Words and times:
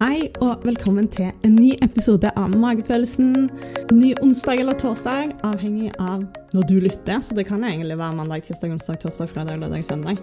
Hei 0.00 0.30
og 0.40 0.62
velkommen 0.64 1.10
til 1.12 1.26
en 1.44 1.58
ny 1.58 1.74
episode 1.84 2.30
av 2.40 2.54
Magefølelsen. 2.56 3.50
Ny 3.92 4.14
onsdag 4.24 4.62
eller 4.62 4.78
torsdag, 4.80 5.34
avhengig 5.44 5.90
av 6.00 6.22
når 6.56 6.64
du 6.70 6.78
lytter. 6.80 7.20
Så 7.20 7.36
det 7.36 7.44
kan 7.50 7.66
egentlig 7.68 7.98
være 8.00 8.16
mandag, 8.16 8.46
tirsdag, 8.46 8.72
onsdag, 8.78 8.96
torsdag, 9.02 9.28
fredag, 9.28 9.60
lørdag, 9.60 9.84
søndag. 9.84 10.16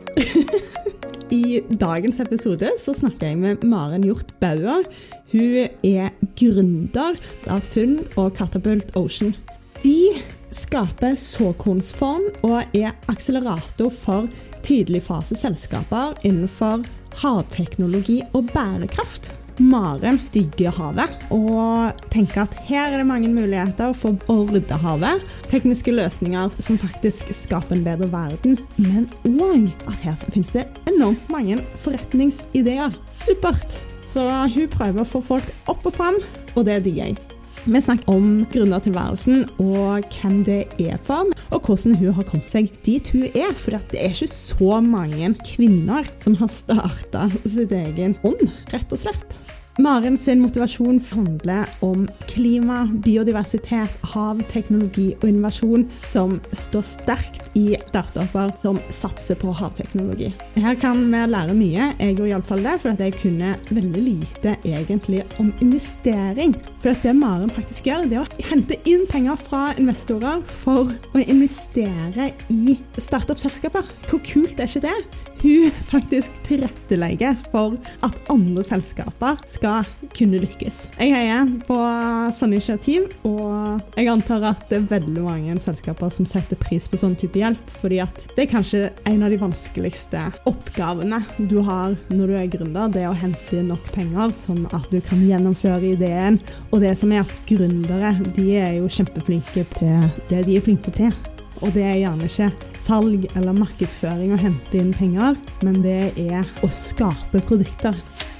I 1.30 1.62
dagens 1.70 2.18
episode 2.26 2.74
så 2.82 2.98
snakker 2.98 3.30
jeg 3.30 3.38
med 3.44 3.70
Maren 3.70 4.10
Hjort 4.10 4.34
Bauer. 4.42 4.90
Hun 5.30 5.70
er 5.86 6.10
gründer 6.42 7.22
av 7.46 7.62
Funn 7.70 8.00
og 8.18 8.34
Katapult 8.42 8.98
Ocean. 8.98 9.36
De 9.86 10.18
skaper 10.50 11.22
såkornsform 11.22 12.32
og 12.50 12.64
er 12.74 12.98
akselerator 13.14 13.94
for 13.94 14.26
tidligfaseselskaper 14.66 16.24
innenfor 16.26 16.82
havteknologi 17.22 18.24
og 18.34 18.50
bærekraft. 18.58 19.38
Maren 19.58 20.20
digger 20.34 20.76
havet 20.78 21.24
og 21.34 22.02
tenker 22.14 22.44
at 22.44 22.58
her 22.68 22.92
er 22.92 23.02
det 23.02 23.08
mange 23.10 23.30
muligheter 23.32 23.94
for 23.98 24.18
å 24.30 24.44
rydde 24.50 24.78
havet. 24.84 25.24
Tekniske 25.50 25.94
løsninger 25.96 26.54
som 26.62 26.78
faktisk 26.78 27.32
skaper 27.34 27.78
en 27.78 27.86
bedre 27.88 28.10
verden, 28.14 28.60
men 28.78 29.08
òg 29.26 29.72
at 29.90 30.04
her 30.06 30.20
finnes 30.28 30.54
det 30.54 30.68
enormt 30.90 31.26
mange 31.34 31.58
forretningsideer. 31.82 32.94
Supert! 33.18 33.80
Så 34.08 34.24
hun 34.24 34.70
prøver 34.72 35.04
å 35.04 35.10
få 35.10 35.20
folk 35.34 35.50
opp 35.68 35.90
og 35.90 35.98
fram, 35.98 36.22
og 36.56 36.70
det 36.70 36.84
digger 36.86 37.10
jeg. 37.10 37.18
Vi 37.68 37.82
snakker 37.84 38.14
om 38.14 38.46
gründertilværelsen 38.54 39.42
og 39.60 40.06
hvem 40.14 40.38
det 40.48 40.62
er 40.80 41.02
for, 41.04 41.28
og 41.52 41.66
hvordan 41.68 41.98
hun 42.00 42.14
har 42.16 42.28
kommet 42.30 42.48
seg 42.54 42.70
dit 42.86 43.10
hun 43.12 43.26
er. 43.34 43.52
For 43.60 43.76
det 43.92 44.00
er 44.00 44.14
ikke 44.14 44.30
så 44.32 44.78
mange 44.86 45.34
kvinner 45.42 46.08
som 46.24 46.38
har 46.40 46.54
starta 46.54 47.26
sitt 47.44 47.76
egen 47.76 48.16
ånd, 48.24 48.46
rett 48.72 48.96
og 48.96 49.04
slett. 49.04 49.36
Maren 49.78 50.18
sin 50.18 50.40
motivasjon 50.42 50.98
handler 51.12 51.70
om 51.86 52.08
klima, 52.26 52.88
biodiversitet, 53.06 53.94
hav, 54.14 54.42
teknologi 54.50 55.12
og 55.20 55.28
innovasjon 55.30 55.86
som 56.02 56.40
står 56.50 56.86
sterkt 56.88 57.47
i 57.58 57.76
startuper 57.90 58.52
som 58.62 58.80
satser 58.94 59.38
på 59.40 59.52
havteknologi. 59.58 60.30
Her 60.58 60.78
kan 60.80 61.02
vi 61.10 61.24
lære 61.32 61.56
mye, 61.58 61.90
jeg 61.98 62.18
gjorde 62.18 62.30
iallfall 62.30 62.64
det, 62.66 62.76
for 62.84 63.04
jeg 63.04 63.16
kunne 63.18 63.54
veldig 63.72 64.04
lite 64.06 64.56
egentlig 64.62 65.24
om 65.42 65.50
investering. 65.64 66.54
For 66.84 66.98
det 67.04 67.16
Maren 67.18 67.50
faktisk 67.54 67.90
gjør, 67.90 68.06
det 68.10 68.20
er 68.20 68.26
å 68.26 68.50
hente 68.52 68.78
inn 68.90 69.08
penger 69.10 69.40
fra 69.42 69.64
investorer 69.80 70.44
for 70.64 70.94
å 70.94 71.24
investere 71.26 72.32
i 72.54 72.78
startup-selskaper. 73.02 73.88
Hvor 74.08 74.22
kult 74.28 74.62
er 74.62 74.70
ikke 74.70 74.86
det? 74.86 74.98
Hun 75.38 75.72
faktisk 75.92 76.34
tilrettelegger 76.48 77.36
for 77.52 77.76
at 78.06 78.16
andre 78.34 78.64
selskaper 78.66 79.38
skal 79.46 79.86
kunne 80.18 80.40
lykkes. 80.42 80.80
Jeg 80.98 81.14
heier 81.14 81.52
på 81.68 81.78
sånne 82.34 82.58
initiativ, 82.58 83.06
og 83.28 83.84
jeg 83.98 84.10
antar 84.10 84.48
at 84.50 84.66
det 84.72 84.80
er 84.80 84.90
veldig 84.96 85.26
mange 85.28 85.58
selskaper 85.62 86.10
som 86.14 86.26
setter 86.26 86.58
pris 86.58 86.90
på 86.90 86.98
sånn 86.98 87.14
type 87.18 87.38
hjelp, 87.38 87.47
fordi 87.78 88.02
at 88.04 88.24
det 88.36 88.44
er 88.44 88.52
kanskje 88.52 88.82
en 89.08 89.24
av 89.24 89.32
de 89.32 89.40
vanskeligste 89.42 90.24
oppgavene 90.50 91.22
du 91.38 91.60
har 91.66 91.96
når 92.10 92.28
du 92.28 92.36
er 92.40 92.52
gründer, 92.58 92.92
det 92.92 93.04
er 93.04 93.12
å 93.12 93.18
hente 93.18 93.64
nok 93.66 93.92
penger 93.96 94.34
sånn 94.36 94.66
at 94.76 94.90
du 94.92 95.00
kan 95.06 95.24
gjennomføre 95.24 95.94
ideen. 95.94 96.42
Og 96.72 96.84
det 96.84 96.96
som 97.00 97.14
er 97.14 97.24
at 97.24 97.34
gründere, 97.50 98.16
de 98.36 98.50
er 98.60 98.78
jo 98.80 98.92
kjempeflinke 98.92 99.66
til 99.78 100.08
det 100.32 100.44
de 100.48 100.58
er 100.58 100.66
flinke 100.66 100.94
til. 100.98 101.14
Og 101.64 101.74
det 101.74 101.88
er 101.88 102.02
gjerne 102.04 102.30
ikke 102.30 102.52
salg 102.84 103.26
eller 103.34 103.58
markedsføring 103.58 104.36
å 104.36 104.42
hente 104.42 104.78
inn 104.80 104.94
penger, 104.96 105.40
men 105.66 105.82
det 105.86 106.14
er 106.28 106.46
å 106.66 106.70
skape 106.72 107.42
produkter. 107.50 107.98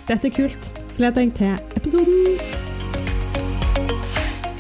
Dette 0.08 0.30
er 0.30 0.38
kult. 0.38 0.72
Gled 0.98 1.18
deg 1.18 1.36
til 1.38 1.60
episoden. 1.78 2.67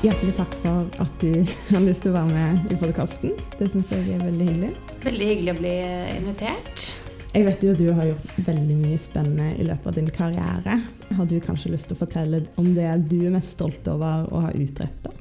Hjertelig 0.07 0.37
takk 0.37 0.53
for 0.63 1.01
at 1.03 1.15
du 1.19 1.33
har 1.73 1.81
lyst 1.83 2.05
til 2.05 2.13
å 2.13 2.15
være 2.15 2.31
med 2.31 2.69
i 2.71 2.77
podkasten. 2.79 3.33
Det 3.59 3.65
syns 3.73 3.89
jeg 3.91 4.05
er 4.15 4.21
veldig 4.21 4.45
hyggelig. 4.47 4.69
Veldig 5.03 5.27
hyggelig 5.27 5.51
å 5.51 5.55
bli 5.57 5.73
invitert. 6.13 6.85
Jeg 7.33 7.43
vet 7.43 7.65
jo 7.65 7.73
at 7.73 7.81
du 7.81 7.89
har 7.91 8.07
gjort 8.13 8.37
veldig 8.45 8.77
mye 8.85 9.01
spennende 9.03 9.49
i 9.59 9.65
løpet 9.67 9.91
av 9.91 9.97
din 9.97 10.07
karriere. 10.15 10.77
Har 11.17 11.27
du 11.27 11.35
kanskje 11.43 11.73
lyst 11.73 11.91
til 11.91 11.97
å 11.97 12.01
fortelle 12.05 12.39
om 12.55 12.71
det 12.77 12.87
du 13.11 13.17
er 13.19 13.35
mest 13.35 13.57
stolt 13.57 13.91
over 13.91 14.31
å 14.31 14.45
ha 14.45 14.55
utretta? 14.55 15.11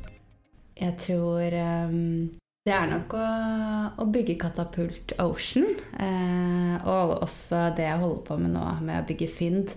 Jeg 0.79 0.95
tror 1.03 1.59
um, 1.91 2.31
det 2.67 2.79
er 2.79 2.87
nok 2.93 3.19
å, 3.19 3.27
å 4.07 4.07
bygge 4.15 4.39
Katapult 4.39 5.17
Ocean. 5.23 5.67
Eh, 5.99 6.77
og 6.87 7.25
også 7.27 7.73
det 7.75 7.91
jeg 7.91 8.05
holder 8.05 8.23
på 8.31 8.39
med 8.39 8.55
nå, 8.55 8.69
med 8.87 9.03
å 9.03 9.09
bygge 9.11 9.35
Fynd. 9.35 9.75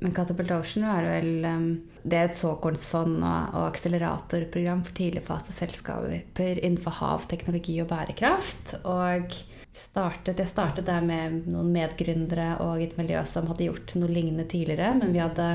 Men 0.00 0.12
Catapult 0.12 0.50
Ocean 0.50 0.84
er 0.90 1.04
vel 1.06 1.44
um, 1.46 1.66
Det 2.02 2.18
er 2.18 2.28
et 2.28 2.36
såkornsfond 2.36 3.20
og, 3.20 3.54
og 3.56 3.66
akseleratorprogram 3.68 4.82
for 4.86 4.96
tidligfaseselskaper 4.98 6.60
innenfor 6.60 6.98
hav, 7.00 7.28
teknologi 7.30 7.78
og 7.82 7.90
bærekraft. 7.92 8.76
Og 8.84 9.36
startet, 9.76 10.40
jeg 10.40 10.50
startet 10.50 10.88
der 10.88 11.04
med 11.06 11.46
noen 11.50 11.70
medgründere 11.74 12.56
og 12.64 12.82
et 12.82 12.96
miljø 12.98 13.22
som 13.28 13.48
hadde 13.50 13.68
gjort 13.68 13.94
noe 14.00 14.10
lignende 14.10 14.46
tidligere, 14.48 14.94
men 14.98 15.14
vi 15.14 15.22
hadde 15.22 15.48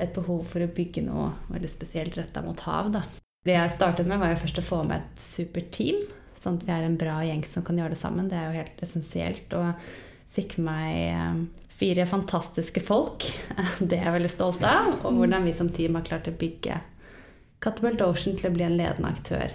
et 0.00 0.14
behov 0.16 0.46
for 0.48 0.64
å 0.64 0.70
bygge 0.72 1.04
noe 1.04 1.30
veldig 1.50 1.70
spesielt 1.70 2.16
retta 2.18 2.42
mot 2.44 2.60
hav. 2.66 2.92
da. 2.94 3.04
Det 3.44 3.56
jeg 3.56 3.72
startet 3.72 4.08
med, 4.08 4.20
var 4.20 4.32
jo 4.32 4.40
først 4.42 4.60
å 4.60 4.66
få 4.66 4.82
med 4.88 5.00
et 5.00 5.22
superteam. 5.24 6.02
Sånn 6.40 6.56
at 6.56 6.64
vi 6.66 6.72
er 6.72 6.86
en 6.86 6.98
bra 7.00 7.18
gjeng 7.24 7.42
som 7.44 7.64
kan 7.64 7.78
gjøre 7.80 7.94
det 7.94 8.00
sammen. 8.00 8.28
Det 8.28 8.36
er 8.36 8.48
jo 8.48 8.60
helt 8.60 8.82
essensielt. 8.84 9.56
Og 9.56 9.90
fikk 10.32 10.56
meg 10.64 10.96
eh, 11.12 11.40
fire 11.80 12.06
fantastiske 12.06 12.82
folk. 12.84 13.24
Det 13.80 13.96
er 13.96 14.06
jeg 14.06 14.16
veldig 14.18 14.32
stolt 14.32 14.64
av. 14.66 15.00
Og 15.04 15.16
hvordan 15.16 15.48
vi 15.48 15.56
som 15.56 15.70
team 15.72 15.96
har 15.98 16.06
klart 16.06 16.28
å 16.28 16.36
bygge 16.36 16.80
Catapult 17.60 18.00
Ocean 18.04 18.38
til 18.38 18.48
å 18.48 18.54
bli 18.54 18.64
en 18.64 18.76
ledende 18.78 19.10
aktør 19.10 19.52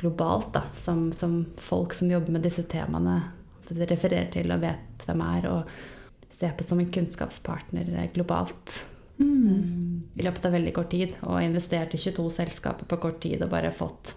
globalt. 0.00 0.52
Da, 0.56 0.64
som, 0.76 1.08
som 1.16 1.42
folk 1.60 1.96
som 1.96 2.10
jobber 2.12 2.36
med 2.36 2.44
disse 2.46 2.64
temaene, 2.68 3.20
refererer 3.68 4.30
til 4.32 4.52
og 4.54 4.62
vet 4.64 5.08
hvem 5.08 5.24
er. 5.28 5.48
Og 5.52 6.32
ser 6.38 6.54
på 6.56 6.64
som 6.64 6.80
en 6.80 6.92
kunnskapspartner 6.94 7.90
globalt. 8.14 8.78
Mm. 9.18 10.14
I 10.14 10.24
løpet 10.24 10.44
av 10.46 10.54
veldig 10.54 10.74
kort 10.76 10.92
tid. 10.94 11.16
Og 11.26 11.40
investert 11.42 11.96
i 11.96 12.00
22 12.00 12.28
selskaper 12.38 12.88
på 12.88 13.00
kort 13.02 13.20
tid 13.24 13.42
og 13.44 13.52
bare 13.52 13.74
fått 13.74 14.14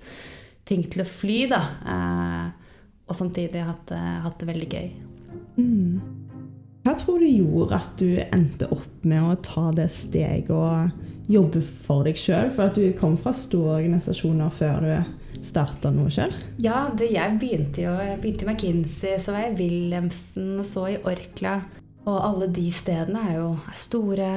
ting 0.68 0.86
til 0.88 1.04
å 1.04 1.10
fly, 1.10 1.40
da. 1.52 1.62
Eh, 1.96 2.82
og 3.12 3.18
samtidig 3.18 3.64
hatt, 3.68 3.92
hatt 3.92 4.40
det 4.40 4.48
veldig 4.48 4.68
gøy. 4.72 4.92
Mm. 5.58 6.21
Hva 6.82 6.96
tror 6.98 7.22
du 7.22 7.28
gjorde 7.30 7.78
at 7.78 7.92
du 8.02 8.16
endte 8.24 8.66
opp 8.74 9.04
med 9.06 9.22
å 9.22 9.36
ta 9.46 9.68
det 9.78 9.86
steget 9.94 10.50
og 10.50 11.30
jobbe 11.30 11.62
for 11.62 12.08
deg 12.08 12.18
sjøl? 12.18 12.50
For 12.54 12.72
at 12.72 12.80
du 12.80 12.88
kom 12.98 13.20
fra 13.22 13.34
store 13.38 13.78
organisasjoner 13.84 14.56
før 14.56 14.88
du 14.88 15.44
starta 15.46 15.92
noe 15.94 16.10
sjøl? 16.14 16.34
Ja, 16.62 16.88
du, 16.90 17.06
jeg 17.06 17.38
begynte 17.42 17.86
jo 17.86 17.94
jeg 18.02 18.18
begynte 18.24 18.48
i 18.48 18.50
McKinsey, 18.50 19.14
så 19.22 19.36
var 19.36 19.46
jeg 19.46 19.54
i 19.54 19.60
Wilhelmsen, 19.62 20.66
så 20.66 20.88
i 20.90 20.98
Orkla. 21.06 21.60
Og 22.10 22.18
alle 22.18 22.50
de 22.50 22.66
stedene 22.74 23.28
er 23.30 23.38
jo 23.38 23.54
store 23.78 24.32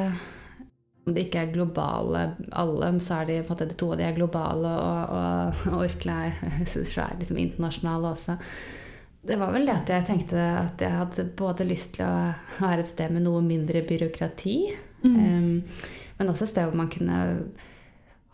om 1.05 1.13
de 1.13 1.25
ikke 1.25 1.43
er 1.43 1.53
globale 1.53 2.21
alle, 2.57 2.93
så 3.05 3.23
er 3.23 3.29
de 3.29 3.41
på 3.45 3.53
en 3.53 3.59
måte 3.59 3.77
to 3.77 3.91
av 3.93 4.01
de 4.01 4.07
er 4.07 4.17
globale, 4.17 4.71
og, 4.85 5.17
og, 5.17 5.67
og 5.73 5.85
Orkla 5.87 6.21
er 6.29 6.65
svært 6.69 7.21
liksom, 7.21 7.41
internasjonale 7.41 8.13
også. 8.13 8.37
Det 9.25 9.37
var 9.41 9.53
vel 9.55 9.65
det 9.65 9.75
at 9.75 9.91
jeg 9.93 10.05
tenkte 10.05 10.41
at 10.41 10.83
jeg 10.85 10.93
hadde 10.93 11.27
både 11.37 11.65
lyst 11.65 11.95
til 11.97 12.05
å 12.05 12.17
være 12.59 12.83
et 12.83 12.91
sted 12.91 13.13
med 13.15 13.25
noe 13.25 13.41
mindre 13.45 13.81
byråkrati, 13.87 14.57
mm. 15.05 15.15
um, 15.15 15.87
men 16.19 16.33
også 16.33 16.45
et 16.45 16.53
sted 16.53 16.69
hvor 16.69 16.77
man 16.77 16.91
kunne 16.93 17.21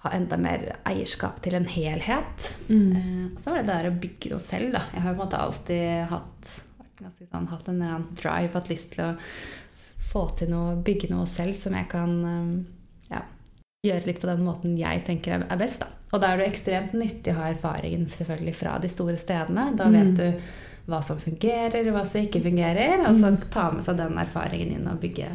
ha 0.01 0.13
enda 0.17 0.39
mer 0.41 0.65
eierskap 0.89 1.39
til 1.45 1.55
en 1.59 1.69
helhet. 1.71 2.49
Mm. 2.67 2.91
Uh, 2.91 3.25
og 3.35 3.39
så 3.39 3.53
var 3.53 3.61
det 3.61 3.69
det 3.69 3.77
der 3.77 3.91
å 3.93 4.01
bygge 4.03 4.33
noe 4.33 4.43
selv, 4.43 4.73
da. 4.75 4.83
Jeg 4.97 5.05
har 5.05 5.15
på 5.15 5.21
en 5.21 5.23
måte 5.23 5.43
alltid 5.45 5.87
hatt, 6.11 6.53
sånn, 7.21 7.51
hatt 7.53 7.69
en 7.71 7.77
eller 7.77 7.95
annen 7.95 8.09
drive, 8.19 8.55
hatt 8.57 8.73
lyst 8.73 8.97
til 8.97 9.07
å 9.07 9.13
få 10.11 10.25
til 10.41 10.51
noe, 10.51 10.75
bygge 10.83 11.13
noe 11.13 11.29
selv 11.31 11.55
som 11.61 11.77
jeg 11.79 11.87
kan 11.93 12.17
um, 12.25 12.55
ja, 13.13 13.23
gjøre 13.87 14.09
litt 14.09 14.19
på 14.25 14.29
den 14.33 14.43
måten 14.43 14.75
jeg 14.81 15.05
tenker 15.07 15.39
er 15.39 15.61
best. 15.61 15.85
Da. 15.85 15.93
Og 16.11 16.19
da 16.23 16.33
er 16.33 16.41
det 16.41 16.49
ekstremt 16.51 16.97
nyttig 16.99 17.31
å 17.35 17.39
ha 17.39 17.53
erfaringen 17.53 18.09
selvfølgelig 18.11 18.57
fra 18.59 18.75
de 18.83 18.91
store 18.91 19.15
stedene. 19.21 19.71
Da 19.79 19.87
mm. 19.87 19.97
vet 20.01 20.19
du 20.19 20.57
hva 20.91 21.01
som 21.07 21.19
fungerer, 21.21 21.91
hva 21.95 22.05
som 22.09 22.25
ikke 22.25 22.43
fungerer, 22.45 23.05
og 23.05 23.15
så 23.17 23.33
mm. 23.33 23.43
ta 23.53 23.69
med 23.75 23.87
seg 23.87 23.99
den 24.01 24.19
erfaringen 24.21 24.75
inn 24.77 24.89
og 24.91 25.01
bygge 25.03 25.31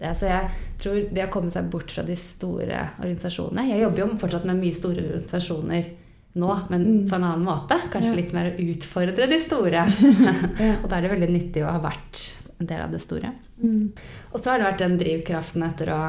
det. 0.00 0.12
Så 0.18 0.30
jeg 0.30 0.48
tror 0.82 1.02
det 1.14 1.26
å 1.26 1.32
komme 1.32 1.52
seg 1.52 1.68
bort 1.72 1.92
fra 1.94 2.02
de 2.06 2.16
store 2.18 2.80
organisasjonene 2.98 3.68
Jeg 3.70 3.84
jobber 3.84 4.02
jo 4.02 4.08
fortsatt 4.20 4.48
med 4.48 4.58
mye 4.60 4.76
store 4.76 5.04
organisasjoner 5.04 5.92
nå, 6.34 6.50
men 6.68 6.82
mm. 6.82 7.02
på 7.08 7.14
en 7.14 7.24
annen 7.28 7.46
måte. 7.46 7.78
Kanskje 7.92 8.16
litt 8.18 8.32
mer 8.34 8.50
å 8.50 8.64
utfordre 8.72 9.28
de 9.30 9.38
store. 9.38 9.84
og 10.82 10.88
da 10.90 10.96
er 10.96 11.04
det 11.06 11.12
veldig 11.12 11.30
nyttig 11.30 11.62
å 11.62 11.70
ha 11.76 11.82
vært 11.82 12.24
en 12.58 12.70
del 12.70 12.82
av 12.82 12.94
det 12.94 13.02
store. 13.04 13.30
Mm. 13.62 13.92
Og 14.32 14.40
så 14.40 14.50
har 14.50 14.58
det 14.58 14.66
vært 14.66 14.82
den 14.82 14.96
drivkraften 14.98 15.66
etter 15.66 15.92
å 15.94 16.00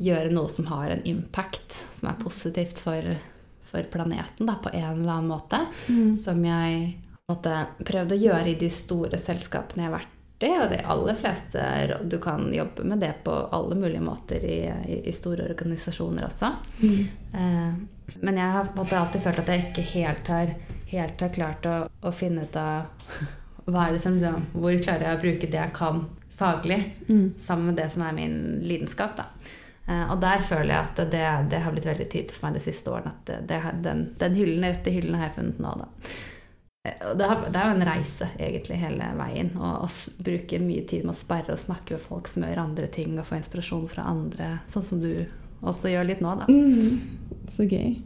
gjøre 0.00 0.32
noe 0.32 0.48
som 0.52 0.68
har 0.72 0.92
en 0.92 1.04
impact, 1.08 1.76
som 1.96 2.08
er 2.08 2.20
positivt 2.20 2.80
for, 2.84 3.10
for 3.68 3.88
planeten 3.92 4.48
da, 4.48 4.56
på 4.64 4.72
en 4.72 5.02
eller 5.02 5.12
annen 5.18 5.30
måte. 5.32 5.60
Mm. 5.88 6.16
Som 6.24 6.40
jeg 6.44 6.96
måtte, 7.30 7.54
prøvd 7.86 8.14
å 8.14 8.20
gjøre 8.20 8.52
i 8.52 8.58
de 8.60 8.68
store 8.70 9.18
selskapene 9.18 9.84
jeg 9.84 9.90
har 9.90 9.98
vært 9.98 10.12
i, 10.46 10.50
og 10.52 10.68
de 10.68 10.78
aller 10.84 11.16
fleste 11.16 11.62
Du 12.12 12.18
kan 12.20 12.50
jobbe 12.52 12.84
med 12.84 13.00
det 13.00 13.14
på 13.24 13.32
alle 13.56 13.78
mulige 13.78 14.04
måter 14.04 14.42
i, 14.44 14.58
i, 14.68 14.98
i 15.08 15.14
store 15.16 15.46
organisasjoner 15.54 16.26
også. 16.26 16.50
Eh, 17.36 17.72
men 18.22 18.38
jeg 18.38 18.52
har 18.54 18.68
måte 18.76 18.98
alltid 19.00 19.24
følt 19.24 19.40
at 19.42 19.50
jeg 19.50 19.64
ikke 19.64 19.86
helt 19.94 20.28
har, 20.30 20.52
helt 20.92 21.24
har 21.24 21.32
klart 21.34 21.66
å, 21.66 21.78
å 21.88 22.12
finne 22.14 22.44
ut 22.44 22.60
av 22.60 23.08
hva 23.66 23.88
er 23.88 23.96
det 23.96 24.04
som 24.04 24.14
liksom, 24.14 24.44
Hvor 24.54 24.76
klarer 24.84 25.08
jeg 25.08 25.18
å 25.18 25.24
bruke 25.24 25.50
det 25.50 25.58
jeg 25.58 25.74
kan 25.76 26.04
faglig, 26.36 26.82
sammen 27.40 27.70
med 27.72 27.80
det 27.80 27.88
som 27.94 28.04
er 28.04 28.14
min 28.14 28.38
lidenskap. 28.60 29.16
da. 29.16 29.26
Eh, 29.88 30.06
og 30.12 30.20
der 30.20 30.44
føler 30.44 30.74
jeg 30.74 30.84
at 30.84 31.04
det, 31.16 31.26
det 31.50 31.64
har 31.64 31.72
blitt 31.72 31.88
veldig 31.88 32.10
tydelig 32.12 32.36
for 32.36 32.46
meg 32.46 32.58
de 32.60 32.64
siste 32.68 32.92
årene. 32.92 33.16
At 33.16 33.28
det, 33.30 33.42
det, 33.48 33.60
den, 33.88 34.08
den 34.20 34.36
hyllen, 34.36 34.68
rette 34.68 34.92
hyllen 34.92 35.16
har 35.16 35.30
jeg 35.30 35.38
funnet 35.40 35.62
nå, 35.64 35.76
da. 35.80 35.88
Eh, 36.86 37.10
og 37.10 37.18
Det, 37.18 37.26
er 37.26 37.70
jo 37.70 37.76
en 37.76 37.88
reise, 37.88 38.28
egentlig, 38.38 38.80
hele 38.82 39.10
veien. 39.18 39.52
Å 39.58 39.72
å 39.86 39.90
bruke 40.22 40.60
mye 40.62 40.86
tid 40.88 41.06
med 41.06 41.14
å 41.14 41.18
sperre 41.18 41.56
og 41.56 41.62
snakke 41.62 41.96
med 41.96 42.04
folk 42.04 42.30
som 42.30 42.46
gjør 42.46 42.62
andre 42.62 42.90
ting, 42.92 43.18
og 43.18 43.28
få 43.28 43.40
inspirasjon 43.40 43.88
fra 43.90 44.06
andre, 44.10 44.56
sånn 44.70 44.86
som 44.86 45.02
du 45.02 45.12
også 45.66 45.92
gjør 45.92 46.10
litt 46.10 46.22
nå, 46.24 46.34
da. 46.42 46.48
Mm, 46.50 47.00
så 47.50 47.66
gøy. 47.66 47.96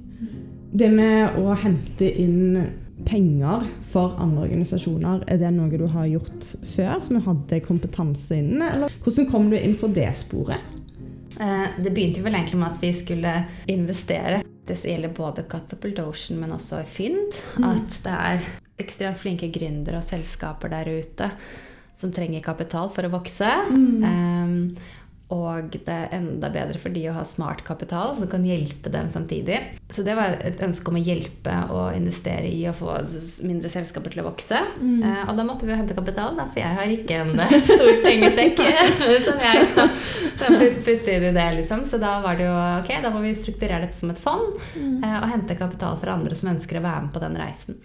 Det 0.71 0.91
med 0.93 1.41
å 1.41 1.57
hente 1.59 2.07
inn 2.23 2.61
penger 3.07 3.65
for 3.91 4.15
andre 4.21 4.45
organisasjoner, 4.45 5.25
er 5.31 5.41
det 5.41 5.51
noe 5.57 5.81
du 5.81 5.87
har 5.91 6.07
gjort 6.11 6.51
før, 6.75 7.01
som 7.03 7.17
du 7.17 7.25
hadde 7.25 7.63
kompetanse 7.65 8.39
innen? 8.39 8.63
Eller 8.67 9.01
hvordan 9.03 9.29
kom 9.31 9.49
du 9.51 9.57
inn 9.59 9.77
på 9.81 9.91
det 9.95 10.11
sporet? 10.21 10.79
Eh, 11.41 11.67
Det 11.83 11.91
begynte 11.91 12.23
vel 12.23 12.37
egentlig 12.37 12.61
med 12.61 12.71
at 12.71 12.83
vi 12.83 12.93
skulle 12.95 13.35
investere. 13.67 14.43
Det 14.67 14.77
gjelder 14.85 15.15
både 15.17 15.43
Catapult 15.51 15.99
Ocean, 15.99 16.39
men 16.41 16.53
også 16.55 16.85
Fynd. 16.87 17.35
At 17.65 17.97
det 18.05 18.13
er 18.13 18.45
ekstremt 18.83 19.21
flinke 19.21 19.51
gründere 19.53 20.01
og 20.01 20.07
selskaper 20.07 20.73
der 20.73 20.91
ute 21.01 21.31
som 22.01 22.13
trenger 22.17 22.45
kapital 22.45 22.89
for 22.95 23.07
å 23.07 23.13
vokse. 23.13 23.51
Eh, 23.51 24.97
og 25.31 25.69
det 25.71 25.95
er 25.95 26.15
enda 26.17 26.49
bedre 26.51 26.79
for 26.83 26.91
de 26.91 27.05
å 27.07 27.13
ha 27.15 27.23
smart 27.29 27.61
kapital 27.63 28.17
som 28.19 28.27
kan 28.31 28.43
hjelpe 28.43 28.91
dem 28.91 29.07
samtidig. 29.13 29.61
Så 29.87 30.03
det 30.07 30.17
var 30.19 30.35
et 30.43 30.59
ønske 30.67 30.91
om 30.91 30.99
å 30.99 31.03
hjelpe 31.07 31.55
og 31.71 31.95
investere 31.95 32.51
i 32.51 32.65
å 32.67 32.75
få 32.75 32.97
mindre 33.47 33.71
selskaper 33.71 34.11
til 34.11 34.25
å 34.25 34.27
vokse. 34.27 34.59
Eh, 34.59 35.23
og 35.29 35.37
da 35.39 35.45
måtte 35.47 35.69
vi 35.69 35.75
jo 35.75 35.79
hente 35.79 35.95
kapital, 35.95 36.35
da, 36.39 36.49
for 36.51 36.63
jeg 36.63 36.79
har 36.81 36.95
ikke 36.97 37.21
en 37.23 37.45
eh, 37.47 37.55
stor 37.69 37.93
pengesekk 38.03 38.65
som 39.29 39.47
jeg 39.47 39.71
kan 39.77 39.95
putte 40.83 41.15
inn 41.15 41.29
i 41.31 41.33
det. 41.39 41.47
liksom. 41.61 41.87
Så 41.87 42.03
da 42.03 42.17
var 42.27 42.41
det 42.41 42.49
jo 42.49 42.59
ok, 42.81 42.93
da 43.07 43.15
må 43.15 43.23
vi 43.23 43.31
strukturere 43.39 43.85
dette 43.87 44.01
som 44.01 44.11
et 44.11 44.25
fond 44.27 44.51
eh, 44.75 45.17
og 45.21 45.31
hente 45.31 45.59
kapital 45.63 45.95
fra 46.03 46.19
andre 46.19 46.43
som 46.43 46.51
ønsker 46.57 46.83
å 46.83 46.87
være 46.89 47.07
med 47.07 47.15
på 47.15 47.23
den 47.23 47.39
reisen. 47.39 47.79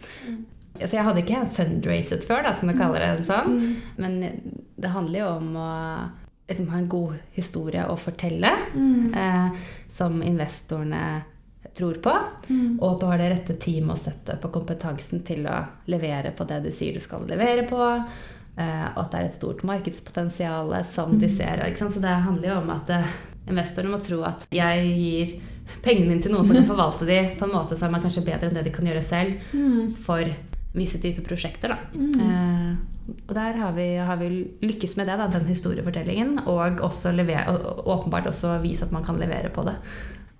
Så 0.81 0.97
jeg 0.97 1.03
hadde 1.07 1.21
ikke 1.23 1.45
fundraiset 1.55 2.23
før, 2.27 2.43
da, 2.43 2.51
som 2.53 2.69
vi 2.69 2.75
kaller 2.77 2.99
det 3.17 3.25
sånn. 3.25 3.55
Men 3.97 4.17
det 4.75 4.91
handler 4.91 5.19
jo 5.21 5.27
om 5.37 5.55
å 5.55 5.69
liksom, 6.49 6.67
ha 6.73 6.77
en 6.81 6.89
god 6.91 7.15
historie 7.37 7.85
å 7.87 7.95
fortelle, 7.97 8.51
eh, 9.15 9.49
som 9.95 10.21
investorene 10.21 11.23
tror 11.75 11.97
på. 12.03 12.11
Og 12.79 12.85
at 12.93 12.99
du 13.01 13.05
har 13.09 13.17
det 13.19 13.29
rette 13.33 13.55
teamet 13.59 13.91
og 13.95 13.97
setupet 13.99 14.45
og 14.45 14.51
kompetansen 14.53 15.23
til 15.27 15.47
å 15.47 15.57
levere 15.91 16.31
på 16.35 16.45
det 16.47 16.61
du 16.63 16.71
sier 16.71 16.93
du 16.93 16.99
skal 17.03 17.25
levere 17.27 17.63
på. 17.67 17.79
eh, 18.57 18.85
Og 18.95 18.99
at 19.05 19.11
det 19.11 19.19
er 19.19 19.25
et 19.25 19.33
stort 19.39 19.63
markedspotensial 19.63 20.75
som 20.85 21.17
de 21.19 21.27
ser. 21.29 21.63
Ikke 21.67 21.77
sant? 21.81 21.91
Så 21.95 21.99
det 22.03 22.07
handler 22.23 22.49
jo 22.53 22.59
om 22.61 22.69
at 22.69 22.89
eh, 22.89 23.03
investorene 23.47 23.91
må 23.97 24.03
tro 24.03 24.21
at 24.23 24.45
jeg 24.51 24.97
gir 24.99 25.35
pengene 25.83 26.07
mine 26.13 26.21
til 26.21 26.31
noen 26.31 26.45
som 26.45 26.55
kan 26.55 26.67
forvalte 26.69 27.05
de 27.09 27.19
på 27.39 27.45
en 27.47 27.51
måte 27.55 27.77
som 27.77 27.93
er 27.95 28.01
kanskje 28.03 28.23
bedre 28.25 28.47
enn 28.49 28.53
det 28.55 28.63
de 28.67 28.71
kan 28.75 28.85
gjøre 28.85 29.03
selv 29.03 29.39
for 30.05 30.23
visse 30.75 30.99
typer 31.01 31.25
prosjekter. 31.25 31.73
Da. 31.73 32.03
Eh, 32.25 33.15
og 33.27 33.33
der 33.37 33.59
har 33.61 33.73
vi, 33.77 33.87
har 34.01 34.19
vi 34.21 34.29
lykkes 34.65 34.97
med 34.99 35.09
det, 35.09 35.17
da, 35.21 35.29
den 35.31 35.47
historiefortellingen. 35.49 36.37
Og 36.51 36.83
også 36.85 37.13
lever, 37.15 37.49
åpenbart 37.85 38.29
også 38.31 38.57
vise 38.63 38.87
at 38.87 38.93
man 38.95 39.05
kan 39.05 39.19
levere 39.21 39.53
på 39.53 39.65
det. 39.67 39.77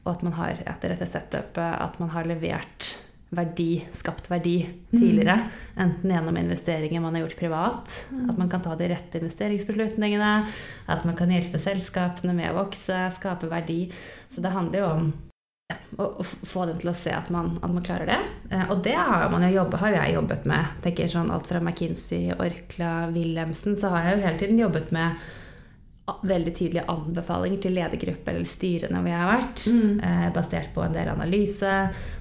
Og 0.06 0.14
at 0.14 0.24
man 0.26 0.38
har 0.38 0.62
etter 0.66 0.94
dette 0.94 1.10
setupet 1.10 1.66
at 1.66 2.00
man 2.02 2.14
har 2.14 2.28
levert 2.30 2.94
verdi, 3.36 3.80
skapt 3.98 4.30
verdi 4.30 4.60
tidligere. 4.94 5.50
Enten 5.82 6.14
gjennom 6.14 6.38
investeringer 6.40 7.02
man 7.04 7.18
har 7.18 7.26
gjort 7.26 7.40
privat, 7.40 7.94
at 8.30 8.38
man 8.40 8.50
kan 8.52 8.64
ta 8.64 8.76
de 8.80 8.90
rette 8.92 9.20
investeringsbeslutningene, 9.20 10.34
at 10.94 11.08
man 11.08 11.18
kan 11.18 11.34
hjelpe 11.34 11.60
selskapene 11.62 12.36
med 12.38 12.54
å 12.54 12.60
vokse, 12.62 13.00
skape 13.18 13.50
verdi. 13.52 13.88
Så 14.34 14.46
det 14.46 14.54
handler 14.56 14.84
jo 14.84 14.92
om 14.94 15.10
ja, 15.72 15.78
å, 15.98 16.24
få 16.24 16.66
dem 16.70 16.78
til 16.82 16.92
å 16.92 16.98
se 16.98 17.14
at 17.16 17.32
man, 17.34 17.56
at 17.62 17.72
man 17.72 17.86
klarer 17.86 18.10
det. 18.10 18.20
Eh, 18.52 18.68
og 18.70 18.84
det 18.86 18.96
har, 18.98 19.26
man 19.34 19.46
jo 19.48 19.54
jobbet, 19.56 19.80
har 19.82 19.96
jeg 19.98 20.18
jobbet 20.18 20.46
med. 20.50 20.76
tenker 20.84 21.10
sånn 21.12 21.32
Alt 21.34 21.50
fra 21.50 21.62
McKinsey, 21.62 22.36
Orkla, 22.36 22.94
Wilhelmsen, 23.16 23.78
så 23.80 23.94
har 23.94 24.06
jeg 24.06 24.18
jo 24.18 24.26
hele 24.28 24.42
tiden 24.42 24.62
jobbet 24.62 24.94
med 24.96 25.26
veldig 26.26 26.52
tydelige 26.54 26.84
anbefalinger 26.88 27.62
til 27.64 27.74
ledergruppe 27.74 28.30
eller 28.30 28.46
styrene 28.46 29.00
hvor 29.02 29.10
jeg 29.10 29.18
har 29.18 29.32
vært. 29.32 29.62
Eh, 30.06 30.26
basert 30.36 30.68
på 30.76 30.84
en 30.86 30.94
del 30.94 31.08
analyse. 31.10 31.72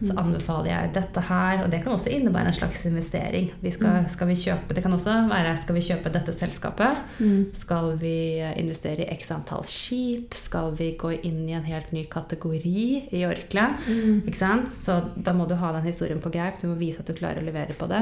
Så 0.00 0.14
anbefaler 0.16 0.70
jeg 0.70 0.92
dette 0.94 1.20
her. 1.20 1.64
Og 1.64 1.70
det 1.70 1.82
kan 1.84 1.92
også 1.92 2.08
innebære 2.14 2.46
en 2.48 2.56
slags 2.56 2.84
investering. 2.88 3.50
Vi 3.60 3.70
skal, 3.70 4.06
skal 4.08 4.28
vi 4.28 4.34
kjøpe, 4.40 4.72
det 4.74 4.82
kan 4.86 4.92
også 4.96 5.28
være 5.28 5.56
skal 5.60 5.74
vi 5.76 5.80
kjøpe 5.84 6.12
dette 6.14 6.32
selskapet. 6.32 6.96
Skal 7.60 7.90
vi 8.00 8.14
investere 8.56 9.04
i 9.04 9.14
x 9.18 9.30
antall 9.36 9.64
skip? 9.68 10.32
Skal 10.34 10.72
vi 10.78 10.96
gå 10.96 11.12
inn 11.22 11.42
i 11.48 11.52
en 11.52 11.64
helt 11.68 11.92
ny 11.92 12.04
kategori 12.08 13.08
i 13.12 13.24
Orkla? 13.28 13.66
Ikke 14.24 14.36
sant? 14.40 14.72
Så 14.72 14.96
da 15.16 15.32
må 15.36 15.44
du 15.46 15.54
ha 15.60 15.72
den 15.76 15.84
historien 15.84 16.20
på 16.24 16.32
greip. 16.32 16.60
Du 16.62 16.68
må 16.68 16.78
vise 16.80 17.00
at 17.00 17.06
du 17.06 17.12
klarer 17.12 17.42
å 17.42 17.44
levere 17.44 17.76
på 17.76 17.86
det. 17.92 18.00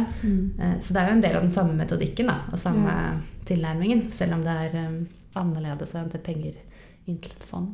Eh, 0.63 0.79
Så 0.79 0.95
det 0.95 1.03
er 1.03 1.09
jo 1.11 1.17
en 1.19 1.21
del 1.27 1.37
av 1.37 1.43
den 1.43 1.51
samme 1.51 1.75
metodikken 1.75 2.27
da, 2.31 2.39
og 2.53 2.59
samme 2.59 3.21
tilnærmingen. 3.47 4.11
Selv 4.11 4.35
om 4.35 4.43
det 4.47 4.55
er 4.69 4.79
eh, 4.79 5.03
annerledes 5.39 5.95
å 5.95 6.03
hente 6.03 6.21
penger 6.23 6.59
inn 7.07 7.19
til 7.23 7.35
et 7.35 7.49
fond. 7.49 7.73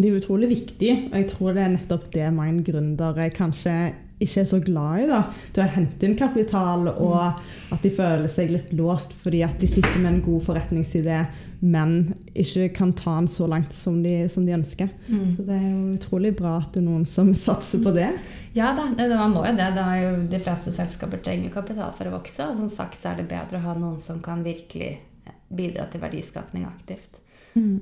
Det 0.00 0.08
er 0.08 0.20
utrolig 0.20 0.48
viktig, 0.48 0.92
og 1.10 1.16
jeg 1.18 1.26
tror 1.34 1.56
det 1.56 1.64
er 1.64 1.74
nettopp 1.74 2.06
det 2.14 2.30
mange 2.32 2.64
gründere 2.64 3.28
kanskje 3.36 3.74
ikke 4.20 4.42
er 4.42 4.48
så 4.48 4.58
glad 4.60 5.02
i. 5.02 5.06
da. 5.08 5.20
Til 5.54 5.64
å 5.64 5.68
hente 5.74 6.06
inn 6.06 6.16
kapital, 6.18 6.88
og 6.90 7.40
at 7.72 7.84
de 7.84 7.92
føler 7.94 8.28
seg 8.30 8.52
litt 8.52 8.72
låst 8.76 9.14
fordi 9.16 9.42
at 9.46 9.60
de 9.60 9.68
sitter 9.70 9.96
med 10.00 10.10
en 10.12 10.22
god 10.24 10.44
forretningsidé, 10.44 11.22
men 11.60 12.12
ikke 12.32 12.70
kan 12.76 12.92
ta 12.96 13.16
den 13.18 13.30
så 13.32 13.48
langt 13.50 13.74
som 13.76 14.00
de, 14.04 14.14
som 14.32 14.46
de 14.46 14.56
ønsker. 14.56 14.92
Så 15.36 15.44
det 15.48 15.56
er 15.56 15.66
jo 15.68 15.96
utrolig 15.96 16.34
bra 16.36 16.58
at 16.60 16.72
det 16.74 16.82
er 16.82 16.88
noen 16.88 17.06
som 17.08 17.32
satser 17.46 17.84
på 17.84 17.94
det. 17.96 18.10
Ja 18.56 18.72
da, 18.76 18.88
man 19.14 19.36
må 19.36 19.44
jo 19.46 19.54
det. 19.56 19.68
det 19.76 19.86
jo, 20.02 20.14
de 20.32 20.42
fleste 20.42 20.72
selskaper 20.74 21.22
trenger 21.24 21.52
kapital 21.54 21.92
for 21.96 22.08
å 22.08 22.16
vokse. 22.18 22.48
Og 22.48 22.60
som 22.60 22.72
sagt 22.72 23.00
så 23.00 23.12
er 23.12 23.20
det 23.20 23.30
bedre 23.32 23.60
å 23.60 23.66
ha 23.68 23.76
noen 23.78 24.00
som 24.00 24.20
kan 24.24 24.44
virkelig 24.44 24.98
bidra 25.50 25.86
til 25.90 26.02
verdiskapning 26.02 26.66
aktivt. 26.68 27.20
Mm. 27.54 27.80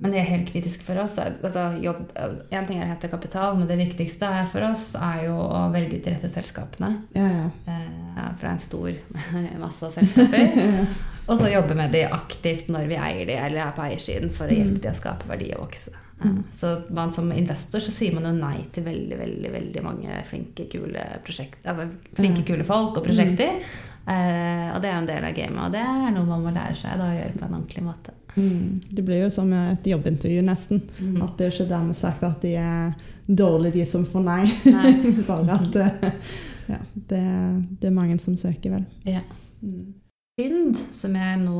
Men 0.00 0.12
det 0.12 0.20
er 0.20 0.28
helt 0.30 0.50
kritisk 0.52 0.82
for 0.86 0.98
oss. 1.02 1.16
Altså, 1.18 1.64
jobb, 1.82 2.04
en 2.14 2.66
ting 2.68 2.78
er 2.78 2.86
å 2.86 2.90
hente 2.92 3.10
kapital, 3.10 3.58
men 3.58 3.68
det 3.70 3.78
viktigste 3.80 4.30
er 4.40 4.48
for 4.50 4.64
oss 4.68 4.92
er 4.94 5.24
jo 5.26 5.36
å 5.42 5.64
velge 5.74 5.98
ut 5.98 6.06
de 6.06 6.14
rette 6.14 6.30
selskapene. 6.32 6.92
Ja, 7.18 7.28
ja. 7.34 7.46
eh, 7.74 8.32
Fra 8.40 8.54
en 8.54 8.62
stor 8.62 8.90
masse 9.64 9.86
av 9.86 9.94
selskaper. 9.94 10.84
Og 11.28 11.36
så 11.36 11.50
jobbe 11.52 11.74
med 11.76 11.92
de 11.92 12.06
aktivt 12.08 12.70
når 12.72 12.86
vi 12.88 12.96
eier 12.96 13.26
de, 13.28 13.34
eller 13.36 13.66
er 13.66 13.74
på 13.76 13.84
eiersiden, 13.84 14.30
for 14.32 14.48
å 14.48 14.54
hjelpe 14.54 14.80
de 14.86 14.92
å 14.92 14.96
skape 14.96 15.28
verdi 15.28 15.50
og 15.52 15.66
vokse. 15.66 15.92
Mm. 16.22 16.38
Så 16.50 16.70
man 16.96 17.12
som 17.14 17.28
investor 17.30 17.82
så 17.84 17.92
sier 17.94 18.14
man 18.16 18.24
jo 18.26 18.32
nei 18.34 18.64
til 18.74 18.86
veldig 18.88 19.18
veldig, 19.20 19.50
veldig 19.54 19.82
mange 19.84 20.16
flinke, 20.26 20.64
kule 20.72 21.04
prosjekt, 21.22 21.60
altså 21.68 21.86
flinke, 22.16 22.42
kule 22.48 22.64
folk 22.66 22.98
og 22.98 23.06
prosjekter. 23.06 23.60
Eh, 24.08 24.68
og 24.72 24.80
det 24.80 24.88
er 24.88 24.94
jo 24.94 25.02
en 25.02 25.10
del 25.10 25.26
av 25.28 25.34
gamet, 25.36 25.60
og 25.66 25.74
det 25.74 25.82
er 25.84 26.14
noe 26.14 26.28
man 26.28 26.46
må 26.46 26.54
lære 26.54 26.76
seg 26.78 26.96
da, 26.96 27.10
å 27.10 27.18
gjøre 27.18 27.36
på 27.36 27.44
en 27.44 27.56
ordentlig 27.58 27.84
måte. 27.84 28.14
Mm. 28.38 28.80
Det 28.90 29.04
blir 29.04 29.24
jo 29.24 29.30
som 29.34 29.52
et 29.52 29.86
jobbintervju, 29.90 30.42
nesten. 30.46 30.82
At 31.20 31.36
det 31.36 31.48
er 31.48 31.54
ikke 31.54 31.70
dermed 31.72 31.98
sagt 31.98 32.24
at 32.24 32.44
de 32.44 32.54
er 32.60 32.94
dårlige, 33.26 33.80
de 33.80 33.86
som 33.90 34.06
får 34.08 34.24
nei. 34.24 34.42
Nei. 34.72 34.92
Bare 35.28 35.58
at 35.58 35.70
det, 35.74 36.12
ja, 36.70 36.80
det, 37.12 37.22
det 37.82 37.90
er 37.90 37.96
mange 37.96 38.18
som 38.22 38.38
søker, 38.40 38.78
vel. 38.78 38.86
Ja. 39.08 39.24
Fynd, 40.38 40.78
som 40.94 41.16
jeg 41.18 41.40
nå 41.42 41.58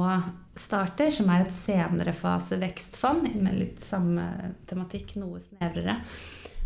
starter, 0.58 1.10
som 1.14 1.28
er 1.34 1.44
et 1.44 1.54
senere 1.54 2.14
fase 2.16 2.58
vekstfond 2.60 3.28
med 3.42 3.58
litt 3.58 3.82
samme 3.84 4.54
tematikk, 4.70 5.16
noe 5.20 5.42
snevrere, 5.42 5.98
eh, 5.98 6.57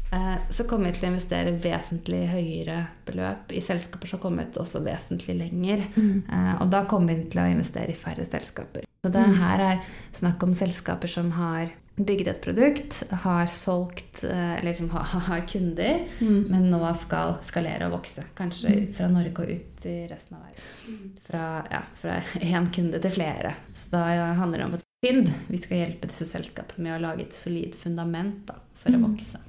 så 0.52 0.66
kommer 0.68 0.90
vi 0.90 0.98
til 0.98 1.06
å 1.08 1.12
investere 1.14 1.54
vesentlig 1.64 2.22
høyere 2.28 2.78
beløp 3.08 3.54
i 3.56 3.62
selskaper 3.64 4.10
som 4.10 4.18
har 4.18 4.24
kommet 4.26 4.58
også 4.60 4.82
vesentlig 4.84 5.38
lenger. 5.38 5.86
Mm. 5.96 6.18
Og 6.60 6.66
da 6.72 6.82
kommer 6.90 7.14
vi 7.14 7.30
til 7.32 7.40
å 7.40 7.46
investere 7.48 7.94
i 7.94 7.96
færre 7.96 8.26
selskaper. 8.28 8.84
Så 9.02 9.10
det 9.10 9.22
her 9.40 9.62
er 9.64 9.80
snakk 10.14 10.44
om 10.44 10.52
selskaper 10.54 11.10
som 11.10 11.32
har 11.34 11.72
bygd 11.96 12.28
et 12.30 12.40
produkt, 12.40 13.02
har 13.24 13.46
solgt 13.52 14.22
eh, 14.24 14.52
Eller 14.54 14.70
liksom 14.70 14.90
har, 14.90 15.02
har 15.28 15.44
kunder, 15.48 16.04
men 16.20 16.70
nå 16.70 16.80
skal 17.00 17.36
skalere 17.44 17.88
og 17.88 17.98
vokse. 17.98 18.24
Kanskje 18.38 18.76
fra 18.96 19.10
Norge 19.12 19.44
og 19.44 19.52
ut 19.52 19.86
i 19.88 19.96
resten 20.10 20.38
av 20.38 20.46
verden. 20.46 21.12
Fra 21.26 21.44
ja, 21.70 21.82
fra 22.00 22.18
én 22.52 22.70
kunde 22.74 23.02
til 23.02 23.16
flere. 23.18 23.56
Så 23.74 23.92
da 23.96 24.06
handler 24.38 24.62
det 24.62 24.68
om 24.70 24.76
et 24.78 24.86
fynd. 25.04 25.32
Vi 25.48 25.60
skal 25.60 25.82
hjelpe 25.82 26.10
disse 26.12 26.28
selskapene 26.30 26.86
med 26.86 26.96
å 26.96 27.02
lage 27.08 27.26
et 27.26 27.36
solid 27.36 27.76
fundament 27.78 28.44
da, 28.48 28.60
for 28.82 28.94
å 28.94 29.02
vokse. 29.08 29.42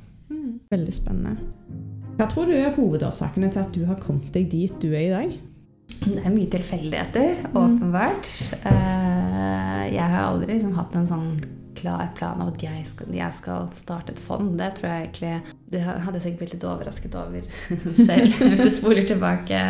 Veldig 0.74 0.94
spennende. 0.96 1.38
Hva 2.18 2.28
tror 2.30 2.50
du 2.50 2.54
er 2.58 2.75
hovedårsakene 2.75 3.50
til 3.54 3.63
at 3.63 3.74
du 3.74 3.84
har 3.90 3.98
kommet 4.02 4.34
deg 4.36 4.52
dit 4.52 4.75
du 4.82 4.92
er 4.94 5.08
i 5.08 5.13
dag? 5.13 5.34
Det 6.04 6.20
er 6.20 6.34
mye 6.34 6.50
tilfeldigheter, 6.52 7.48
åpenbart. 7.54 8.30
Eh, 8.63 9.24
Eh, 9.84 9.90
jeg 9.94 10.13
har 10.13 10.30
aldri 10.30 10.56
liksom 10.56 10.74
hatt 10.78 10.96
en 10.98 11.10
sånn 11.10 11.30
klar 11.78 12.12
plan 12.18 12.42
av 12.44 12.54
at 12.54 12.63
jeg 12.63 12.84
skal, 12.88 13.13
jeg 13.16 13.36
skal 13.36 13.70
starte 13.75 14.13
et 14.13 14.22
fond. 14.22 14.54
Det 14.60 14.70
tror 14.78 14.90
jeg 14.92 15.08
egentlig 15.08 15.56
Det 15.74 15.82
hadde 15.84 16.20
jeg 16.20 16.25
sikkert 16.25 16.42
blitt 16.44 16.54
litt 16.56 16.68
overrasket 16.70 17.16
over 17.18 17.48
selv, 18.08 18.36
hvis 18.52 18.66
du 18.68 18.74
spoler 18.74 19.08
tilbake 19.10 19.62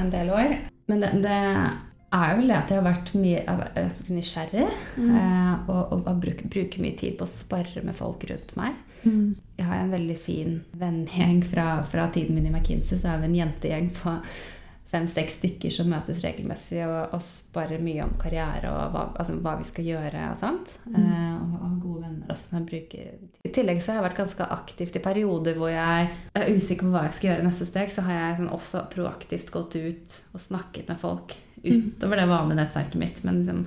en 0.00 0.12
del 0.12 0.32
år. 0.34 0.56
Men 0.90 1.04
det, 1.04 1.12
det 1.24 1.34
er 1.34 2.32
jo 2.32 2.40
vel 2.40 2.50
det 2.50 2.56
at 2.58 2.72
jeg 2.72 2.80
har 2.80 2.88
vært 2.88 3.12
mye 3.20 3.60
nysgjerrig. 4.16 4.66
mm. 4.96 5.14
og 5.68 5.78
og, 5.92 6.00
og 6.00 6.24
bruker, 6.24 6.48
bruker 6.48 6.84
mye 6.84 6.96
tid 6.98 7.18
på 7.18 7.28
å 7.28 7.30
spare 7.34 7.84
med 7.84 7.96
folk 7.98 8.24
rundt 8.30 8.56
meg. 8.60 8.80
Mm. 9.04 9.34
Jeg 9.56 9.68
har 9.68 9.80
en 9.80 9.94
veldig 9.94 10.18
fin 10.18 10.58
vennegjeng 10.80 11.44
fra, 11.46 11.68
fra 11.86 12.08
tiden 12.14 12.36
min 12.36 12.48
i 12.48 12.52
McKinsey. 12.52 12.98
Så 12.98 13.12
har 13.12 13.22
vi 13.22 13.30
en 13.30 13.38
jentegjeng 13.38 13.90
på 13.94 14.18
fem-seks 14.94 15.38
stykker 15.40 15.72
som 15.74 15.88
møtes 15.90 16.20
regelmessig 16.22 16.82
og, 16.86 17.14
og 17.16 17.22
sparer 17.24 17.82
mye 17.82 18.04
om 18.04 18.12
karriere 18.20 18.70
og 18.70 18.92
hva, 18.94 19.04
altså, 19.18 19.36
hva 19.42 19.56
vi 19.58 19.66
skal 19.66 19.88
gjøre 19.88 20.26
og 20.30 20.38
sånt. 20.38 20.74
Eh, 20.90 21.32
og 21.34 21.56
har 21.56 21.72
gode 21.82 22.02
venner 22.04 22.34
også 22.34 22.50
som 22.50 22.58
jeg 22.60 22.68
bruker. 22.70 23.16
I 23.42 23.54
tillegg 23.54 23.80
så 23.82 23.92
har 23.92 24.00
jeg 24.00 24.06
vært 24.08 24.20
ganske 24.22 24.50
aktivt 24.58 24.98
i 24.98 25.02
perioder 25.04 25.58
hvor 25.58 25.72
jeg 25.72 26.12
er 26.38 26.52
usikker 26.54 26.86
på 26.86 26.92
hva 26.94 27.06
jeg 27.08 27.16
skal 27.18 27.30
gjøre 27.32 27.48
neste 27.48 27.68
steg. 27.70 27.90
Så 27.94 28.06
har 28.06 28.20
jeg 28.20 28.38
sånn, 28.42 28.52
også 28.54 28.84
proaktivt 28.94 29.50
gått 29.54 29.78
ut 29.78 30.20
og 30.32 30.44
snakket 30.46 30.92
med 30.92 31.02
folk 31.02 31.34
utover 31.64 32.20
det 32.20 32.30
vanlige 32.30 32.60
nettverket 32.60 33.00
mitt. 33.00 33.24
men 33.26 33.42
liksom 33.42 33.66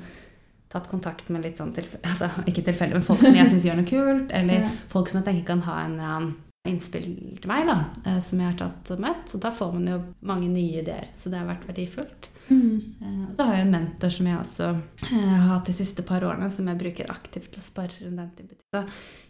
tatt 0.78 0.90
kontakt 0.92 1.30
med 1.34 1.44
litt 1.46 1.58
sånn 1.60 1.74
tilf 1.76 1.98
altså 2.08 2.30
ikke 2.48 2.64
tilfeldig, 2.72 3.00
men 3.02 3.08
folk 3.12 3.22
som 3.26 3.36
jeg 3.36 3.50
syns 3.52 3.66
gjør 3.68 3.82
noe 3.82 3.92
kult, 3.94 4.32
eller 4.42 4.62
Ja. 4.68 4.74
folk 4.94 5.10
som 5.12 5.20
jeg 5.22 5.28
tenker 5.32 5.50
kan 5.56 5.66
ha 5.68 5.80
en 5.86 5.98
eller 5.98 6.14
annen 6.18 6.36
innspill 6.68 7.06
til 7.40 7.48
meg, 7.48 7.64
da, 7.70 7.76
eh, 8.06 8.18
som 8.20 8.40
jeg 8.42 8.50
har 8.50 8.58
tatt 8.60 8.90
og 8.92 9.00
møtt. 9.00 9.30
Så 9.32 9.40
da 9.40 9.54
får 9.56 9.70
man 9.78 9.86
jo 9.88 10.00
mange 10.28 10.50
nye 10.52 10.82
ideer. 10.82 11.06
Så 11.16 11.30
det 11.32 11.38
har 11.40 11.46
vært 11.48 11.64
verdifullt. 11.70 12.26
Mm. 12.50 12.82
Eh, 13.00 13.22
Og 13.30 13.30
så 13.38 13.46
har 13.48 13.54
jeg 13.56 13.68
en 13.68 13.72
mentor 13.72 14.12
som 14.12 14.28
jeg 14.28 14.36
også 14.42 14.68
eh, 14.74 15.14
har 15.30 15.46
hatt 15.54 15.70
de 15.70 15.76
siste 15.78 16.04
par 16.04 16.26
årene, 16.28 16.50
som 16.52 16.68
jeg 16.68 16.82
bruker 16.82 17.14
aktivt 17.14 17.54
til 17.54 17.64
å 17.64 17.68
spare 17.70 17.96
rundt 18.02 18.20
den 18.20 18.34
type 18.36 18.52
ting. 18.58 18.66
Så 18.76 18.84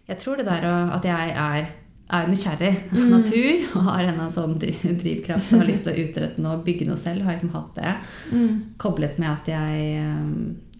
jeg 0.09 0.17
tror 0.23 0.41
det 0.41 0.47
der 0.49 0.65
at 0.97 1.05
jeg 1.05 1.35
er, 1.43 1.69
er 2.17 2.27
nysgjerrig 2.31 2.73
av 2.95 3.05
natur 3.13 3.65
og 3.75 3.85
har 3.91 4.09
en 4.09 4.21
sånn 4.33 4.57
drivkraft 4.63 5.51
og 5.53 5.61
har 5.61 5.69
lyst 5.69 5.85
til 5.85 5.93
å 5.93 6.05
utrette 6.07 6.41
noe, 6.41 6.57
bygge 6.65 6.89
noe 6.89 6.97
selv, 6.97 7.21
har 7.27 7.37
liksom 7.37 7.53
hatt 7.53 7.77
det. 7.77 7.93
Mm. 8.33 8.53
Koblet 8.81 9.21
med 9.21 9.29
at 9.29 9.53
jeg 9.53 10.01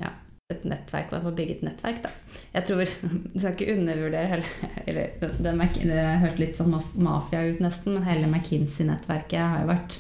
ja, 0.01 0.09
et 0.48 0.63
nettverk, 0.63 1.10
og 1.12 1.18
at 1.18 1.25
man 1.27 1.34
bygger 1.36 1.58
et 1.58 1.63
nettverk, 1.68 1.98
da. 2.06 2.12
Jeg 2.54 2.68
tror 2.70 2.92
Du 3.34 3.34
skal 3.36 3.51
ikke 3.51 3.74
undervurdere 3.74 4.30
heller 4.32 4.54
eller, 4.86 5.10
det, 5.20 5.32
det, 5.44 5.56
det 5.89 6.06
hørtes 6.22 6.39
litt 6.39 6.56
sånn 6.60 6.77
mafia 7.04 7.42
ut, 7.50 7.60
nesten, 7.63 7.98
men 7.98 8.08
hele 8.08 8.30
McKinsey-nettverket 8.30 9.42
har 9.42 9.66
jo 9.66 9.72
vært 9.74 9.98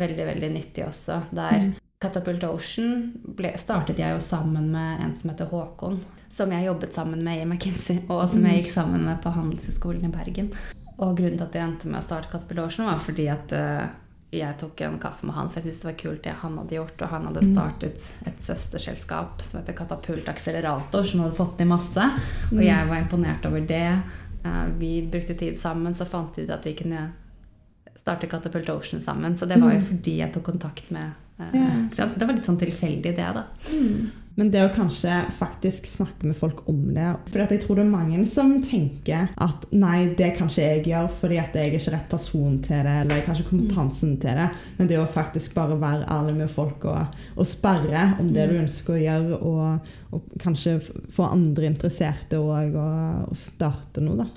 veldig, 0.00 0.26
veldig 0.26 0.50
nyttig 0.56 0.86
også. 0.88 1.20
Der 1.36 1.70
Catapult 2.02 2.48
Ocean 2.48 3.12
ble, 3.38 3.52
startet 3.62 4.02
jeg 4.02 4.16
jo 4.16 4.24
sammen 4.24 4.72
med 4.74 5.04
en 5.04 5.14
som 5.20 5.30
heter 5.30 5.50
Håkon, 5.52 6.00
som 6.34 6.50
jeg 6.54 6.66
jobbet 6.66 6.96
sammen 6.96 7.22
med 7.22 7.44
i 7.44 7.46
McKinsey, 7.46 8.02
og 8.08 8.24
som 8.32 8.46
jeg 8.48 8.64
gikk 8.64 8.74
sammen 8.74 9.06
med 9.06 9.22
på 9.22 9.30
Handelshøyskolen 9.36 10.10
i 10.10 10.14
Bergen. 10.14 10.50
Og 10.98 11.14
grunnen 11.14 11.38
til 11.38 11.46
at 11.46 11.54
jeg 11.54 11.68
endte 11.68 11.90
med 11.92 12.02
å 12.02 12.06
starte 12.08 12.32
Catapult 12.32 12.64
Ocean, 12.66 12.90
var 12.90 12.98
fordi 13.06 13.30
at 13.30 13.54
eh, 13.54 13.86
jeg 14.32 14.54
tok 14.60 14.80
en 14.86 14.98
kaffe 15.02 15.26
med 15.26 15.34
han, 15.34 15.48
for 15.50 15.58
jeg 15.58 15.72
syntes 15.72 15.80
det 15.82 15.88
var 15.90 15.98
kult 15.98 16.22
det 16.22 16.34
han 16.42 16.58
hadde 16.60 16.76
gjort. 16.76 17.02
Og 17.02 17.08
han 17.10 17.24
hadde 17.26 17.40
startet 17.48 18.04
et 18.30 18.40
søsterselskap 18.44 19.42
som 19.42 19.58
heter 19.60 19.74
Katapult 19.74 20.28
Akselerator, 20.30 21.04
som 21.04 21.20
hadde 21.24 21.34
fått 21.34 21.58
ned 21.58 21.66
masse. 21.72 22.10
Og 22.52 22.62
jeg 22.62 22.88
var 22.88 23.00
imponert 23.02 23.46
over 23.46 23.60
det. 23.66 24.00
Eh, 24.44 24.66
Vi 24.78 24.92
brukte 25.10 25.34
tid 25.34 25.58
sammen, 25.58 25.94
så 25.94 26.06
fant 26.06 26.36
vi 26.38 26.44
ut 26.46 26.50
at 26.54 26.64
vi 26.64 26.74
kunne 26.78 27.08
starte 27.96 28.26
Katapult 28.30 28.68
Ocean 28.70 29.02
sammen. 29.02 29.34
Så 29.36 29.46
det 29.46 29.58
var 29.60 29.74
jo 29.74 29.80
fordi 29.80 30.18
jeg 30.20 30.32
tok 30.32 30.44
kontakt 30.44 30.90
med 30.90 31.10
eh, 31.38 31.50
Ja. 31.54 31.68
Så 31.96 32.18
det 32.18 32.26
var 32.26 32.34
litt 32.34 32.46
sånn 32.46 32.58
tilfeldig, 32.60 33.16
det, 33.16 33.32
da. 33.34 33.44
Men 34.40 34.48
det 34.48 34.62
å 34.64 34.70
kanskje 34.72 35.12
faktisk 35.36 35.84
snakke 35.84 36.24
med 36.24 36.36
folk 36.38 36.62
om 36.70 36.78
det 36.96 37.10
For 37.28 37.42
jeg 37.44 37.60
tror 37.60 37.76
det 37.76 37.82
er 37.84 37.90
mange 37.90 38.22
som 38.30 38.54
tenker 38.64 39.28
at 39.36 39.66
nei, 39.76 40.14
det 40.16 40.30
kan 40.38 40.48
ikke 40.48 40.64
jeg 40.64 40.86
gjøre 40.88 41.10
fordi 41.12 41.40
at 41.42 41.58
jeg 41.58 41.68
er 41.68 41.76
ikke 41.76 41.92
rett 41.92 42.08
person 42.08 42.56
til 42.64 42.80
det, 42.86 42.94
eller 43.02 43.20
jeg 43.20 43.26
har 43.26 43.36
ikke 43.42 43.50
kompetansen 43.50 44.16
til 44.22 44.40
det. 44.40 44.48
Men 44.78 44.88
det 44.88 44.96
å 44.96 45.06
faktisk 45.10 45.54
bare 45.58 45.76
være 45.80 46.08
ærlig 46.08 46.38
med 46.38 46.52
folk 46.52 46.88
og, 46.88 47.20
og 47.36 47.48
sperre 47.48 48.06
om 48.22 48.32
det 48.32 48.48
du 48.48 48.56
ønsker 48.62 48.96
å 48.96 49.02
gjøre, 49.02 49.40
og, 49.50 49.94
og 50.16 50.34
kanskje 50.40 50.78
få 51.12 51.28
andre 51.28 51.68
interesserte 51.74 52.40
òg, 52.40 52.80
og, 52.80 53.28
og 53.28 53.38
starte 53.38 54.04
noe, 54.04 54.24
da. 54.24 54.28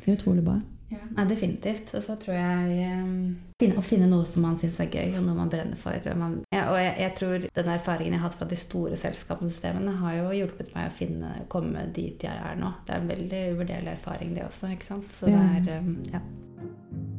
Det 0.00 0.08
er 0.08 0.16
utrolig 0.16 0.46
bra. 0.46 0.56
Nei, 0.90 1.24
definitivt. 1.30 1.92
Og 1.94 2.02
så 2.02 2.16
tror 2.18 2.34
jeg 2.34 2.88
um, 2.96 3.76
Å 3.78 3.84
finne 3.84 4.08
noe 4.10 4.26
som 4.26 4.42
man 4.42 4.56
syns 4.58 4.80
er 4.82 4.90
gøy, 4.90 5.14
og 5.18 5.24
noe 5.26 5.36
man 5.38 5.50
brenner 5.52 5.78
for. 5.78 5.94
Og, 5.94 6.18
man, 6.18 6.36
ja, 6.54 6.66
og 6.72 6.78
jeg, 6.80 6.94
jeg 7.04 7.14
tror 7.18 7.46
den 7.60 7.72
erfaringen 7.74 8.16
jeg 8.16 8.22
har 8.22 8.28
hatt 8.28 8.38
fra 8.40 8.48
de 8.50 8.58
store 8.58 8.98
selskapene 9.00 9.50
og 9.50 9.54
systemene, 9.54 9.96
har 10.02 10.18
jo 10.18 10.30
hjulpet 10.40 10.72
meg 10.74 10.90
å 10.90 10.96
finne, 10.98 11.32
komme 11.52 11.86
dit 11.94 12.26
jeg 12.26 12.34
er 12.50 12.58
nå. 12.58 12.72
Det 12.86 12.96
er 12.96 13.02
en 13.04 13.10
veldig 13.14 13.42
uvurderlig 13.54 13.94
erfaring, 13.94 14.34
det 14.36 14.46
også. 14.48 14.72
ikke 14.74 14.88
sant? 14.92 15.10
Så 15.14 15.30
det 15.30 15.40
er 15.40 15.82
um, 15.82 15.96
ja. 16.10 16.22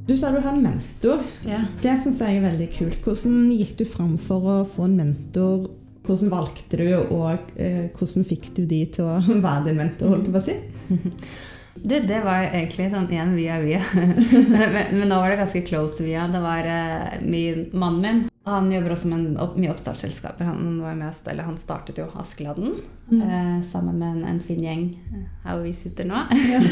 Du 0.08 0.16
sa 0.18 0.32
du 0.34 0.40
har 0.42 0.56
en 0.56 0.64
mentor. 0.66 1.22
ja. 1.48 1.62
Det 1.84 1.94
syns 2.02 2.20
jeg 2.24 2.40
er 2.40 2.48
veldig 2.50 2.68
kult. 2.74 2.98
Hvordan 3.06 3.46
gikk 3.54 3.78
du 3.80 3.86
fram 3.88 4.18
for 4.20 4.50
å 4.50 4.58
få 4.68 4.90
en 4.90 4.98
mentor? 4.98 5.70
Hvordan 6.02 6.32
valgte 6.34 6.80
du, 6.82 6.88
og 7.14 7.52
eh, 7.62 7.86
hvordan 7.94 8.26
fikk 8.26 8.50
du 8.58 8.64
de 8.66 8.82
til 8.98 9.06
å 9.06 9.20
være 9.46 9.68
din 9.70 9.78
mentor? 9.78 10.16
holdt 10.16 10.28
jeg 10.28 10.36
på 10.36 10.42
å 10.42 10.48
si? 10.50 10.58
Du, 11.76 11.96
det 12.00 12.20
var 12.24 12.44
egentlig 12.50 12.90
sånn 12.92 13.08
igjen 13.12 13.32
via 13.38 13.60
via. 13.64 13.84
men, 13.94 14.76
men 14.92 15.08
nå 15.08 15.22
var 15.22 15.32
det 15.32 15.40
ganske 15.40 15.64
close 15.68 16.04
via. 16.04 16.28
Det 16.32 16.42
var 16.44 16.68
eh, 16.68 17.22
min, 17.24 17.70
mannen 17.72 18.02
min. 18.02 18.28
Han 18.44 18.72
jobber 18.72 18.96
også 18.96 19.08
med 19.12 19.38
opp, 19.40 19.54
mye 19.62 19.70
oppstartsselskaper. 19.70 20.48
Han, 20.50 20.80
var 20.82 20.96
med, 20.98 21.14
eller 21.30 21.46
han 21.46 21.60
startet 21.62 22.00
jo 22.02 22.08
Askeladden 22.18 22.74
eh, 23.14 23.60
sammen 23.70 24.00
med 24.02 24.16
en, 24.16 24.24
en 24.34 24.40
fin 24.42 24.64
gjeng 24.64 24.88
eh, 25.14 25.28
her 25.44 25.60
hvor 25.60 25.68
vi 25.68 25.74
sitter 25.78 26.10
nå. 26.10 26.24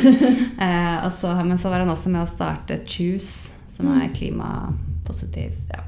eh, 0.65 0.95
og 1.05 1.11
så, 1.13 1.35
men 1.45 1.61
så 1.61 1.69
var 1.69 1.85
han 1.85 1.93
også 1.93 2.09
med 2.09 2.25
å 2.25 2.31
starte 2.31 2.81
Choose, 2.89 3.53
som 3.69 3.91
er 3.93 4.09
klimapositiv 4.17 5.53
ja, 5.69 5.85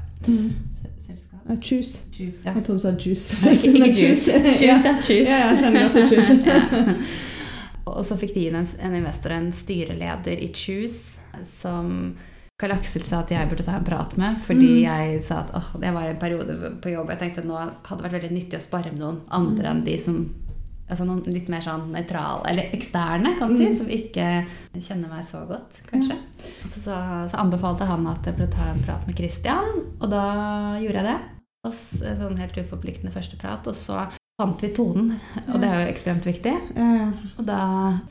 selskap. 1.08 1.42
Eh, 1.50 1.58
Choose. 1.58 2.06
Choose, 2.14 2.46
ja. 2.46 2.54
Jeg 2.54 2.64
trodde 2.70 2.78
du 2.78 2.86
sa 2.86 2.94
juice. 2.94 3.42
Ikke, 3.66 3.74
ikke 3.82 3.92
juice. 4.06 4.38
Choose, 4.38 4.64
ja. 4.64 4.78
ja. 4.86 4.96
Choose. 5.02 5.26
Ja, 5.26 5.44
jeg 5.50 5.62
skjønner 5.64 5.88
godt 5.88 5.98
det 5.98 6.06
er 6.06 6.14
juice. 6.14 7.10
Ja. 7.86 7.92
Og 7.96 8.04
så 8.06 8.16
fikk 8.18 8.34
de 8.34 8.46
inn 8.48 8.54
en, 8.56 8.66
en 8.80 8.94
investor, 8.94 9.32
en 9.32 9.50
styreleder 9.52 10.38
i 10.42 10.52
Choose, 10.54 11.18
som 11.44 12.14
Karl 12.60 12.76
Aksel 12.76 13.02
sa 13.02 13.20
at 13.24 13.30
jeg 13.34 13.48
burde 13.50 13.64
ta 13.66 13.74
en 13.78 13.84
prat 13.84 14.12
med, 14.20 14.36
fordi 14.38 14.68
Mm. 14.68 14.82
jeg 14.84 15.22
sa 15.22 15.40
at 15.40 15.50
åh, 15.54 15.72
det 15.80 15.90
var 15.94 16.06
en 16.06 16.18
periode 16.20 16.76
på 16.80 16.92
jobb. 16.92 17.08
Jeg 17.10 17.18
tenkte 17.18 17.42
nå 17.48 17.56
hadde 17.58 18.02
det 18.02 18.06
vært 18.12 18.22
veldig 18.22 18.36
nyttig 18.36 18.58
å 18.60 18.62
spare 18.62 18.92
med 18.92 19.00
noen 19.00 19.20
andre 19.30 19.68
enn 19.72 19.84
de 19.84 19.98
som 19.98 20.22
Altså 20.92 21.06
noen 21.06 21.22
litt 21.32 21.46
mer 21.48 21.60
sånn 21.64 21.86
nøytrale, 21.94 22.42
eller 22.50 22.68
eksterne, 22.76 23.38
kan 23.38 23.48
du 23.48 23.54
si, 23.56 23.64
Mm. 23.70 23.76
som 23.78 23.86
ikke 23.88 24.46
kjenner 24.76 25.08
meg 25.08 25.24
så 25.24 25.46
godt, 25.48 25.78
kanskje. 25.88 26.18
Så, 26.66 26.80
så, 26.82 27.28
så 27.30 27.36
anbefalte 27.40 27.86
han 27.88 28.04
at 28.10 28.26
jeg 28.26 28.34
burde 28.36 28.52
ta 28.52 28.66
en 28.68 28.82
prat 28.84 29.06
med 29.06 29.16
Christian, 29.16 29.64
og 30.02 30.10
da 30.10 30.76
gjorde 30.82 31.00
jeg 31.00 31.04
det. 31.08 31.16
Og 31.64 31.72
så, 31.72 32.12
sånn 32.18 32.36
helt 32.36 32.58
uforpliktende 32.60 33.12
første 33.14 33.38
prat, 33.40 33.64
og 33.66 33.74
så 33.78 34.02
fant 34.40 34.62
vi 34.64 34.68
tonen, 34.74 35.10
og 35.52 35.60
det 35.60 35.68
er 35.68 35.82
jo 35.84 35.90
ekstremt 35.92 36.24
viktig. 36.26 36.52
Og 37.38 37.44
da 37.46 37.58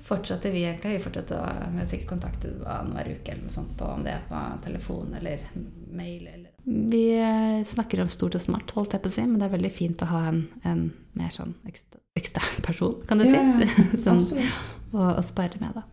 fortsatte 0.08 0.52
vi 0.54 0.62
egentlig. 0.68 0.94
Vi 0.98 1.04
fortsatte 1.04 1.40
å 1.40 1.48
vi 1.76 1.86
sikkert 1.90 2.12
kontaktet 2.14 2.62
annenhver 2.64 3.10
uke 3.18 3.34
eller 3.34 3.48
noe 3.48 3.56
sånt 3.56 3.74
på 3.80 3.90
om 3.90 4.04
det 4.06 4.14
er 4.14 4.22
på 4.30 4.42
telefon 4.64 5.16
eller 5.18 5.44
mail. 5.92 6.28
Eller. 6.30 6.52
Vi 6.66 7.02
eh, 7.18 7.64
snakker 7.68 8.04
om 8.04 8.12
stort 8.14 8.38
og 8.38 8.44
smart, 8.46 8.72
holdt 8.78 8.94
jeg 8.96 9.02
på 9.04 9.10
å 9.12 9.16
si, 9.18 9.26
men 9.28 9.42
det 9.42 9.48
er 9.50 9.56
veldig 9.58 9.72
fint 9.74 10.04
å 10.06 10.12
ha 10.14 10.22
en, 10.30 10.44
en 10.64 10.86
mer 11.18 11.34
sånn 11.34 11.56
ekst- 11.68 11.98
ekstern 12.16 12.62
person, 12.64 12.96
kan 13.10 13.18
du 13.20 13.26
si, 13.26 13.34
ja, 13.36 13.68
Absolutt. 14.14 14.62
å, 14.94 15.10
å 15.18 15.24
spare 15.26 15.58
med. 15.60 15.74
da. 15.76 15.84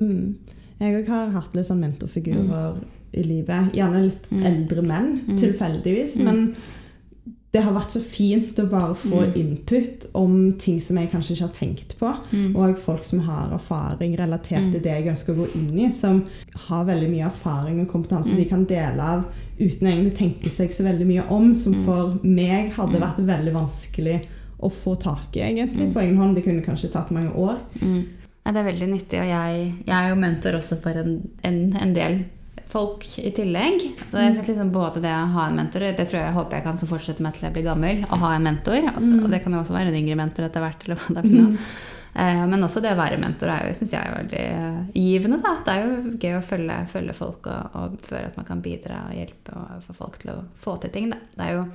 Mm. 0.00 0.36
Jeg 0.82 1.00
òg 1.02 1.10
har 1.12 1.34
hatt 1.34 1.54
litt 1.58 1.66
sånn 1.68 1.82
mentorfigurer 1.82 2.78
i 3.18 3.22
livet. 3.26 3.74
Gjerne 3.76 4.06
litt 4.06 4.30
Mm. 4.32 4.46
eldre 4.48 4.82
menn, 4.86 5.10
Mm. 5.26 5.36
tilfeldigvis. 5.42 6.16
Mm. 6.16 6.24
Men 6.24 6.54
det 7.52 7.60
har 7.62 7.74
vært 7.74 7.90
så 7.92 8.00
fint 8.00 8.56
å 8.62 8.64
bare 8.70 8.94
få 8.94 9.26
Mm. 9.26 9.34
input 9.36 10.06
om 10.14 10.52
ting 10.58 10.80
som 10.80 10.96
jeg 10.96 11.10
kanskje 11.10 11.32
ikke 11.34 11.40
har 11.46 11.52
tenkt 11.52 11.98
på. 11.98 12.16
Mm. 12.32 12.56
Og 12.56 12.78
folk 12.78 13.04
som 13.04 13.20
har 13.20 13.50
erfaring 13.52 14.16
relatert 14.16 14.70
til 14.72 14.80
Mm. 14.80 14.82
det 14.82 15.04
jeg 15.04 15.06
ønsker 15.12 15.34
å 15.34 15.44
gå 15.46 15.54
inn 15.56 15.78
i, 15.80 15.90
som 15.90 16.24
har 16.68 16.84
veldig 16.86 17.10
mye 17.10 17.26
erfaring 17.26 17.80
og 17.82 17.88
kompetanse 17.88 18.30
Mm. 18.32 18.36
de 18.36 18.44
kan 18.46 18.64
dele 18.64 19.00
av 19.00 19.24
uten 19.60 19.86
å 19.86 19.90
egentlig 19.92 20.16
tenke 20.16 20.48
seg 20.50 20.70
så 20.70 20.82
veldig 20.82 21.06
mye 21.06 21.30
om, 21.30 21.54
som 21.54 21.74
Mm. 21.74 21.84
for 21.84 22.18
meg 22.24 22.70
hadde 22.72 22.94
Mm. 22.98 23.00
vært 23.02 23.26
veldig 23.26 23.52
vanskelig 23.52 24.22
å 24.62 24.70
få 24.72 24.98
tak 24.98 25.36
i, 25.36 25.40
egentlig, 25.40 25.92
på 25.92 26.00
egen 26.00 26.16
hånd. 26.16 26.34
Det 26.36 26.44
kunne 26.44 26.62
kanskje 26.64 26.90
tatt 26.90 27.10
mange 27.10 27.34
år. 27.34 27.58
Mm. 27.82 28.04
Ja, 28.46 28.52
det 28.52 28.56
er 28.66 28.72
veldig 28.72 28.88
nyttig, 28.88 29.20
og 29.20 29.26
jeg, 29.28 29.74
jeg 29.86 29.94
er 29.94 30.08
jo 30.08 30.16
mentor 30.16 30.52
også 30.58 30.80
for 30.80 30.90
en, 30.90 31.28
en, 31.44 31.76
en 31.76 31.92
del 31.92 32.24
folk 32.72 33.06
i 33.20 33.30
tillegg. 33.36 33.84
Så 34.08 34.22
jeg 34.22 34.34
synes 34.36 34.48
liksom 34.48 34.70
både 34.74 35.02
det 35.04 35.12
å 35.12 35.30
ha 35.34 35.48
en 35.48 35.58
mentor, 35.60 35.84
det 35.92 36.06
tror 36.08 36.22
jeg, 36.22 36.36
håper 36.36 36.58
jeg 36.58 36.66
kan 36.66 36.84
fortsette 36.92 37.24
med 37.24 37.36
til 37.36 37.48
jeg 37.48 37.56
blir 37.56 37.66
gammel, 37.68 38.04
å 38.08 38.20
ha 38.24 38.36
en 38.36 38.46
mentor. 38.48 38.78
Og, 38.94 39.02
Mm. 39.02 39.30
det 39.30 39.42
kan 39.44 39.52
jo 39.52 39.60
også 39.60 39.76
være 39.76 39.92
en 39.92 39.98
yngre 40.02 40.16
mentor 40.16 40.46
etter 40.48 40.64
hvert, 40.64 40.86
eller 40.86 40.96
hva 41.00 41.08
det 41.14 41.18
er 41.22 41.28
for 41.28 41.42
noe. 41.42 41.66
Eh, 42.14 42.46
Men 42.46 42.62
også 42.64 42.82
det 42.84 42.92
å 42.92 43.00
være 43.00 43.20
mentor 43.20 43.48
er 43.48 43.68
jo, 43.68 43.74
synes 43.78 43.92
jeg 43.94 44.04
er 44.04 44.16
veldig 44.18 44.44
eh, 44.44 44.80
givende. 45.00 45.40
Da. 45.42 45.54
Det 45.64 45.74
er 45.74 45.84
jo 45.86 46.16
gøy 46.20 46.38
å 46.38 46.44
følge, 46.44 46.78
følge 46.92 47.14
folk 47.16 47.46
og, 47.48 47.76
og 47.78 48.00
føle 48.08 48.26
at 48.28 48.36
man 48.36 48.48
kan 48.48 48.64
bidra 48.64 49.06
og 49.08 49.14
hjelpe 49.16 49.54
og 49.56 49.86
få 49.86 49.96
folk 49.96 50.18
til 50.20 50.34
å 50.34 50.40
få 50.60 50.78
til 50.82 50.92
ting. 50.92 51.12
Da. 51.12 51.20
Det 51.36 51.46
er 51.46 51.54
jo 51.56 51.68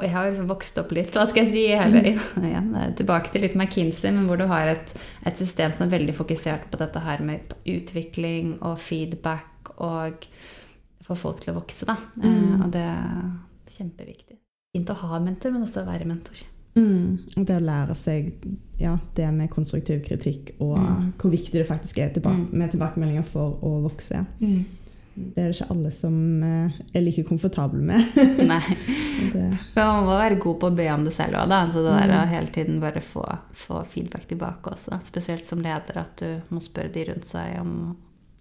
Jeg 0.00 0.12
har 0.14 0.30
liksom 0.30 0.46
vokst 0.48 0.78
opp 0.80 0.94
litt, 0.96 1.12
hva 1.12 1.26
skal 1.28 1.44
jeg 1.44 1.52
si, 1.52 1.64
hele, 1.76 2.00
igjen, 2.48 2.70
tilbake 2.96 3.34
til 3.34 3.42
litt 3.44 3.54
McKinsey, 3.58 4.14
men 4.16 4.24
hvor 4.30 4.38
du 4.40 4.46
har 4.48 4.70
et, 4.70 4.94
et, 5.26 5.36
system 5.36 5.74
som 5.74 5.84
er 5.84 5.98
veldig 5.98 6.14
fokusert 6.16 6.70
på 6.70 6.80
dette 6.80 7.02
her 7.04 7.20
med 7.20 7.52
utvikling 7.68 8.54
og 8.62 8.78
feedback 8.80 9.50
og 9.82 10.26
få 11.04 11.16
folk 11.18 11.42
til 11.44 11.54
å 11.54 11.58
vokse, 11.58 11.88
da. 11.88 11.98
Eh, 12.22 12.30
mm. 12.30 12.64
Og 12.64 12.72
det 12.74 12.84
er 12.88 13.74
kjempeviktig. 13.74 14.38
Fint 14.74 14.90
å 14.90 14.98
ha 15.04 15.22
mentor, 15.22 15.54
men 15.54 15.66
også 15.66 15.84
å 15.84 15.88
være 15.88 16.08
mentor. 16.08 16.44
Mm. 16.74 17.18
Det 17.36 17.54
å 17.54 17.62
lære 17.62 17.94
seg 17.94 18.32
ja, 18.80 18.96
det 19.14 19.28
med 19.30 19.50
konstruktiv 19.52 20.00
kritikk 20.02 20.56
og 20.58 20.78
mm. 20.80 21.10
hvor 21.20 21.30
viktig 21.30 21.60
det 21.60 21.68
faktisk 21.68 22.00
er 22.02 22.10
tilbake, 22.16 22.48
mm. 22.48 22.56
med 22.58 22.72
tilbakemeldinger 22.74 23.28
for 23.28 23.60
å 23.62 23.76
vokse. 23.84 24.24
Mm. 24.40 24.64
Det 25.14 25.38
er 25.38 25.46
det 25.46 25.54
ikke 25.54 25.70
alle 25.70 25.90
som 25.94 26.14
eh, 26.42 26.78
er 26.90 27.04
like 27.04 27.22
komfortable 27.28 27.78
med. 27.78 28.16
Nei. 28.50 28.62
det. 29.34 29.44
Man 29.76 30.08
må 30.08 30.16
være 30.18 30.40
god 30.42 30.58
på 30.58 30.70
å 30.72 30.74
be 30.74 30.88
om 30.90 31.04
det 31.06 31.12
selv 31.14 31.38
òg, 31.38 31.54
Så 31.70 31.84
det 31.84 31.92
der 31.92 32.14
å 32.16 32.24
mm. 32.24 32.32
hele 32.32 32.54
tiden 32.56 32.80
bare 32.82 33.02
få, 33.04 33.22
få, 33.54 33.84
feedback 33.86 34.26
tilbake 34.30 34.74
også. 34.74 34.98
Spesielt 35.06 35.46
som 35.46 35.62
leder, 35.62 36.02
at 36.02 36.18
du 36.18 36.54
må 36.54 36.62
spørre 36.64 36.90
de 36.96 37.06
rundt 37.12 37.30
seg 37.30 37.60
om, 37.62 37.94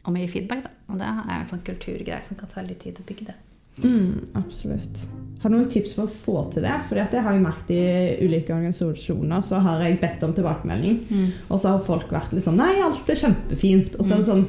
om 0.04 0.16
mye 0.16 0.30
feedback. 0.32 0.66
Da. 0.66 0.76
Og 0.92 1.02
det 1.02 1.10
er 1.10 1.34
en 1.40 1.50
sånn 1.50 1.66
kulturgreie 1.66 2.22
som 2.26 2.40
kan 2.40 2.52
ta 2.52 2.64
litt 2.66 2.84
tid 2.84 3.00
å 3.00 3.08
bygge 3.08 3.32
det. 3.32 3.40
Mm, 3.82 4.26
absolutt. 4.34 5.08
Har 5.42 5.50
du 5.50 5.56
noen 5.58 5.70
tips 5.72 5.96
for 5.98 6.06
å 6.06 6.12
få 6.12 6.44
til 6.54 6.66
det? 6.66 6.76
For 6.88 7.00
jeg 7.00 7.24
har 7.26 7.36
jo 7.36 7.42
merket 7.44 7.74
i 7.74 8.28
ulike 8.28 8.54
organisasjoner 8.54 9.42
så 9.44 9.60
har 9.66 9.82
jeg 9.84 9.98
bedt 10.04 10.24
om 10.28 10.36
tilbakemelding. 10.36 11.00
Mm. 11.10 11.26
Og 11.50 11.60
så 11.60 11.74
har 11.74 11.88
folk 11.88 12.14
vært 12.14 12.36
litt 12.36 12.46
sånn 12.46 12.62
Nei, 12.62 12.76
alt 12.86 13.10
er 13.10 13.20
kjempefint. 13.20 13.98
Og 13.98 14.06
så 14.06 14.16
er 14.16 14.24
det 14.24 14.30
sånn 14.30 14.46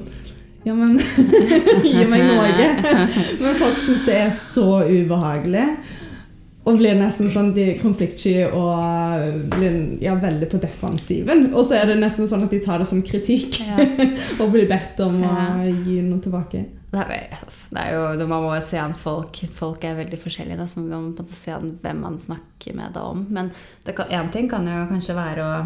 Ja, 0.65 0.77
men 0.77 0.99
gi 1.85 2.05
meg 2.09 2.27
noe. 2.29 2.69
men 3.43 3.59
folk 3.61 3.81
syns 3.81 4.07
det 4.09 4.21
er 4.27 4.37
så 4.39 4.69
ubehagelig. 4.85 5.67
Og 6.65 6.79
blir 6.81 6.97
nesten 6.97 7.29
sånn 7.29 7.51
de 7.57 7.75
konfliktsky 7.77 8.47
og 8.47 9.51
blir 9.53 9.75
ja, 10.01 10.15
veldig 10.17 10.49
på 10.49 10.61
defensiven. 10.63 11.51
Og 11.53 11.69
så 11.69 11.77
er 11.83 11.91
det 11.93 11.99
nesten 12.01 12.31
sånn 12.31 12.47
at 12.47 12.55
de 12.55 12.63
tar 12.65 12.81
det 12.81 12.89
som 12.89 13.03
kritikk 13.05 13.61
ja. 13.61 13.85
og 14.41 14.49
blir 14.55 14.65
bedt 14.71 15.03
om 15.05 15.21
ja. 15.21 15.51
å 15.61 15.69
gi 15.85 16.01
noe 16.07 16.25
tilbake. 16.25 16.65
Det 16.95 17.05
er, 17.05 17.39
det 17.75 17.83
er 17.83 17.95
jo, 17.97 18.27
Man 18.31 18.47
må 18.47 18.55
jo 18.55 18.65
se 18.65 18.79
an 18.81 18.95
folk. 18.97 19.43
Folk 19.53 19.85
er 19.85 19.99
veldig 19.99 20.21
forskjellige, 20.23 20.61
da, 20.61 20.69
så 20.71 20.81
man 20.81 21.11
må 21.11 21.27
se 21.29 21.53
an 21.53 21.75
hvem 21.83 22.05
man 22.07 22.21
snakker 22.21 22.77
med 22.79 22.95
det 22.97 23.03
om. 23.03 23.27
Men 23.35 23.53
én 23.85 24.31
ting 24.33 24.49
kan 24.49 24.69
jo 24.71 24.87
kanskje 24.93 25.19
være 25.19 25.45
å 25.45 25.57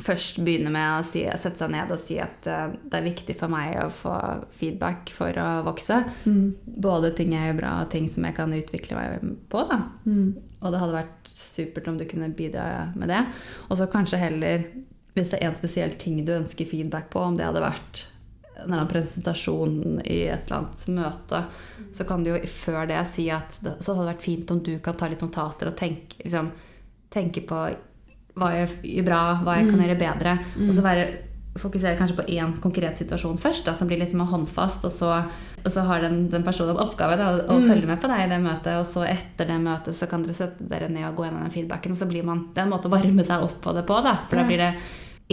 først 0.00 0.40
begynne 0.44 0.72
med 0.72 1.00
å 1.00 1.06
si, 1.06 1.24
sette 1.26 1.60
seg 1.60 1.72
ned 1.74 1.90
og 1.92 2.00
si 2.00 2.16
at 2.22 2.46
uh, 2.48 2.72
det 2.72 2.98
er 2.98 3.08
viktig 3.08 3.36
for 3.36 3.52
meg 3.52 3.76
å 3.82 3.88
få 3.92 4.14
feedback 4.54 5.12
for 5.12 5.36
å 5.40 5.48
vokse. 5.66 5.98
Mm. 6.24 6.54
Både 6.64 7.12
ting 7.16 7.34
jeg 7.34 7.50
gjør 7.50 7.58
bra, 7.60 7.74
og 7.82 7.90
ting 7.92 8.08
som 8.10 8.24
jeg 8.28 8.36
kan 8.38 8.54
utvikle 8.56 8.98
meg 8.98 9.34
på. 9.52 9.66
Da. 9.68 9.82
Mm. 10.06 10.30
Og 10.60 10.72
det 10.72 10.80
hadde 10.82 10.96
vært 11.00 11.34
supert 11.36 11.88
om 11.88 11.98
du 12.00 12.06
kunne 12.08 12.32
bidra 12.36 12.88
med 12.96 13.12
det. 13.12 13.20
Og 13.68 13.76
så 13.80 13.88
kanskje 13.92 14.20
heller, 14.22 14.64
hvis 15.16 15.34
det 15.34 15.42
er 15.42 15.50
en 15.50 15.58
spesiell 15.58 15.94
ting 16.00 16.22
du 16.24 16.34
ønsker 16.36 16.68
feedback 16.68 17.10
på, 17.12 17.20
om 17.20 17.38
det 17.38 17.46
hadde 17.48 17.64
vært 17.64 18.06
en 18.52 18.66
eller 18.66 18.82
annen 18.82 18.90
presentasjon 18.90 20.02
i 20.04 20.18
et 20.30 20.44
eller 20.46 20.58
annet 20.58 20.82
møte, 20.94 21.40
så 21.92 22.04
kan 22.08 22.24
du 22.24 22.32
jo 22.32 22.40
før 22.52 22.86
det 22.88 23.00
si 23.10 23.26
at 23.32 23.56
det, 23.64 23.78
så 23.80 23.94
hadde 23.94 24.04
det 24.04 24.12
vært 24.14 24.26
fint 24.26 24.52
om 24.54 24.60
du 24.64 24.74
kan 24.84 24.98
ta 24.98 25.08
litt 25.10 25.24
notater 25.24 25.70
og 25.72 25.78
tenke, 25.78 26.20
liksom, 26.22 26.52
tenke 27.12 27.42
på 27.48 27.62
hva 28.38 28.54
jeg 28.54 28.72
gjør 28.94 29.06
bra, 29.10 29.20
hva 29.44 29.58
jeg 29.58 29.68
kan 29.68 29.78
mm. 29.78 29.84
gjøre 29.84 30.00
bedre. 30.00 30.38
Mm. 30.56 30.66
Og 30.68 30.74
så 30.76 30.84
være, 30.84 31.04
fokusere 31.60 31.98
kanskje 31.98 32.16
på 32.16 32.24
én 32.32 32.54
konkret 32.64 32.96
situasjon 33.02 33.36
først, 33.40 33.66
da, 33.66 33.74
som 33.76 33.88
blir 33.90 34.00
litt 34.00 34.14
mer 34.16 34.30
håndfast. 34.30 34.86
Og 34.88 34.94
så, 34.94 35.10
og 35.60 35.68
så 35.74 35.84
har 35.88 36.04
den, 36.06 36.24
den, 36.32 36.44
personen 36.46 36.72
en 36.72 36.82
oppgave 36.86 37.18
da, 37.20 37.28
å 37.44 37.58
mm. 37.60 37.68
følge 37.68 37.90
med 37.90 38.00
på 38.00 38.10
deg 38.10 38.24
i 38.24 38.30
det 38.32 38.40
møtet. 38.44 38.72
Og 38.80 38.88
så 38.88 39.04
etter 39.08 39.50
det 39.50 39.60
møtet 39.60 39.98
så 39.98 40.08
kan 40.10 40.24
dere 40.24 40.38
sette 40.38 40.68
dere 40.70 40.88
ned 40.92 41.10
og 41.10 41.20
gå 41.20 41.28
gjennom 41.28 41.44
den 41.44 41.54
feedbacken. 41.54 41.94
Og 41.94 42.00
så 42.00 42.08
blir 42.10 42.26
man, 42.26 42.46
det 42.54 42.64
er 42.64 42.68
en 42.68 42.74
måte 42.74 42.88
å 42.88 42.94
varme 42.94 43.26
seg 43.28 43.44
opp 43.44 43.60
på 43.64 43.76
det 43.76 43.84
på. 43.88 44.00
Da, 44.06 44.16
for 44.28 44.40
da 44.40 44.48
blir 44.48 44.64
det 44.64 44.72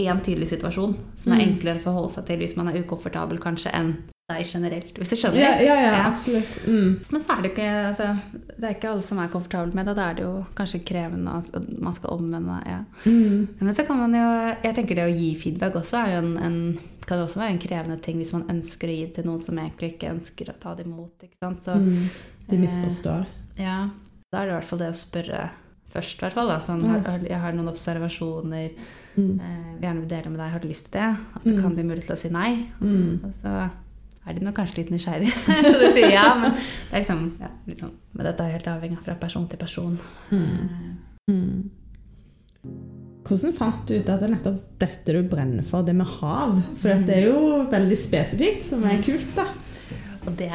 én 0.00 0.20
tydelig 0.24 0.52
situasjon 0.52 0.94
som 1.18 1.34
er 1.34 1.44
enklere 1.44 1.56
enklere 1.56 1.80
å 1.80 1.86
forholde 1.88 2.14
seg 2.14 2.28
til 2.28 2.40
hvis 2.40 2.56
man 2.56 2.70
er 2.70 2.78
ukomfortabel 2.80 3.40
kanskje 3.42 3.72
enn 3.76 3.94
deg 4.30 4.46
generelt, 4.46 4.98
hvis 4.98 5.12
du 5.12 5.18
skjønner? 5.18 5.42
Ja, 5.42 5.52
ja, 5.64 5.76
ja, 5.84 6.04
absolutt. 6.08 6.60
Mm. 6.66 6.94
Men 7.10 7.24
så 7.24 7.34
er 7.34 7.42
det 7.44 7.52
ikke 7.52 7.68
altså, 7.90 8.08
Det 8.54 8.68
er 8.68 8.76
ikke 8.76 8.92
alle 8.94 9.04
som 9.04 9.20
er 9.22 9.32
komfortable 9.32 9.76
med 9.76 9.90
det. 9.90 9.96
Da 9.98 10.06
er 10.08 10.18
det 10.18 10.24
jo 10.24 10.32
kanskje 10.58 10.82
krevende 10.86 11.34
at 11.40 11.70
man 11.76 11.96
skal 11.96 12.16
omvende. 12.16 12.60
Ja. 12.68 12.80
Mm. 13.04 13.48
Men 13.60 13.76
så 13.76 13.86
kan 13.88 14.00
man 14.00 14.16
jo 14.16 14.26
Jeg 14.64 14.76
tenker 14.78 15.00
det 15.00 15.08
å 15.08 15.14
gi 15.14 15.30
feedback 15.40 15.78
også 15.80 16.00
er 16.04 16.14
jo 16.14 16.22
en, 16.24 16.32
en 16.40 16.58
kan 17.10 17.24
også 17.24 17.40
være 17.40 17.56
en 17.56 17.62
krevende 17.62 17.96
ting 18.02 18.20
hvis 18.20 18.34
man 18.36 18.46
ønsker 18.52 18.90
å 18.90 18.94
gi 18.94 19.08
til 19.16 19.26
noen 19.26 19.42
som 19.42 19.58
egentlig 19.58 19.94
ikke 19.94 20.12
ønsker 20.14 20.52
å 20.52 20.58
ta 20.62 20.76
det 20.78 20.86
imot. 20.86 21.26
Ikke 21.26 21.40
sant? 21.42 21.64
Så, 21.66 21.74
mm. 21.74 22.46
De 22.50 22.58
misforstår. 22.60 23.26
Eh, 23.56 23.64
ja. 23.64 23.80
Da 24.30 24.40
er 24.40 24.46
det 24.46 24.54
i 24.54 24.58
hvert 24.60 24.68
fall 24.68 24.82
det 24.82 24.92
å 24.92 24.98
spørre 24.98 25.44
først, 25.90 26.20
i 26.20 26.24
hvert 26.24 26.36
fall. 26.36 26.52
Sånn, 26.62 26.84
jeg 27.26 27.42
har 27.42 27.56
noen 27.56 27.70
observasjoner. 27.72 28.74
Mm. 29.16 29.30
Eh, 29.42 29.70
vil 29.80 29.86
gjerne 29.88 30.10
dele 30.10 30.32
med 30.32 30.38
deg. 30.38 30.52
Har 30.54 30.62
du 30.62 30.68
lyst 30.70 30.90
til 30.90 30.98
det? 31.00 31.08
At 31.34 31.46
så 31.46 31.54
mm. 31.54 31.62
kan 31.64 31.78
de 31.78 31.86
mulig 31.88 32.04
til 32.06 32.14
å 32.14 32.20
si 32.20 32.30
nei. 32.34 32.50
Mm. 32.78 33.24
Og 33.26 33.32
så 33.36 33.54
er 34.26 34.36
de 34.36 34.44
nok 34.44 34.56
kanskje 34.60 34.82
litt 34.82 34.94
nysgjerrig. 34.94 35.32
så 35.70 35.74
de 35.80 35.90
sier 35.96 36.14
ja, 36.14 36.28
men 36.38 36.54
det 36.54 36.92
er 36.92 37.02
liksom, 37.02 37.26
ja, 37.40 37.52
sånn, 37.80 37.94
men 38.14 38.28
dette 38.28 38.46
er 38.46 38.56
helt 38.56 38.72
avhengig 38.72 39.02
fra 39.04 39.16
person 39.20 39.46
til 39.50 39.60
person. 39.60 39.98
Mm. 40.30 40.96
Mm. 41.30 41.70
Hvordan 43.26 43.54
fant 43.54 43.82
du 43.88 43.94
ut 43.94 44.08
at 44.08 44.20
det 44.20 44.26
er 44.26 44.32
nettopp 44.34 44.60
dette 44.80 45.14
du 45.14 45.20
brenner 45.28 45.64
for, 45.66 45.84
det 45.86 45.94
med 45.96 46.08
hav? 46.18 46.56
For 46.80 47.04
det 47.06 47.18
er 47.20 47.28
jo 47.28 47.64
veldig 47.70 47.98
spesifikt, 48.00 48.64
som 48.66 48.84
er 48.88 49.02
kult. 49.04 49.28
da. 49.36 49.46
Og 50.28 50.34
det, 50.36 50.50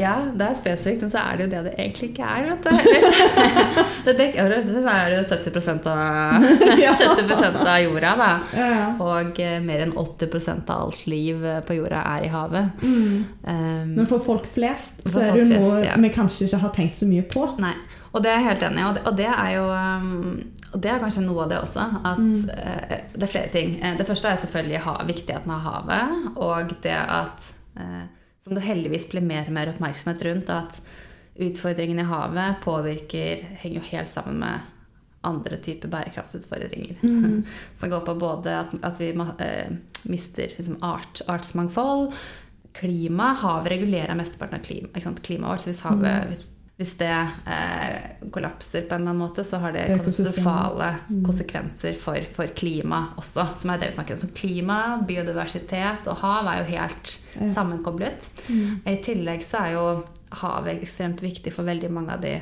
ja, 0.00 0.14
det 0.32 0.44
er 0.46 0.54
spesifikt, 0.56 1.02
men 1.04 1.10
så 1.12 1.20
er 1.20 1.36
det 1.36 1.44
jo 1.44 1.50
det 1.52 1.60
det 1.66 1.72
egentlig 1.74 2.06
ikke 2.10 2.24
er. 2.24 2.46
vet 2.48 2.64
du. 2.64 2.70
det 4.06 4.14
dekker, 4.16 4.54
så 4.64 4.80
er 4.94 5.10
det 5.12 5.18
jo 5.18 5.24
70% 5.28 5.88
av, 5.92 6.46
70% 7.02 7.58
av 7.60 7.82
jorda, 7.84 8.14
da. 8.16 8.30
Og 9.04 9.40
eh, 9.44 9.58
mer 9.64 9.84
enn 9.84 9.92
80% 9.92 10.72
av 10.72 10.86
alt 10.86 11.04
liv 11.10 11.44
på 11.68 11.76
jorda 11.76 12.00
er 12.14 12.24
i 12.24 12.30
havet. 12.32 12.80
Mm. 12.80 13.18
Um, 13.44 13.90
men 13.98 14.08
for 14.08 14.24
folk 14.24 14.48
flest 14.48 15.02
så 15.04 15.26
er 15.26 15.36
det 15.36 15.42
jo 15.42 15.50
noe 15.50 15.82
ja. 15.84 15.98
vi 16.00 16.12
kanskje 16.14 16.48
ikke 16.48 16.62
har 16.62 16.72
tenkt 16.78 16.96
så 16.96 17.08
mye 17.08 17.26
på. 17.28 17.44
Nei, 17.60 17.74
og 18.14 18.24
det 18.24 18.30
er 18.32 18.40
jeg 18.40 18.48
helt 18.48 18.64
enig 18.70 18.80
i. 18.80 18.86
Og, 18.88 19.02
og, 19.04 19.18
det 19.18 19.28
er 19.28 19.50
jo 19.58 19.66
um, 19.68 20.38
og 20.70 20.78
det 20.80 20.92
er 20.92 21.02
kanskje 21.02 21.26
noe 21.26 21.44
av 21.44 21.52
det 21.52 21.58
også. 21.60 21.84
At 22.08 22.22
mm. 22.24 22.32
uh, 22.56 22.96
det 23.18 23.28
er 23.28 23.34
flere 23.34 23.52
ting. 23.52 23.76
Det 24.00 24.08
første 24.08 24.32
er 24.32 24.40
selvfølgelig 24.46 24.80
ha, 24.86 24.96
viktigheten 25.10 25.52
av 25.52 25.68
havet. 25.68 26.16
Og 26.40 26.72
det 26.86 26.96
at 26.96 27.50
uh, 27.76 28.08
som 28.44 28.56
det 28.56 28.64
heldigvis 28.64 29.08
blir 29.10 29.24
mer 29.24 29.48
og 29.48 29.56
mer 29.56 29.72
oppmerksomhet 29.74 30.24
rundt. 30.26 30.52
At 30.52 30.80
utfordringene 31.40 32.04
i 32.04 32.10
havet 32.10 32.60
påvirker 32.64 33.46
Henger 33.62 33.80
jo 33.80 33.88
helt 33.92 34.12
sammen 34.12 34.40
med 34.42 34.68
andre 35.26 35.58
typer 35.60 35.90
bærekraftsutfordringer. 35.92 36.96
Mm. 37.02 37.42
Som 37.76 37.90
går 37.92 38.06
på 38.06 38.14
både 38.20 38.54
at, 38.62 38.72
at 38.82 39.00
vi 39.00 39.10
uh, 39.12 39.74
mister 40.08 40.54
liksom 40.56 40.78
art, 40.82 41.20
artsmangfold, 41.28 42.14
klima 42.72 43.34
Havet 43.40 43.72
regulerer 43.72 44.14
mesteparten 44.16 44.60
av 44.60 44.64
klima, 44.64 44.88
klimaet 44.94 45.52
vårt. 45.52 45.60
Så 45.64 45.72
hvis 45.72 45.84
havet 45.84 46.08
mm. 46.08 46.30
hvis 46.30 46.46
hvis 46.80 46.94
det 46.96 47.12
eh, 47.12 48.28
kollapser 48.32 48.86
på 48.88 48.94
en 48.94 49.02
eller 49.02 49.12
annen 49.12 49.20
måte, 49.20 49.42
så 49.44 49.58
har 49.60 49.74
det 49.76 49.82
katastrofale 49.90 50.86
mm. 51.10 51.18
konsekvenser 51.26 51.98
for, 52.00 52.24
for 52.32 52.48
klima 52.56 53.02
også. 53.20 53.50
Som 53.60 53.74
er 53.74 53.82
det 53.82 53.90
vi 53.90 53.96
snakker 53.98 54.16
om. 54.16 54.20
Så 54.22 54.30
klima, 54.32 54.78
biodiversitet 55.04 56.08
og 56.08 56.16
hav 56.22 56.48
er 56.48 56.62
jo 56.62 56.70
helt 56.70 57.12
ja. 57.34 57.50
sammenkoblet. 57.52 58.30
Mm. 58.48 58.80
I 58.88 58.96
tillegg 59.04 59.44
så 59.44 59.60
er 59.60 59.74
jo 59.74 59.84
havet 60.40 60.80
ekstremt 60.80 61.20
viktig 61.20 61.52
for 61.52 61.68
veldig 61.68 61.92
mange 61.92 62.16
av 62.16 62.24
de 62.24 62.38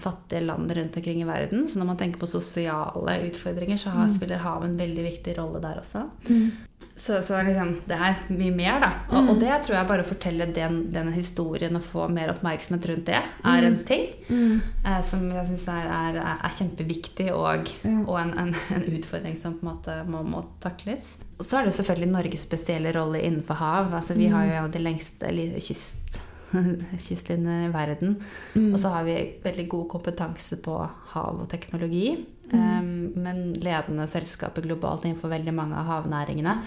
fattige 0.00 0.44
land 0.44 0.72
rundt 0.76 0.96
omkring 0.96 1.22
i 1.22 1.28
verden. 1.28 1.68
Så 1.68 1.78
når 1.78 1.86
man 1.92 1.98
tenker 2.00 2.20
på 2.20 2.30
sosiale 2.30 3.18
utfordringer, 3.28 3.76
så 3.80 3.94
har, 3.94 4.08
mm. 4.08 4.14
spiller 4.14 4.44
havet 4.44 4.70
en 4.70 4.78
veldig 4.78 5.04
viktig 5.10 5.36
rolle 5.38 5.62
der 5.64 5.80
også. 5.82 6.06
Mm. 6.28 6.50
Så, 6.96 7.22
så 7.22 7.40
liksom, 7.42 7.72
det 7.90 7.96
er 7.98 8.18
mye 8.30 8.52
mer, 8.54 8.76
da. 8.78 8.90
Og, 9.08 9.16
mm. 9.16 9.30
og, 9.30 9.38
det 9.42 9.54
tror 9.66 9.74
jeg 9.74 9.88
bare 9.88 10.04
å 10.04 10.06
fortelle 10.06 10.46
den, 10.54 10.76
den, 10.94 11.10
historien 11.16 11.74
og 11.74 11.82
få 11.82 12.06
mer 12.12 12.30
oppmerksomhet 12.30 12.86
rundt 12.90 13.08
det, 13.08 13.22
er 13.42 13.66
en 13.66 13.80
mm. 13.80 13.84
ting 13.88 14.04
mm. 14.28 14.60
eh, 14.84 15.00
som 15.08 15.24
jeg 15.32 15.48
syns 15.48 15.64
er, 15.74 15.88
er, 15.90 16.20
er, 16.36 16.54
kjempeviktig, 16.54 17.32
og, 17.34 17.72
ja. 17.82 17.96
og 18.04 18.20
en, 18.20 18.30
en, 18.44 18.54
en, 18.76 18.86
utfordring 18.94 19.34
som 19.40 19.58
på 19.58 19.66
en 19.66 19.72
måte 19.72 19.96
må, 20.06 20.22
må 20.28 20.44
takles. 20.62 21.16
Og 21.40 21.48
så 21.48 21.58
er 21.58 21.66
det 21.66 21.74
jo 21.74 21.80
selvfølgelig 21.80 22.12
Norges 22.12 22.46
spesielle 22.46 22.94
rolle 22.94 23.24
innenfor 23.26 23.58
hav. 23.58 23.90
Altså, 23.90 24.14
vi 24.14 24.30
har 24.30 24.46
jo 24.46 24.54
mm. 24.54 24.56
en 24.60 24.68
av 24.68 24.76
de 24.76 24.84
lengste 24.86 25.34
kyst 25.66 26.22
kystlinjene 27.06 27.68
i 27.68 27.72
verden. 27.74 28.16
Mm. 28.54 28.70
Og 28.72 28.78
så 28.80 28.92
har 28.94 29.06
vi 29.06 29.16
veldig 29.44 29.66
god 29.72 29.88
kompetanse 29.96 30.58
på 30.62 30.76
hav 31.14 31.42
og 31.44 31.48
teknologi. 31.50 32.14
Mm. 32.52 32.60
Um, 32.60 33.22
men 33.24 33.40
ledende 33.64 34.06
selskaper 34.10 34.66
globalt 34.66 35.06
innenfor 35.06 35.32
veldig 35.32 35.54
mange 35.56 35.78
av 35.80 35.88
havnæringene. 35.90 36.58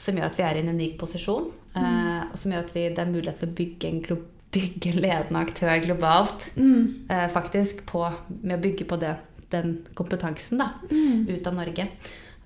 Som 0.00 0.18
gjør 0.18 0.30
at 0.30 0.40
vi 0.40 0.46
er 0.46 0.58
i 0.58 0.64
en 0.64 0.74
unik 0.74 0.98
posisjon. 1.00 1.50
Mm. 1.76 1.84
Uh, 1.84 2.22
og 2.30 2.40
som 2.40 2.54
gjør 2.54 2.66
at 2.66 2.74
vi, 2.76 2.88
det 2.90 3.04
er 3.04 3.12
mulighet 3.12 3.42
til 3.42 3.52
å 3.52 3.56
bygge 3.62 3.92
en, 3.92 4.26
bygge 4.56 4.94
ledende 4.98 5.46
aktør 5.46 5.74
globalt. 5.84 6.50
Uh, 6.56 7.26
faktisk 7.34 7.86
på, 7.90 8.04
med 8.42 8.58
å 8.58 8.62
bygge 8.62 8.88
på 8.88 9.00
det, 9.02 9.16
den 9.52 9.80
kompetansen 9.98 10.62
da, 10.62 10.72
mm. 10.90 11.26
ut 11.34 11.50
av 11.50 11.60
Norge. 11.60 11.90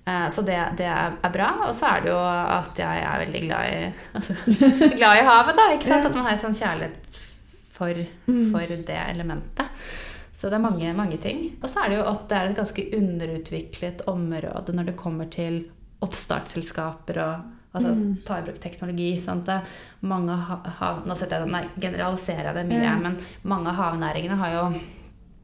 Eh, 0.05 0.27
så 0.33 0.41
det, 0.41 0.57
det, 0.77 0.87
er 0.89 1.33
bra. 1.33 1.49
Og 1.67 1.75
så 1.77 1.91
er 1.93 2.05
det 2.05 2.13
jo 2.13 2.19
at 2.21 2.79
jeg 2.81 3.03
er 3.07 3.25
veldig 3.25 3.41
glad 3.47 3.73
i, 3.73 3.91
altså, 4.17 4.37
glad 4.99 5.19
i 5.19 5.27
havet. 5.27 5.59
da, 5.59 5.67
ikke 5.75 5.89
sant? 5.89 6.07
At 6.09 6.17
man 6.17 6.29
har 6.29 6.37
en 6.37 6.43
sånn 6.45 6.57
kjærlighet 6.57 7.21
for, 7.75 8.05
mm. 8.27 8.47
for 8.53 8.75
det 8.91 9.03
elementet. 9.07 9.85
Så 10.31 10.49
det 10.49 10.57
er 10.57 10.63
mange, 10.63 10.93
mange 10.97 11.19
ting. 11.21 11.43
Og 11.61 11.69
så 11.69 11.83
er 11.83 11.91
det 11.91 11.99
jo 11.99 12.09
at 12.09 12.27
det 12.29 12.37
er 12.37 12.49
et 12.49 12.57
ganske 12.57 12.85
underutviklet 12.97 14.05
område 14.09 14.73
når 14.73 14.89
det 14.89 14.99
kommer 14.99 15.27
til 15.29 15.65
oppstartsselskaper 16.01 17.19
og 17.21 17.75
altså, 17.77 17.91
ta 18.25 18.39
i 18.39 18.45
bruk 18.47 18.57
teknologi. 18.63 19.11
Sant? 19.21 19.51
Mange 20.07 20.37
hav, 20.79 21.03
nå 21.05 21.17
setter 21.19 21.43
jeg, 21.43 21.51
nei, 21.53 21.65
generaliserer 21.83 22.49
jeg 22.49 22.57
det 22.57 22.65
mye, 22.71 22.87
Ja. 22.87 22.95
men 22.97 23.19
mange 23.43 23.69
av 23.69 23.77
havnæringene 23.83 24.39
har 24.39 24.55
jo 24.55 24.65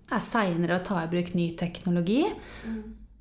er 0.08 0.24
seinere 0.24 0.80
å 0.80 0.86
ta 0.88 1.04
i 1.04 1.12
bruk 1.12 1.34
ny 1.36 1.52
teknologi. 1.60 2.24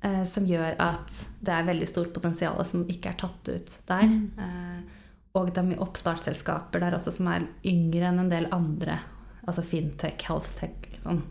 Eh, 0.05 0.23
som 0.29 0.45
gjør 0.45 0.75
at 0.77 1.13
det 1.41 1.53
er 1.53 1.65
veldig 1.65 1.87
stort 1.89 2.11
potensial 2.13 2.59
som 2.69 2.83
ikke 2.89 3.13
er 3.13 3.17
tatt 3.17 3.49
ut 3.49 3.77
der. 3.89 4.11
Eh, 4.43 4.97
og 5.37 5.49
det 5.49 5.61
er 5.61 5.69
mye 5.71 5.81
oppstartsselskaper 5.85 6.81
der 6.81 6.97
også 6.97 7.13
som 7.15 7.29
er 7.31 7.47
yngre 7.65 8.11
enn 8.11 8.21
en 8.21 8.29
del 8.31 8.45
andre. 8.53 8.99
Altså 9.47 9.63
fintech, 9.65 10.21
healthtech. 10.27 10.91
Liksom. 10.93 11.23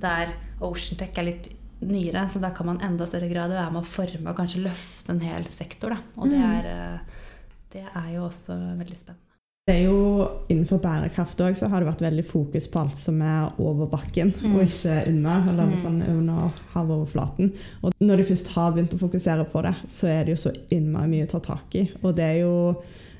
Der 0.00 0.32
Oceantech 0.64 1.20
er 1.20 1.28
litt 1.28 1.50
nyere, 1.84 2.24
så 2.30 2.40
da 2.40 2.52
kan 2.54 2.70
man 2.70 2.80
enda 2.84 3.06
større 3.08 3.28
grad 3.28 3.52
være 3.52 3.72
med 3.74 3.82
å 3.82 3.88
forme 3.88 4.32
og 4.32 4.38
kanskje 4.38 4.62
løfte 4.64 5.12
en 5.12 5.24
hel 5.24 5.44
sektor. 5.52 5.92
Da. 5.92 6.00
Og 6.16 6.32
det 6.32 6.40
er, 6.40 6.70
eh, 6.70 7.22
det 7.74 7.84
er 7.90 8.10
jo 8.14 8.24
også 8.30 8.56
veldig 8.80 9.00
spennende. 9.00 9.33
Det 9.64 9.72
er 9.78 9.86
jo 9.86 10.24
Innenfor 10.52 10.76
bærekraft 10.84 11.38
også, 11.40 11.62
så 11.64 11.68
har 11.72 11.80
det 11.80 11.86
vært 11.88 12.02
veldig 12.04 12.24
fokus 12.28 12.66
på 12.68 12.82
alt 12.82 12.98
som 13.00 13.22
er 13.24 13.54
over 13.64 13.86
bakken, 13.88 14.34
Mm. 14.42 14.56
og 14.56 14.62
ikke 14.66 15.06
under 15.08 15.48
eller 15.48 15.64
Mm. 15.64 15.76
sånn 15.82 16.02
under 16.08 16.52
havoverflaten. 16.74 17.50
Og 17.82 17.92
når 17.98 18.16
de 18.18 18.24
først 18.24 18.48
har 18.52 18.72
begynt 18.72 18.92
å 18.92 18.98
fokusere 18.98 19.46
på 19.50 19.62
det, 19.62 19.74
så 19.88 20.06
er 20.08 20.24
det 20.24 20.36
jo 20.36 20.50
så 20.50 20.52
innmari 20.70 21.08
mye 21.08 21.24
å 21.26 21.30
ta 21.30 21.38
tak 21.40 21.74
i. 21.76 21.90
Og 22.02 22.14
det 22.14 22.24
er 22.24 22.40
jo 22.42 22.76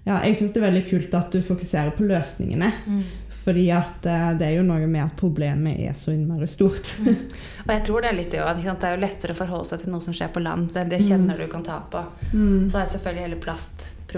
ja, 0.06 0.20
Jeg 0.20 0.36
syns 0.36 0.52
det 0.52 0.62
er 0.62 0.70
veldig 0.70 0.86
kult 0.90 1.14
at 1.14 1.30
du 1.32 1.40
fokuserer 1.40 1.90
på 1.96 2.04
løsningene. 2.06 2.70
Fordi 3.42 3.70
at 3.72 4.04
eh, 4.04 4.34
det 4.36 4.42
er 4.42 4.56
jo 4.56 4.62
noe 4.62 4.86
med 4.86 5.02
at 5.02 5.16
problemet 5.16 5.80
er 5.80 5.92
så 5.94 6.12
innmari 6.12 6.46
stort. 6.46 7.00
Og 7.06 7.68
jeg 7.72 7.84
tror 7.84 8.02
det 8.02 8.10
er 8.10 8.16
litt 8.16 8.30
det 8.30 8.40
òg. 8.40 8.56
Det 8.62 8.84
er 8.84 8.96
jo 8.96 9.00
lettere 9.00 9.32
å 9.32 9.34
forholde 9.34 9.64
seg 9.66 9.80
til 9.80 9.90
noe 9.92 10.00
som 10.02 10.12
skjer 10.12 10.28
på 10.30 10.42
land. 10.42 10.72
Det, 10.74 10.90
det 10.90 11.00
kjenner 11.00 11.38
du 11.38 11.46
kan 11.48 11.62
ta 11.62 11.80
på. 11.90 12.04
Mm. 12.34 12.68
Så 12.70 12.74
er 12.82 12.84
selvfølgelig 12.84 13.22
hele 13.22 13.40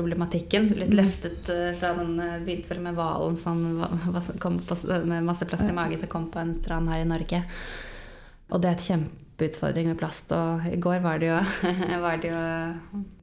plastproblematikken 0.01 0.69
litt 0.77 0.95
løftet 0.95 1.49
eh, 1.49 1.73
fra 1.79 1.95
den 1.97 2.19
eh, 2.21 2.39
begynte 2.45 2.69
vel 2.71 2.83
med 2.85 2.97
hvalen 2.97 3.37
som 3.37 3.63
kom 4.39 4.59
på, 4.61 4.77
med 5.07 5.25
masse 5.25 5.47
plast 5.49 5.69
i 5.69 5.73
magen 5.75 5.99
som 6.01 6.09
kom 6.13 6.29
på 6.31 6.39
en 6.43 6.55
strand 6.55 6.89
her 6.91 7.01
i 7.05 7.09
Norge. 7.09 7.43
Og 8.53 8.61
det 8.63 8.69
er 8.69 8.77
et 8.77 8.85
kjempeutfordring 8.87 9.89
med 9.91 9.99
plast. 9.99 10.31
Og 10.33 10.67
i 10.71 10.77
går 10.79 11.01
var 11.03 11.19
det 11.19 11.31
jo, 11.33 11.39
var 12.05 12.21
det 12.23 12.31
jo 12.31 12.43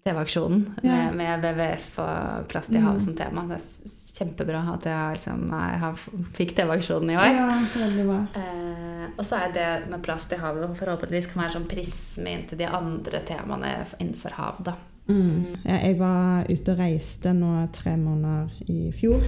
TV-aksjonen 0.04 0.66
med, 0.84 1.14
med 1.16 1.46
WWF 1.46 2.00
og 2.04 2.48
plast 2.52 2.74
i 2.74 2.80
Mm. 2.82 2.88
havet 2.90 3.02
som 3.06 3.16
tema. 3.16 3.46
Det 3.48 3.56
er 3.56 4.00
kjempebra 4.18 4.64
at 4.74 4.86
jeg, 4.90 5.20
liksom, 5.20 5.46
jeg 5.54 6.26
fikk 6.36 6.56
TV-aksjonen 6.58 7.14
i 7.14 7.20
år. 7.20 7.30
Ja, 7.38 7.46
veldig 7.78 8.08
bra. 8.10 8.20
Eh, 8.42 9.06
og 9.14 9.24
så 9.28 9.40
er 9.46 9.54
det 9.56 9.70
med 9.94 10.04
plast 10.04 10.34
i 10.34 10.42
havet 10.42 10.74
forhåpentligvis 10.80 11.30
kan 11.32 11.44
være 11.46 11.56
sånn 11.60 11.70
prisme 11.72 12.34
inn 12.34 12.44
til 12.50 12.60
de 12.60 12.68
andre 12.68 13.22
temaene 13.30 13.76
innenfor 14.02 14.36
hav. 14.42 14.60
da. 14.66 14.76
Mm. 15.08 15.56
Jeg 15.68 15.96
var 16.00 16.48
ute 16.48 16.74
og 16.74 16.80
reiste 16.80 17.34
nå 17.36 17.52
tre 17.76 17.96
måneder 18.00 18.72
i 18.72 18.92
fjor. 18.96 19.24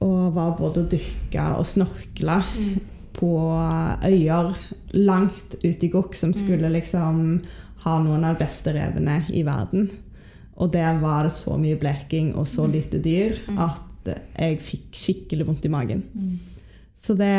Og 0.00 0.34
var 0.34 0.56
både 0.58 0.84
og 0.84 0.92
dykka 0.94 1.52
og 1.60 1.68
snorkla 1.68 2.40
på 3.16 3.32
øyer 4.06 4.54
langt 4.96 5.58
ute 5.62 5.86
i 5.86 5.90
Gokk 5.92 6.16
som 6.16 6.32
skulle 6.36 6.70
liksom 6.72 7.40
ha 7.84 7.96
noen 8.02 8.24
av 8.24 8.36
de 8.36 8.44
beste 8.44 8.72
revene 8.76 9.22
i 9.32 9.44
verden. 9.46 9.90
Og 10.60 10.72
der 10.72 10.98
var 11.00 11.24
det 11.24 11.34
så 11.36 11.56
mye 11.60 11.78
bleking 11.80 12.34
og 12.36 12.48
så 12.48 12.66
lite 12.68 13.00
dyr 13.00 13.38
at 13.56 14.10
jeg 14.10 14.60
fikk 14.64 14.96
skikkelig 14.96 15.46
vondt 15.48 15.66
i 15.68 15.72
magen. 15.72 16.04
Så 17.00 17.14
det, 17.16 17.32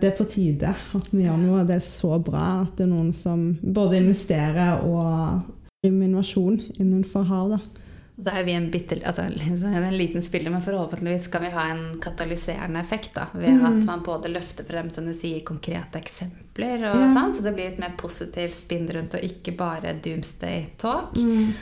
det 0.00 0.08
er 0.08 0.16
på 0.16 0.24
tide 0.28 0.72
at 0.72 1.10
vi 1.12 1.26
gjør 1.26 1.36
noe. 1.40 1.66
Det 1.68 1.76
er 1.76 1.84
så 1.84 2.16
bra 2.22 2.62
at 2.62 2.78
det 2.78 2.86
er 2.86 2.92
noen 2.94 3.12
som 3.16 3.50
både 3.60 4.00
investerer 4.00 4.86
og 4.88 5.44
med 5.92 6.08
innovasjon 6.10 6.60
innenfor 6.78 7.24
hav. 7.24 7.50
da. 7.50 7.58
Så 8.18 8.32
er 8.32 8.44
vi 8.44 8.52
en, 8.56 8.70
bitte, 8.72 8.96
altså, 9.04 9.22
en 9.28 9.92
liten 9.98 10.22
spiller, 10.24 10.50
men 10.50 10.62
forhåpentligvis 10.64 11.26
kan 11.30 11.42
vi 11.42 11.50
ha 11.52 11.66
en 11.70 11.98
katalyserende 12.00 12.80
effekt. 12.80 13.14
da, 13.14 13.26
Ved 13.34 13.50
Mm. 13.60 13.66
at 13.66 13.84
man 13.84 14.02
både 14.02 14.28
løfter 14.32 14.64
frem 14.64 14.88
som 14.90 15.04
du 15.04 15.12
sier, 15.12 15.40
konkrete 15.44 15.98
eksempler, 16.00 16.78
og 16.90 16.96
Ja. 16.96 17.08
sånn, 17.12 17.34
så 17.34 17.42
det 17.42 17.54
blir 17.54 17.66
et 17.72 17.78
mer 17.78 17.92
positivt 17.98 18.54
spinn 18.54 18.88
rundt, 18.88 19.14
og 19.14 19.20
ikke 19.20 19.54
bare 19.56 19.92
doomsday 20.00 20.66
talk. 20.78 21.12
Mm. 21.16 21.52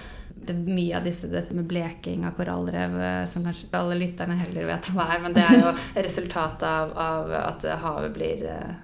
Det 0.47 0.55
mye 0.69 0.97
av 0.97 1.05
disse 1.05 1.27
dette 1.31 1.53
med 1.55 1.67
bleking 1.67 2.25
av 2.25 2.33
korallrev, 2.37 3.01
eh, 3.01 3.25
som 3.27 3.43
kanskje 3.45 3.67
alle 3.73 3.95
lytterne 3.99 4.39
heller 4.39 4.67
vet 4.67 4.83
hva 4.95 5.09
er, 5.17 5.21
men 5.23 5.33
det 5.33 5.43
er 5.43 5.61
jo 5.61 6.03
resultatet 6.03 6.63
av, 6.63 6.93
av 6.97 7.31
at 7.33 7.63
havet 7.81 8.15
blir 8.15 8.45
eh, 8.47 8.75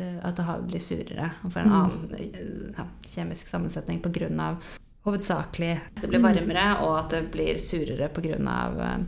at 0.00 0.38
havet 0.38 0.66
blir 0.70 0.80
surere 0.80 1.30
og 1.44 1.52
får 1.52 1.60
en 1.60 1.72
annen 1.72 2.14
eh, 2.18 2.72
ja, 2.78 2.86
kjemisk 3.06 3.46
sammensetning 3.48 4.00
pga. 4.02 4.56
hovedsakelig 5.04 5.80
det 6.00 6.08
blir 6.08 6.22
varmere, 6.22 6.66
og 6.86 6.98
at 6.98 7.10
det 7.10 7.30
blir 7.32 7.58
surere 7.58 8.08
pga. 8.08 8.98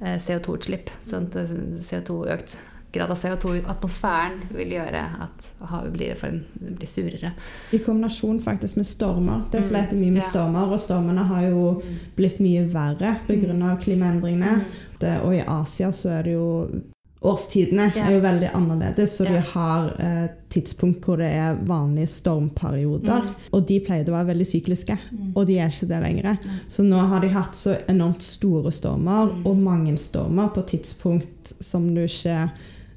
Eh, 0.00 0.14
CO2-utslipp. 0.16 0.90
Sånn 1.02 1.24
at 1.26 1.34
CO2 1.82 2.28
økt 2.30 2.58
grad 2.92 3.10
av 3.10 3.18
CO2 3.18 3.56
i 3.58 3.62
atmosfæren 3.66 4.36
vil 4.54 4.70
gjøre 4.76 5.00
at 5.24 5.48
havet 5.72 5.92
blir, 5.92 6.24
en, 6.24 6.38
blir 6.60 6.86
surere. 6.88 7.32
I 7.74 7.78
kombinasjon 7.84 8.38
faktisk 8.40 8.76
med 8.76 8.86
stormer. 8.86 9.42
Det 9.50 9.60
Mm. 9.60 9.68
sliter 9.68 9.96
mye 9.96 10.12
med 10.12 10.22
Ja. 10.22 10.28
stormer, 10.30 10.72
og 10.72 10.78
stormene 10.80 11.24
har 11.26 11.42
jo 11.50 11.82
blitt 12.16 12.38
mye 12.40 12.64
verre 12.72 13.18
pga. 13.26 13.76
klimaendringene. 13.82 14.64
Mm. 15.00 15.24
Og 15.24 15.34
i 15.34 15.44
Asia 15.46 15.90
så 15.92 16.10
er 16.10 16.22
det 16.22 16.32
jo 16.32 16.70
Årstidene 17.18 17.88
yeah. 17.90 18.06
er 18.06 18.14
jo 18.14 18.20
veldig 18.22 18.50
annerledes, 18.54 19.16
så 19.16 19.24
yeah. 19.24 19.34
de 19.34 19.40
har 19.50 19.88
eh, 19.98 20.26
tidspunkt 20.54 21.04
hvor 21.04 21.18
det 21.18 21.32
er 21.34 21.58
vanlige 21.66 22.06
stormperioder. 22.12 23.26
Mm. 23.26 23.48
Og 23.52 23.66
de 23.68 23.80
pleide 23.82 24.12
å 24.12 24.16
være 24.16 24.30
veldig 24.30 24.46
sykliske, 24.46 24.98
og 25.34 25.46
de 25.48 25.58
er 25.58 25.72
ikke 25.72 25.90
det 25.90 26.00
lenger. 26.04 26.38
Så 26.70 26.86
nå 26.86 27.02
har 27.10 27.24
de 27.24 27.32
hatt 27.34 27.58
så 27.58 27.74
enormt 27.90 28.22
store 28.22 28.72
stormer, 28.72 29.26
Mm. 29.28 29.46
og 29.46 29.56
mange 29.56 29.96
stormer 29.98 30.48
på 30.54 30.62
tidspunkt 30.62 31.52
som 31.60 31.94
du 31.94 32.04
ikke 32.04 32.50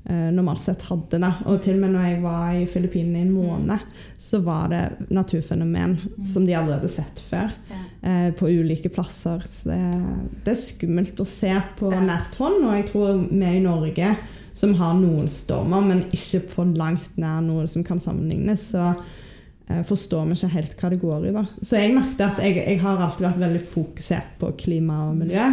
normalt 0.04 0.64
sett 0.64 0.82
hadde. 0.90 1.20
Da. 1.22 1.30
Og 1.46 1.60
til 1.62 1.76
og 1.78 1.84
med 1.84 1.94
når 1.94 2.08
jeg 2.08 2.22
var 2.24 2.56
i 2.58 2.64
Filippinene 2.70 3.20
i 3.20 3.26
en 3.28 3.36
måned, 3.36 3.84
så 4.18 4.40
var 4.42 4.72
det 4.74 5.12
naturfenomen 5.14 5.94
som 6.26 6.48
de 6.48 6.56
allerede 6.58 6.82
hadde 6.82 6.94
sett 6.96 7.22
før. 7.22 7.54
Eh, 8.04 8.34
på 8.34 8.50
ulike 8.50 8.90
plasser. 8.90 9.44
Så 9.46 9.70
det, 9.70 9.80
det 10.46 10.56
er 10.56 10.58
skummelt 10.58 11.20
å 11.22 11.26
se 11.30 11.54
på 11.78 11.92
nært 11.94 12.38
hånd. 12.42 12.64
Og 12.66 12.78
jeg 12.80 12.88
tror 12.90 13.20
vi 13.30 13.50
i 13.60 13.60
Norge, 13.62 14.16
som 14.58 14.74
har 14.80 14.96
noen 14.98 15.28
stormer, 15.30 15.84
men 15.86 16.08
ikke 16.10 16.42
på 16.56 16.66
langt 16.80 17.20
nær 17.22 17.44
noe 17.46 17.68
som 17.70 17.86
kan 17.86 18.02
sammenlignes, 18.02 18.72
så 18.74 18.88
eh, 18.90 19.84
forstår 19.86 20.32
vi 20.32 20.40
ikke 20.40 20.56
helt 20.56 20.74
hva 20.80 20.92
det 20.96 21.00
går 21.04 21.30
i. 21.30 21.36
da. 21.36 21.46
Så 21.62 21.78
jeg 21.78 21.94
merket 21.94 22.26
at 22.26 22.42
jeg, 22.42 22.58
jeg 22.64 22.82
har 22.82 23.06
alltid 23.06 23.28
vært 23.28 23.46
veldig 23.46 23.64
fokusert 23.70 24.34
på 24.42 24.50
klima 24.66 25.04
og 25.12 25.22
miljø. 25.22 25.46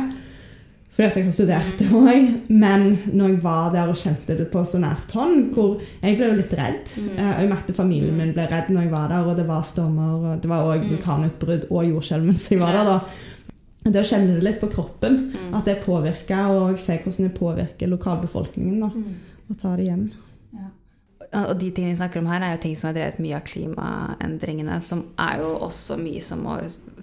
Fordi 0.99 1.07
at 1.07 1.17
jeg 1.17 1.25
har 1.29 1.35
studert 1.37 1.79
det 1.79 1.87
òg. 1.95 2.25
Men 2.51 2.87
når 3.15 3.29
jeg 3.29 3.43
var 3.45 3.69
der 3.71 3.87
og 3.93 3.95
kjente 4.01 4.35
det 4.37 4.49
på 4.51 4.65
så 4.67 4.81
nært 4.83 5.13
hånd, 5.15 5.53
hvor 5.55 5.77
jeg 6.03 6.17
ble 6.19 6.27
jo 6.33 6.39
litt 6.41 6.55
redd. 6.59 6.91
Eh, 6.99 7.29
Og 7.37 7.41
jeg 7.45 7.51
merket 7.53 7.77
familien 7.79 8.17
min 8.19 8.33
ble 8.35 8.49
redd 8.51 8.73
når 8.75 8.83
jeg 8.89 8.91
var 8.97 9.09
der, 9.15 9.29
og 9.31 9.37
det 9.39 9.47
var 9.47 9.63
stormer, 9.63 10.17
og 10.35 10.43
det 10.43 10.51
var 10.51 10.67
òg 10.73 10.89
vulkanutbrudd 10.91 11.69
og 11.71 11.87
jordskjelv 11.87 12.27
mens 12.27 12.49
jeg 12.51 12.59
var 12.61 12.73
der. 12.75 12.85
da. 12.85 12.99
Det 13.89 14.03
å 14.03 14.09
kjenne 14.11 14.35
det 14.35 14.43
litt 14.43 14.59
på 14.61 14.67
kroppen, 14.75 15.31
at 15.55 15.65
det 15.71 15.79
påvirker, 15.87 16.51
og 16.51 16.79
se 16.83 16.99
hvordan 16.99 17.29
det 17.31 17.39
påvirker 17.39 17.89
lokalbefolkningen. 17.95 18.81
da, 18.83 18.91
Og 19.49 19.57
ta 19.63 19.77
det 19.77 19.87
hjem. 19.87 20.11
Og 21.29 21.59
de 21.61 21.69
tingene 21.69 21.93
vi 21.93 21.99
snakker 22.01 22.23
om 22.23 22.29
her, 22.31 22.41
er 22.41 22.55
jo 22.55 22.61
ting 22.63 22.77
som 22.81 22.89
er 22.89 22.97
drevet 22.97 23.19
mye 23.21 23.37
av 23.37 23.45
klimaendringene, 23.45 24.79
som 24.85 25.03
er 25.21 25.43
jo 25.43 25.51
også 25.67 25.99
mye 26.01 26.23
som 26.25 26.41
må 26.47 26.55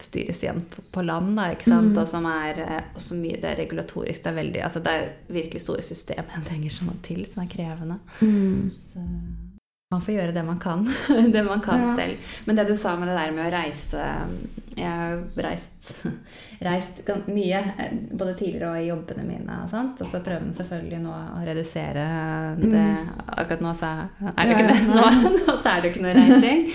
styres 0.01 0.41
igjen 0.41 0.63
på, 0.65 1.03
land, 1.05 1.35
da, 1.37 1.51
ikke 1.53 1.69
sant? 1.69 1.93
Og 2.01 2.09
som 2.09 2.25
er 2.29 2.61
eh, 2.63 2.91
også 2.97 3.19
mye 3.19 3.37
det 3.41 3.51
er 3.51 3.61
regulatorisk. 3.61 4.23
Det 4.25 4.31
er 4.31 4.39
veldig, 4.39 4.63
altså 4.65 4.81
det 4.85 4.95
er 4.95 5.11
virkelig 5.37 5.61
store 5.61 5.85
systemendringer 5.85 6.73
som 6.73 6.89
må 6.89 6.97
til, 7.05 7.21
som 7.29 7.43
er 7.45 7.51
krevende. 7.53 7.99
Så 8.89 9.05
man 9.93 10.01
får 10.01 10.13
gjøre 10.15 10.33
det 10.33 10.43
man 10.45 10.57
kan. 10.59 10.85
det 11.31 11.43
man 11.45 11.61
kan 11.61 11.81
Ja. 11.81 11.95
selv. 11.95 12.17
Men 12.45 12.55
det 12.55 12.63
du 12.67 12.75
sa 12.75 12.95
med 12.97 13.07
det 13.07 13.17
der 13.17 13.31
med 13.31 13.45
å 13.45 13.51
reise 13.53 14.05
Jeg 14.75 14.89
har 14.91 15.21
reist, 15.45 15.91
reist 16.67 16.97
mye, 17.31 17.61
både 18.11 18.33
tidligere 18.35 18.71
og 18.73 18.81
i 18.81 18.89
jobbene 18.89 19.23
mine. 19.23 19.59
Og, 19.63 19.69
sånt, 19.71 20.01
og 20.03 20.09
så 20.09 20.19
prøver 20.25 20.43
man 20.43 20.57
selvfølgelig 20.57 20.99
nå 21.05 21.13
å 21.13 21.43
redusere 21.47 22.07
det. 22.59 22.83
Akkurat 23.37 23.63
nå 23.63 23.71
så 23.77 23.91
er 24.33 24.41
det 24.41 24.57
ikke 24.57 24.67
det. 24.73 24.79
Nå, 24.89 25.05
nå 25.45 25.55
så 25.55 25.69
er 25.77 25.81
det 25.85 25.93
ikke 25.93 26.03
noe 26.03 26.15
reising. 26.17 26.65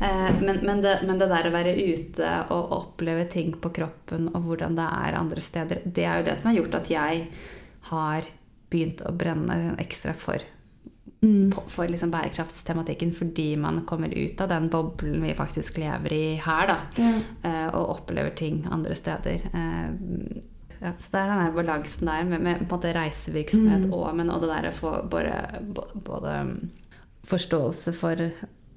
Eh, 0.00 0.30
Men, 0.44 0.60
men, 0.62 0.84
det, 0.84 0.94
men 1.08 1.18
det 1.18 1.26
der 1.32 1.48
å 1.50 1.54
være 1.56 1.74
ute 1.74 2.30
og 2.54 2.70
oppleve 2.78 3.26
ting 3.32 3.50
på 3.60 3.72
kroppen 3.80 4.30
og 4.30 4.46
hvordan 4.46 4.78
det 4.78 4.86
er 4.86 5.18
andre 5.18 5.42
steder, 5.42 5.82
det 5.84 6.06
er 6.06 6.20
jo 6.22 6.28
det 6.30 6.38
som 6.38 6.52
har 6.52 6.60
gjort 6.60 6.78
at 6.84 6.92
jeg 6.94 7.26
har 7.90 8.30
begynt 8.70 9.02
å 9.02 9.10
brenne 9.12 9.58
ekstra 9.82 10.14
for 10.14 10.38
Mm. 11.22 11.50
for 11.68 11.84
liksom 11.86 12.10
bærekraftstematikken 12.10 13.10
fordi 13.12 13.56
man 13.60 13.82
kommer 13.84 14.08
ut 14.16 14.40
av 14.40 14.48
den 14.48 14.68
boblen 14.72 15.20
vi 15.22 15.34
faktisk 15.36 15.76
lever 15.78 16.12
i 16.16 16.36
her, 16.40 16.66
da. 16.66 16.76
Ja. 16.96 17.10
eh, 17.44 17.66
Og 17.74 17.90
opplever 17.98 18.30
ting 18.36 18.66
andre 18.70 18.94
steder. 18.96 19.44
Eh, 19.52 20.40
Ja, 20.80 20.94
så 20.96 21.10
det 21.12 21.20
er 21.20 21.26
den 21.28 21.44
der 21.44 21.52
balansen 21.52 22.06
der 22.08 22.24
med, 22.24 22.40
med 22.40 22.62
måte 22.70 22.94
reisevirksomhet 22.96 23.84
Mm. 23.84 23.92
og, 23.92 24.16
men, 24.16 24.30
og 24.30 24.40
det 24.40 24.48
der 24.48 24.68
å 24.70 24.72
få 24.72 24.92
både, 25.10 25.34
både 26.06 26.36
forståelse 27.28 27.92
for 27.92 28.16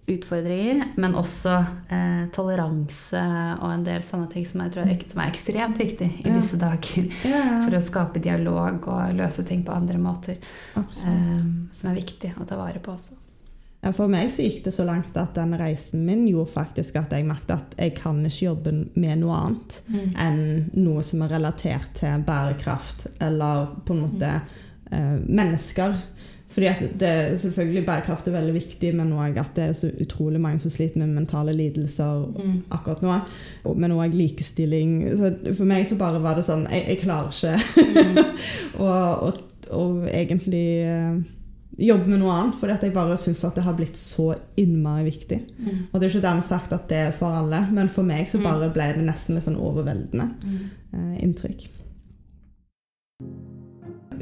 utfordringer, 0.07 0.83
men 0.99 1.15
også 1.15 1.53
eh, 1.89 2.25
toleranse 2.35 3.21
og 3.61 3.69
en 3.71 3.85
del 3.87 4.03
sånne 4.03 4.27
ting 4.33 4.45
som 4.49 4.61
jeg 4.65 4.73
tror 4.75 4.89
er, 4.91 5.03
som 5.07 5.21
er 5.23 5.31
ekstremt 5.31 5.79
viktig 5.79 6.09
i 6.19 6.27
Ja. 6.27 6.33
disse 6.35 6.57
dager. 6.59 7.07
Ja, 7.29 7.43
For 7.63 7.77
å 7.77 7.81
skape 7.83 8.19
dialog 8.23 8.87
og 8.91 9.13
løse 9.15 9.45
ting 9.47 9.63
på 9.63 9.71
andre 9.75 9.97
måter. 9.97 10.37
Eh, 10.75 11.43
som 11.71 11.91
er 11.91 11.95
viktig 12.01 12.33
å 12.39 12.45
ta 12.49 12.57
vare 12.59 12.79
på 12.83 12.91
også. 12.97 13.19
For 13.91 14.07
meg 14.07 14.29
så 14.31 14.45
gikk 14.45 14.61
det 14.63 14.71
så 14.71 14.85
langt 14.87 15.17
at 15.19 15.33
den 15.35 15.57
reisen 15.59 16.05
min 16.07 16.21
gjorde 16.29 16.53
faktisk 16.53 16.95
at 17.01 17.11
jeg 17.11 17.25
merket 17.27 17.51
at 17.57 17.73
jeg 17.77 17.95
kan 17.97 18.21
ikke 18.23 18.45
jobbe 18.45 18.71
med 18.95 19.19
noe 19.19 19.35
annet 19.41 19.81
enn 20.23 20.69
noe 20.79 21.03
som 21.03 21.25
er 21.25 21.33
relatert 21.35 21.89
til 21.99 22.23
bærekraft, 22.23 23.09
eller 23.19 23.73
på 23.83 23.91
en 23.97 24.05
måte 24.05 24.29
eh, 24.91 25.17
mennesker. 25.27 25.97
Fordi 26.53 26.67
at 26.69 26.81
det, 27.01 27.39
selvfølgelig 27.41 27.85
Bærekraft 27.87 28.27
er 28.27 28.31
veldig 28.35 28.53
viktig, 28.53 28.91
men 28.95 29.11
også 29.17 29.39
at 29.41 29.55
det 29.55 29.63
er 29.63 29.73
så 29.73 29.87
utrolig 30.01 30.39
mange 30.41 30.59
som 30.61 30.69
sliter 30.69 30.99
med 31.01 31.07
mentale 31.15 31.53
lidelser 31.57 32.27
Mm. 32.37 32.63
akkurat 32.71 33.01
nå. 33.01 33.19
Og- 33.65 33.77
Men 33.77 33.91
òg 33.91 34.13
likestilling. 34.13 35.17
Så 35.17 35.33
for 35.57 35.65
meg 35.65 35.87
så 35.87 35.97
bare 35.97 36.21
var 36.21 36.35
det 36.35 36.43
sånn 36.45 36.67
Jeg, 36.69 36.85
jeg 36.87 36.99
klarer 36.99 37.29
ikke 37.33 37.57
å, 38.79 38.89
å, 39.29 39.33
å 39.73 40.07
egentlig 40.07 40.65
eh, 40.85 41.17
jobbe 41.87 42.05
med 42.11 42.19
noe 42.21 42.31
annet, 42.37 42.55
fordi 42.59 42.73
at 42.75 42.83
jeg 42.85 42.93
bare 42.93 43.17
syns 43.17 43.43
at 43.47 43.55
det 43.57 43.63
har 43.65 43.73
blitt 43.73 43.97
så 43.97 44.35
innmari 44.61 45.07
viktig. 45.09 45.39
Mm. 45.57 45.79
Og 45.91 45.99
det 45.99 46.05
er 46.05 46.11
ikke 46.13 46.27
dermed 46.27 46.43
sagt 46.45 46.73
at 46.75 46.87
det 46.91 46.97
er 47.07 47.11
for 47.17 47.33
alle, 47.33 47.63
men 47.73 47.89
for 47.89 48.03
meg 48.05 48.27
så 48.29 48.37
Mm. 48.37 48.43
bare 48.43 48.69
ble 48.69 48.93
det 48.93 49.05
nesten 49.07 49.33
litt 49.35 49.43
sånn 49.47 49.57
overveldende 49.57 50.29
Mm. 50.43 50.59
eh, 50.93 51.23
inntrykk. 51.25 51.67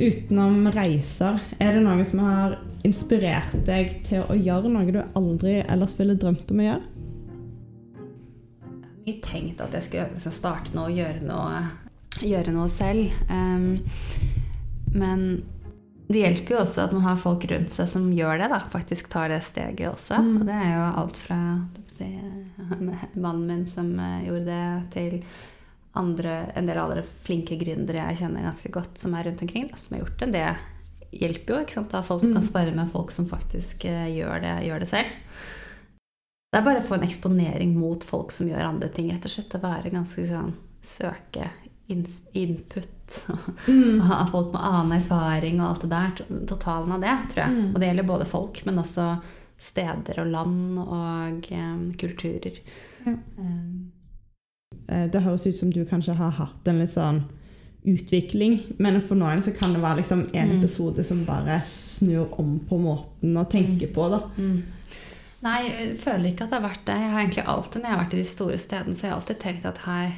Utenom 0.01 0.65
reiser, 0.73 1.37
er 1.61 1.75
det 1.75 1.83
noe 1.85 2.05
som 2.07 2.23
har 2.25 2.57
inspirert 2.87 3.53
deg 3.67 3.99
til 4.07 4.25
å 4.25 4.37
gjøre 4.37 4.71
noe 4.73 4.89
du 4.89 5.01
aldri 5.17 5.59
ellers 5.61 5.93
ville 5.99 6.17
drømt 6.17 6.49
om 6.49 6.63
å 6.63 6.65
gjøre? 6.65 6.87
Jeg 9.01 9.05
mye 9.05 9.21
tenkt 9.25 9.61
at 9.61 9.77
jeg 9.77 9.87
skulle 9.87 10.33
starte 10.33 10.73
noe 10.77 10.89
og 10.89 10.97
gjøre 10.97 11.21
noe, 11.25 11.61
gjøre 12.21 12.53
noe 12.53 12.69
selv. 12.73 13.13
Um, 13.29 13.81
men 14.93 15.25
det 16.11 16.25
hjelper 16.25 16.55
jo 16.55 16.59
også 16.61 16.85
at 16.85 16.93
man 16.95 17.05
har 17.05 17.19
folk 17.21 17.45
rundt 17.49 17.71
seg 17.71 17.89
som 17.89 18.09
gjør 18.13 18.41
det. 18.41 18.49
da, 18.51 18.59
Faktisk 18.73 19.09
tar 19.11 19.31
det 19.31 19.41
steget 19.45 19.87
også. 19.89 20.19
Mm. 20.19 20.33
Og 20.41 20.47
det 20.49 20.57
er 20.57 20.73
jo 20.73 20.83
alt 21.01 21.21
fra 21.21 21.39
si, 21.91 22.09
mannen 23.23 23.45
min 23.47 23.65
som 23.69 23.93
eh, 24.01 24.25
gjorde 24.27 24.45
det, 24.49 24.65
til 24.95 25.17
andre, 25.95 26.51
en 26.55 26.65
del 26.69 26.77
andre 26.79 27.03
flinke 27.25 27.57
gründere 27.59 28.05
jeg 28.09 28.21
kjenner 28.21 28.43
ganske 28.47 28.71
godt, 28.71 28.97
som 28.97 29.13
er 29.17 29.23
rundt 29.27 29.41
omkring, 29.43 29.69
som 29.77 29.97
har 29.97 30.05
gjort 30.05 30.19
det. 30.19 30.31
Det 30.31 31.19
hjelper 31.21 31.53
jo. 31.57 31.61
ikke 31.65 31.73
sant? 31.79 31.89
Da 31.91 32.01
folk 32.01 32.23
Mm. 32.23 32.33
kan 32.37 32.43
spare 32.47 32.71
med 32.75 32.91
folk 32.91 33.11
som 33.11 33.25
faktisk 33.27 33.85
eh, 33.85 34.07
gjør 34.15 34.41
det, 34.41 34.53
gjør 34.67 34.79
det 34.79 34.87
selv. 34.89 35.07
Det 36.51 36.59
er 36.59 36.65
bare 36.67 36.79
å 36.81 36.87
få 36.87 36.95
en 36.97 37.07
eksponering 37.07 37.73
mot 37.79 38.03
folk 38.03 38.31
som 38.31 38.47
gjør 38.47 38.65
andre 38.69 38.89
ting. 38.89 39.09
rett 39.11 39.23
og 39.25 39.31
slett. 39.31 39.53
Å 39.55 39.61
være 39.63 39.91
ganske 39.91 40.27
sånn 40.27 40.53
Søke 40.83 41.49
input 42.33 42.87
Mm. 43.67 43.99
av 44.11 44.29
folk 44.31 44.53
med 44.53 44.61
annen 44.63 44.93
erfaring 45.01 45.59
og 45.61 45.67
alt 45.69 45.81
det 45.81 45.89
der. 45.91 46.45
Totalen 46.47 46.91
av 46.95 47.01
det, 47.03 47.15
tror 47.33 47.41
jeg. 47.43 47.51
Mm. 47.57 47.65
Og 47.73 47.79
det 47.81 47.87
gjelder 47.89 48.07
både 48.07 48.25
folk, 48.29 48.61
men 48.65 48.79
også 48.79 49.07
steder 49.61 50.21
og 50.23 50.29
land 50.31 50.79
og 50.79 51.49
um, 51.51 51.81
kulturer. 51.99 52.61
Ja. 53.05 53.11
Eh, 53.11 53.65
Det 54.87 55.21
høres 55.21 55.45
ut 55.47 55.57
som 55.57 55.69
du 55.71 55.85
kanskje 55.85 56.15
har 56.15 56.31
hatt 56.31 56.67
en 56.67 56.79
litt 56.79 56.89
sånn 56.89 57.21
utvikling, 57.87 58.59
men 58.77 58.99
for 59.01 59.15
noen 59.17 59.41
så 59.41 59.53
kan 59.57 59.73
det 59.73 59.81
være 59.81 60.01
liksom 60.01 60.27
en 60.33 60.49
Mm. 60.49 60.57
episode 60.59 61.03
som 61.03 61.23
bare 61.25 61.61
snur 61.63 62.27
om 62.39 62.59
på 62.59 62.77
måten 62.77 63.33
å 63.37 63.45
tenke 63.49 63.87
på. 63.93 64.09
da. 64.09 64.19
Mm. 64.37 64.63
Nei, 65.41 65.61
jeg 65.63 65.97
føler 65.97 66.25
ikke 66.31 66.43
at 66.43 66.49
det 66.51 66.59
har 66.61 66.69
vært 66.69 66.85
det. 66.85 66.95
Jeg 67.01 67.09
har 67.11 67.21
egentlig 67.21 67.45
alltid, 67.47 67.81
Når 67.81 67.89
jeg 67.89 67.97
har 67.97 68.03
vært 68.05 68.13
i 68.13 68.17
de 68.17 68.23
store 68.23 68.57
stedene, 68.57 68.93
så 68.95 69.01
har 69.01 69.09
jeg 69.09 69.17
alltid 69.21 69.39
tenkt 69.39 69.65
at 69.65 69.77
her 69.79 70.05
er 70.05 70.11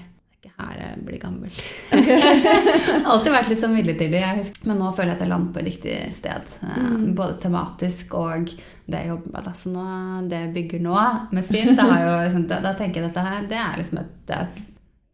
ikke 0.44 0.52
her 0.60 0.80
jeg 0.84 1.06
blir 1.08 1.20
gammel. 1.24 1.52
alltid 3.14 3.32
vært 3.34 3.50
litt 3.52 3.62
sånn 3.62 3.74
midlertidig. 3.76 4.22
Men 4.68 4.80
nå 4.82 4.92
føler 4.96 5.14
jeg 5.14 5.18
at 5.18 5.24
jeg 5.26 5.32
lander 5.32 5.54
på 5.56 5.64
riktig 5.66 5.96
sted. 6.18 6.52
eh, 6.64 6.82
Mm. 6.84 7.14
Både 7.16 7.38
tematisk 7.42 8.14
og 8.20 8.46
det 8.86 9.00
jeg 9.00 9.08
jobber 9.14 9.32
med. 9.34 9.48
Altså 9.48 9.72
nå, 9.74 9.86
det 10.30 10.40
jeg 10.44 10.54
bygger 10.58 10.84
nå 10.84 10.98
med 11.32 11.46
Finn, 11.48 11.74
det 11.78 11.88
har 11.88 12.04
jo, 12.04 12.14
liksom, 12.28 12.46
da, 12.52 12.60
da 12.66 12.74
tenker 12.78 13.02
jeg 13.02 13.10
dette 13.10 13.24
her, 13.26 13.48
det 13.50 13.58
er 13.60 13.78
liksom 13.80 14.00
et, 14.04 14.34
et 14.38 14.62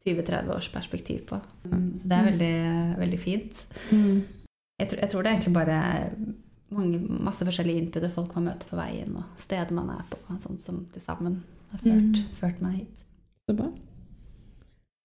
20-30 0.10 0.52
års 0.56 0.70
perspektiv 0.74 1.24
på. 1.30 1.39
Mm, 1.70 1.88
Så 2.00 2.08
det 2.10 2.18
er 2.18 2.30
veldig, 2.32 2.54
veldig 3.04 3.20
fint. 3.20 3.63
Jeg 3.92 4.88
tror, 4.89 5.00
jeg 5.04 5.10
tror 5.12 5.24
det 5.24 5.30
er 5.30 5.36
egentlig 5.38 5.54
bare 5.58 5.80
mange, 6.72 7.00
masse 7.26 7.44
forskjellige 7.46 7.82
input 7.84 8.06
folk 8.13 8.36
man 8.38 8.46
møter 8.52 8.70
på 8.70 8.78
veien, 8.80 9.15
og 9.20 9.42
steder 9.42 9.74
man 9.76 9.89
er 9.98 10.04
på, 10.12 10.20
sånn 10.39 10.60
som 10.63 10.84
til 10.94 11.02
sammen 11.04 11.42
har 11.74 11.80
ført, 11.84 12.18
Mm. 12.20 12.34
ført 12.39 12.62
meg 12.62 12.76
hit. 12.80 13.06
Så 13.50 13.56
bra. 13.58 13.68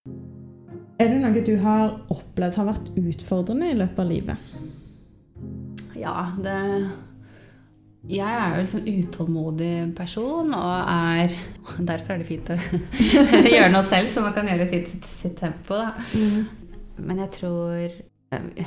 Er 0.05 1.09
det 1.09 1.21
noe 1.23 1.41
du 1.41 1.55
har 1.63 1.95
opplevd 2.13 2.59
har 2.61 2.67
vært 2.69 2.91
utfordrende 3.01 3.71
i 3.73 3.77
løpet 3.79 4.01
av 4.03 4.11
livet? 4.11 4.51
Ja, 5.97 6.15
det 6.37 6.57
Jeg 8.13 8.29
er 8.29 8.53
jo 8.53 8.61
en 8.61 8.69
sånn 8.69 8.91
utålmodig 8.91 9.71
person, 9.97 10.53
og 10.53 10.91
er 10.93 11.33
Derfor 11.91 12.15
er 12.15 12.21
det 12.21 12.29
fint 12.29 12.53
å 12.53 12.59
gjøre 13.55 13.73
noe 13.73 13.83
selv, 13.89 14.13
så 14.13 14.27
man 14.27 14.37
kan 14.37 14.53
gjøre 14.53 14.69
sitt, 14.69 14.93
sitt 15.09 15.39
tempo, 15.41 15.81
da. 15.81 15.95
Men 17.01 17.25
jeg 17.25 17.33
tror 17.39 17.81
eh, 17.81 18.63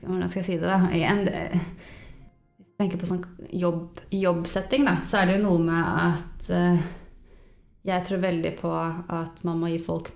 Hvordan 0.00 0.30
skal 0.32 0.40
jeg 0.40 0.48
si 0.48 0.58
det, 0.58 0.64
da? 0.64 0.80
Igjen, 0.96 1.22
hvis 1.28 2.72
jeg 2.72 2.80
tenker 2.80 3.04
på 3.04 3.12
sånn 3.12 3.22
jobb, 3.52 4.00
jobbsetting, 4.16 4.88
da, 4.88 4.96
så 5.04 5.20
er 5.20 5.28
det 5.28 5.38
jo 5.38 5.44
noe 5.44 5.62
med 5.68 6.04
at 6.08 6.52
eh, 6.56 6.84
Jeg 7.92 8.08
tror 8.08 8.24
veldig 8.24 8.56
på 8.64 8.74
at 8.74 9.44
man 9.44 9.60
må 9.60 9.74
gi 9.74 9.82
folk 9.92 10.14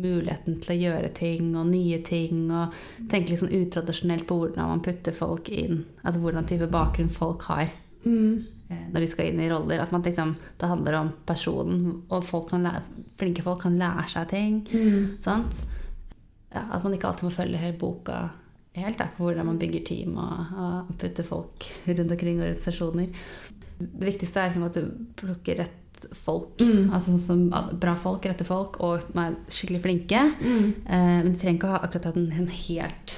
muligheten 0.00 0.56
til 0.62 0.72
å 0.74 0.80
gjøre 0.80 1.10
ting 1.14 1.50
og 1.58 1.66
nye 1.68 1.98
ting. 2.06 2.46
Og 2.50 2.72
tenke 3.12 3.32
litt 3.34 3.42
sånn 3.42 3.52
utradisjonelt 3.58 4.26
på 4.28 4.38
hvordan 4.40 4.70
man 4.72 4.82
putter 4.84 5.12
folk 5.16 5.50
inn. 5.52 5.84
Altså 6.02 6.22
hvordan 6.22 6.48
type 6.48 6.70
bakgrunn 6.72 7.12
folk 7.12 7.42
har 7.50 7.70
Mm. 8.04 8.44
eh, 8.68 8.86
når 8.90 9.00
de 9.00 9.06
skal 9.06 9.26
inn 9.30 9.40
i 9.40 9.48
roller. 9.50 9.78
At 9.78 9.92
man 9.92 10.02
liksom, 10.02 10.34
det 10.58 10.66
handler 10.66 10.96
om 10.98 11.12
personen, 11.26 12.02
og 12.10 12.24
folk 12.24 12.48
kan 12.50 12.64
lære, 12.66 12.82
flinke 13.20 13.44
folk 13.46 13.60
kan 13.62 13.76
lære 13.78 14.08
seg 14.10 14.28
ting. 14.28 14.56
Mm. 14.72 15.20
Sant? 15.22 15.62
Ja, 16.52 16.64
at 16.72 16.82
man 16.82 16.92
ikke 16.96 17.06
alltid 17.12 17.28
må 17.28 17.30
følge 17.30 17.60
hele 17.62 17.78
boka 17.78 18.30
helt, 18.74 18.98
da, 18.98 19.06
på 19.16 19.28
hvordan 19.28 19.46
man 19.46 19.58
bygger 19.60 19.84
team 19.86 20.16
og, 20.16 20.50
og 20.56 20.90
putter 20.98 21.22
folk 21.22 21.68
rundt 21.86 22.10
omkring 22.10 22.40
organisasjoner. 22.40 23.06
Det 23.78 24.06
viktigste 24.08 24.40
er 24.40 24.50
liksom 24.50 24.66
at 24.66 24.74
du 24.74 24.90
plukker 25.20 25.62
rett 25.62 25.78
folk, 26.14 26.58
Mm. 26.60 26.90
altså 26.92 27.10
sånn 27.16 27.26
som 27.50 27.78
bra 27.80 27.94
folk, 27.96 28.24
rette 28.24 28.44
folk, 28.44 28.80
og 28.80 29.02
som 29.02 29.18
er 29.24 29.36
skikkelig 29.48 29.82
flinke. 29.82 30.22
Mm. 30.40 30.72
Eh, 30.86 31.22
men 31.22 31.32
de 31.32 31.38
trenger 31.38 31.58
ikke 31.58 31.68
å 31.68 31.76
ha 31.76 31.82
akkurat 31.86 32.14
den, 32.14 32.28
den 32.30 32.46
helt 32.48 33.16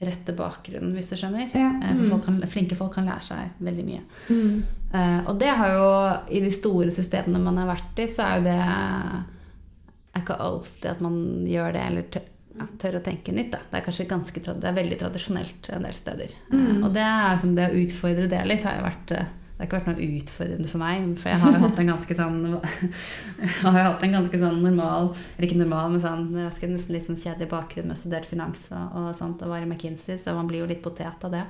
rette 0.00 0.32
bakgrunnen, 0.38 0.92
hvis 0.94 1.08
du 1.10 1.16
skjønner. 1.16 1.48
Ja. 1.54 1.72
Mm. 1.72 1.96
for 1.98 2.10
folk 2.12 2.24
kan, 2.28 2.40
flinke 2.46 2.76
folk 2.78 2.92
kan 2.94 3.06
lære 3.08 3.22
seg 3.26 3.50
veldig 3.66 3.84
mye. 3.84 4.02
Mm. 4.30 4.62
Eh, 4.94 5.20
og 5.28 5.38
det 5.40 5.48
har 5.58 5.72
jo 5.74 5.88
I 6.36 6.40
de 6.44 6.50
store 6.54 6.90
systemene 6.94 7.40
man 7.42 7.56
har 7.58 7.66
vært 7.74 7.98
i, 7.98 8.06
så 8.06 8.22
er 8.28 8.36
jo 8.38 8.44
det 8.44 8.58
er 8.62 10.22
ikke 10.22 10.38
alltid 10.40 10.90
at 10.90 11.00
man 11.04 11.18
gjør 11.46 11.72
det 11.76 11.82
eller 11.82 12.06
tør, 12.14 12.22
ja, 12.58 12.66
tør 12.78 12.96
å 12.98 13.02
tenke 13.04 13.34
nytt. 13.34 13.50
Da. 13.52 13.58
Det 13.70 13.80
er 13.80 13.84
kanskje 13.86 14.08
ganske 14.10 14.40
det 14.46 14.64
er 14.70 14.78
veldig 14.78 14.98
tradisjonelt 15.02 15.68
en 15.74 15.82
del 15.86 15.92
steder. 15.98 16.32
Eh, 16.52 16.56
Mm. 16.56 16.84
og 16.84 16.92
det 16.94 17.02
er 17.02 17.38
som 17.38 17.54
det 17.54 17.68
å 17.70 17.76
utfordre 17.84 18.28
det 18.28 18.46
litt 18.46 18.62
har 18.64 18.78
jo 18.78 18.86
vært 18.88 19.10
eh, 19.18 19.26
det 19.58 19.64
har 19.64 19.66
ikke 19.66 19.78
vært 19.80 19.88
noe 19.90 20.08
utfordrende 20.20 20.68
for 20.70 20.78
meg, 20.78 21.06
for 21.18 21.28
jeg 21.32 21.38
har 21.42 21.52
jo 21.56 21.62
hatt 21.64 21.78
en 21.82 21.88
ganske 21.90 22.14
sånn 22.14 22.36
Jeg 22.46 23.48
har 23.64 23.78
jo 23.80 23.86
hatt 23.88 24.04
en 24.06 24.12
ganske 24.14 24.38
sånn 24.38 24.60
normal 24.62 25.08
Eller 25.34 25.46
ikke 25.48 25.58
normal, 25.58 25.90
men 25.96 26.00
sånn 26.04 26.26
ikke, 26.46 26.68
nesten 26.70 26.94
litt 26.94 27.08
sånn 27.08 27.18
kjedelig 27.18 27.48
bakgrunn 27.50 27.88
med 27.90 27.98
studert 27.98 28.28
finans 28.30 28.68
og, 28.70 28.94
og 29.00 29.08
sånt, 29.18 29.42
og 29.42 29.50
var 29.50 29.64
i 29.64 29.66
McKinsey, 29.66 30.14
så 30.22 30.36
man 30.38 30.46
blir 30.46 30.62
jo 30.62 30.68
litt 30.70 30.82
potet 30.84 31.26
av 31.26 31.34
det. 31.34 31.42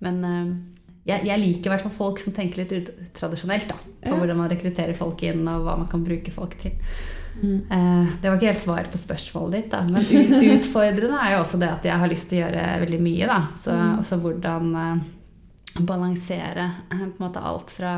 Men 0.00 0.24
eh, 0.24 0.52
jeg, 1.12 1.26
jeg 1.28 1.40
liker 1.44 1.68
i 1.68 1.74
hvert 1.74 1.84
fall 1.84 1.96
folk 1.98 2.20
som 2.24 2.32
tenker 2.32 2.62
litt 2.64 2.72
utradisjonelt 2.72 3.68
da, 3.68 3.76
på 4.00 4.12
Ja. 4.14 4.16
hvordan 4.22 4.38
man 4.40 4.48
rekrutterer 4.52 4.96
folk 4.96 5.20
inn, 5.28 5.44
og 5.50 5.64
hva 5.66 5.76
man 5.82 5.88
kan 5.92 6.04
bruke 6.06 6.32
folk 6.32 6.56
til. 6.62 6.76
Mm. 7.42 7.58
Eh, 7.68 8.12
det 8.22 8.28
var 8.30 8.36
ikke 8.40 8.48
helt 8.52 8.60
svar 8.64 8.88
på 8.92 9.00
spørsmålet 9.00 9.56
ditt, 9.60 9.72
da. 9.72 9.80
Men 9.92 10.06
utfordrende 10.56 11.18
er 11.20 11.34
jo 11.36 11.42
også 11.44 11.58
det 11.60 11.68
at 11.74 11.84
jeg 11.90 12.00
har 12.00 12.10
lyst 12.12 12.30
til 12.30 12.38
å 12.40 12.44
gjøre 12.46 12.66
veldig 12.86 13.00
mye. 13.02 13.26
Da. 13.28 13.40
Så, 13.58 13.74
Mm. 13.76 14.22
hvordan 14.24 14.72
eh, 14.78 15.02
balansere 15.80 16.70
eh, 16.90 16.98
på 16.98 17.04
en 17.04 17.26
måte 17.28 17.40
alt 17.40 17.70
fra 17.70 17.94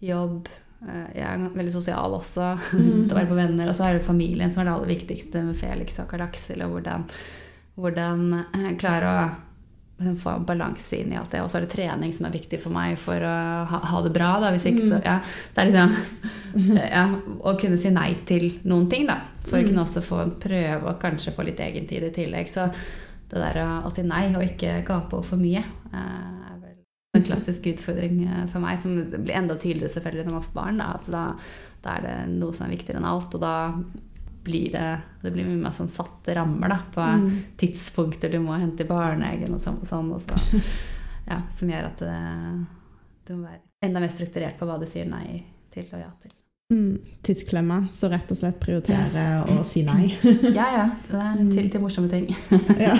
jobb 0.00 0.48
eh, 0.86 1.08
Jeg 1.16 1.24
er 1.26 1.48
veldig 1.56 1.72
sosial 1.74 2.14
også. 2.18 2.52
Mm. 2.74 3.08
til 3.08 3.12
å 3.14 3.18
være 3.18 3.30
på 3.32 3.38
venner. 3.38 3.68
Og 3.70 3.74
så 3.78 3.88
er 3.88 3.98
det 3.98 4.06
familien 4.06 4.50
som 4.50 4.62
er 4.62 4.70
det 4.70 4.76
aller 4.76 4.94
viktigste 4.94 5.42
med 5.46 5.56
Felix 5.58 5.98
og 6.02 6.08
Karl 6.10 6.26
Aksel. 6.28 6.62
Og 6.66 6.76
hvordan, 6.78 7.04
hvordan 7.78 8.24
eh, 8.40 8.72
klare 8.80 9.10
å 9.12 9.20
liksom, 9.98 10.18
få 10.22 10.34
en 10.36 10.44
balanse 10.46 11.00
inn 11.00 11.12
i 11.14 11.18
alt 11.18 11.32
det. 11.34 11.42
Og 11.42 11.50
så 11.50 11.58
er 11.58 11.66
det 11.66 11.72
trening 11.74 12.12
som 12.14 12.28
er 12.28 12.34
viktig 12.36 12.60
for 12.62 12.74
meg 12.74 12.98
for 13.02 13.18
å 13.26 13.34
ha, 13.72 13.80
ha 13.92 14.02
det 14.04 14.12
bra. 14.14 14.32
Da. 14.44 14.52
Hvis 14.54 14.68
ikke, 14.70 14.86
så, 14.86 14.98
Mm. 14.98 15.08
ja, 15.08 15.16
så 15.54 15.60
er 15.60 15.64
det 15.64 15.72
liksom 15.72 16.78
ja, 16.78 17.02
Å 17.44 17.52
kunne 17.60 17.78
si 17.78 17.90
nei 17.92 18.12
til 18.26 18.46
noen 18.70 18.88
ting, 18.90 19.06
da. 19.10 19.18
For 19.48 19.58
å 19.58 19.62
Mm. 19.62 19.68
kunne 19.70 19.82
også 19.86 20.02
få 20.04 20.22
en 20.22 20.30
prøve 20.40 20.84
og 20.92 20.98
kanskje 21.02 21.32
få 21.34 21.44
litt 21.46 21.60
egentid 21.60 22.02
i 22.06 22.10
tillegg. 22.14 22.48
Så 22.52 22.68
det 23.28 23.40
der 23.42 23.58
å, 23.64 23.68
å 23.84 23.90
si 23.92 24.02
nei 24.06 24.26
og 24.34 24.42
ikke 24.44 24.78
gape 24.86 25.12
over 25.18 25.26
for 25.26 25.36
mye, 25.40 25.60
eh, 25.92 26.47
En 27.16 27.22
klassisk 27.24 27.66
utfordring 27.70 28.18
eh, 28.26 28.44
for 28.52 28.60
meg, 28.60 28.78
som 28.82 28.98
blir 29.10 29.32
enda 29.38 29.56
tydeligere 29.56 29.94
selvfølgelig 29.94 30.26
når 30.28 30.36
man 30.36 30.44
får 30.44 30.56
barn. 30.58 30.78
Da, 30.82 30.88
at 30.98 31.08
da, 31.12 31.22
da 31.84 31.94
er 31.96 32.04
det 32.04 32.16
noe 32.36 32.52
som 32.56 32.66
er 32.66 32.74
viktigere 32.76 33.00
enn 33.00 33.08
alt. 33.08 33.34
Og 33.34 33.40
da 33.42 33.54
blir 34.48 34.70
det, 34.72 34.84
det 35.22 35.32
blir 35.34 35.48
mye 35.48 35.62
mer 35.64 35.74
sånn 35.76 35.88
satte 35.92 36.34
rammer 36.36 36.68
da, 36.72 36.78
på 36.94 37.06
Mm. 37.18 37.30
tidspunkter 37.60 38.30
du 38.32 38.38
må 38.44 38.56
hente 38.60 38.84
i 38.84 38.88
barnehagen 38.88 39.54
og 39.56 39.60
sånn. 39.60 39.80
Og 39.82 39.88
sånn 39.88 40.12
og 40.14 40.20
så, 40.20 40.36
ja, 41.28 41.40
som 41.58 41.68
gjør 41.72 41.88
at 41.90 41.98
det, 42.04 42.16
du 43.28 43.34
må 43.36 43.48
være 43.48 43.60
enda 43.84 44.00
mer 44.04 44.12
strukturert 44.12 44.58
på 44.60 44.66
hva 44.68 44.78
du 44.80 44.86
sier 44.88 45.08
nei 45.08 45.42
til 45.74 45.84
og 45.92 46.00
ja 46.00 46.10
til. 46.22 46.32
Mm. 46.68 46.98
tidsklemma, 47.24 47.86
så 47.90 48.10
rett 48.12 48.28
og 48.30 48.36
slett 48.36 48.58
prioritere 48.60 49.00
Yes. 49.00 49.14
og 49.56 49.64
si 49.64 49.82
nei. 49.86 50.10
Ja, 50.58 50.66
ja. 50.76 50.86
Det 51.08 51.16
er 51.16 51.38
til, 51.54 51.70
til 51.72 51.80
morsomme 51.80 52.10
ting. 52.12 52.28
ja. 52.86 52.92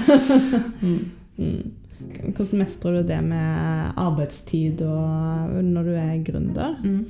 Mm. 0.81 1.75
Mm. 1.99 2.35
Hvordan 2.37 2.63
mestrer 2.63 2.99
du 2.99 3.09
det 3.09 3.21
med 3.27 3.93
arbeidstid 3.99 4.83
og 4.87 5.57
når 5.65 5.89
du 5.89 5.95
er 5.99 6.13
gründer? 6.27 6.77
Mm. 6.83 7.01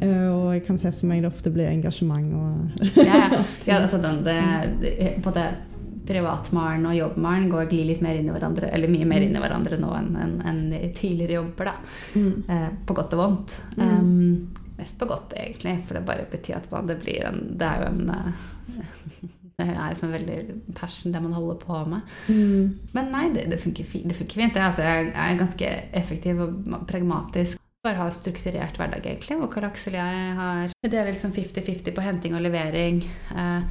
Eh, 0.00 0.28
Og 0.28 0.52
jeg 0.54 0.64
kan 0.66 0.78
se 0.80 0.92
for 0.92 1.10
meg 1.10 1.22
det 1.22 1.32
ofte 1.32 1.52
blir 1.54 1.70
engasjement 1.70 2.34
og 2.34 2.84
Ja, 2.98 3.24
ja. 3.66 3.80
altså 3.82 4.00
den, 4.02 4.22
det, 4.26 4.38
det, 4.82 5.16
på 5.24 5.34
en 5.34 5.64
Privatmaren 6.08 6.86
og 6.88 6.94
jobbmaren 6.96 7.50
går 7.52 7.66
glir 7.68 7.84
litt 7.90 8.00
mer 8.00 8.16
inn 8.16 8.30
i 8.30 8.32
hverandre, 8.32 8.70
eller 8.72 8.88
mye 8.88 9.04
mer 9.04 9.26
inn 9.26 9.34
i 9.36 9.42
hverandre 9.42 9.76
nå 9.76 9.90
enn 9.92 10.14
en, 10.16 10.38
en 10.40 10.62
tidligere 10.96 11.36
jobber. 11.36 11.68
da. 11.68 11.74
mm. 12.14 12.30
Eh, 12.48 12.70
på 12.88 12.96
godt 12.96 13.12
og 13.12 13.20
vondt. 13.20 13.56
Mm. 13.76 13.90
Um, 13.92 14.70
mest 14.78 14.96
på 14.98 15.08
godt, 15.10 15.34
egentlig, 15.36 15.74
for 15.84 15.98
det 15.98 16.06
bare 16.08 16.24
betyr 16.30 16.62
at 16.62 16.70
man, 16.72 16.88
det 16.88 16.96
blir 17.02 17.26
en 17.28 17.42
Det 17.60 17.68
er 17.68 17.82
jo 17.82 17.90
en 17.92 18.14
eh, 18.14 19.28
Det 19.58 19.66
er 19.74 19.88
liksom 19.90 20.12
veldig 20.14 20.34
passion, 20.78 21.10
det 21.12 21.20
man 21.22 21.32
holder 21.34 21.56
på 21.58 21.78
med. 21.90 22.10
Mm. 22.30 22.78
Men 22.94 23.08
nei, 23.10 23.24
det, 23.34 23.48
det, 23.50 23.56
funker, 23.58 23.82
fint, 23.84 24.04
det 24.06 24.14
funker 24.14 24.38
fint. 24.44 24.58
Altså, 24.62 24.84
jeg 24.86 25.08
er 25.18 25.38
ganske 25.40 25.70
effektiv 25.98 26.42
og 26.44 26.84
pragmatisk. 26.86 27.58
Bare 27.82 27.98
har 27.98 28.12
strukturert 28.14 28.78
hverdag, 28.78 29.02
egentlig. 29.02 29.38
Og 29.42 29.50
Karl 29.50 29.66
Aksel 29.66 29.96
og 29.98 30.04
jeg 30.06 30.36
har 30.38 30.70
Det 30.86 30.94
er 31.00 31.10
liksom 31.10 31.32
50-50 31.34 31.90
på 31.96 32.04
henting 32.06 32.36
og 32.38 32.44
levering. 32.46 33.00
Eh, 33.34 33.66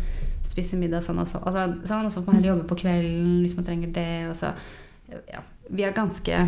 spise 0.47 0.76
middag 0.80 1.06
sånn 1.08 1.21
og 1.23 1.28
sånn. 1.32 1.45
Altså, 1.47 1.63
sånn 1.88 2.10
og 2.10 2.12
så 2.15 2.23
får 2.26 2.36
man 2.36 2.50
jobbe 2.50 2.67
på 2.67 2.80
kvelden 2.84 3.39
hvis 3.45 3.56
man 3.56 3.67
trenger 3.69 3.95
det. 3.95 4.36
Så, 4.36 4.52
ja, 5.32 5.43
vi 5.71 5.88
er 5.88 5.95
ganske 5.95 6.41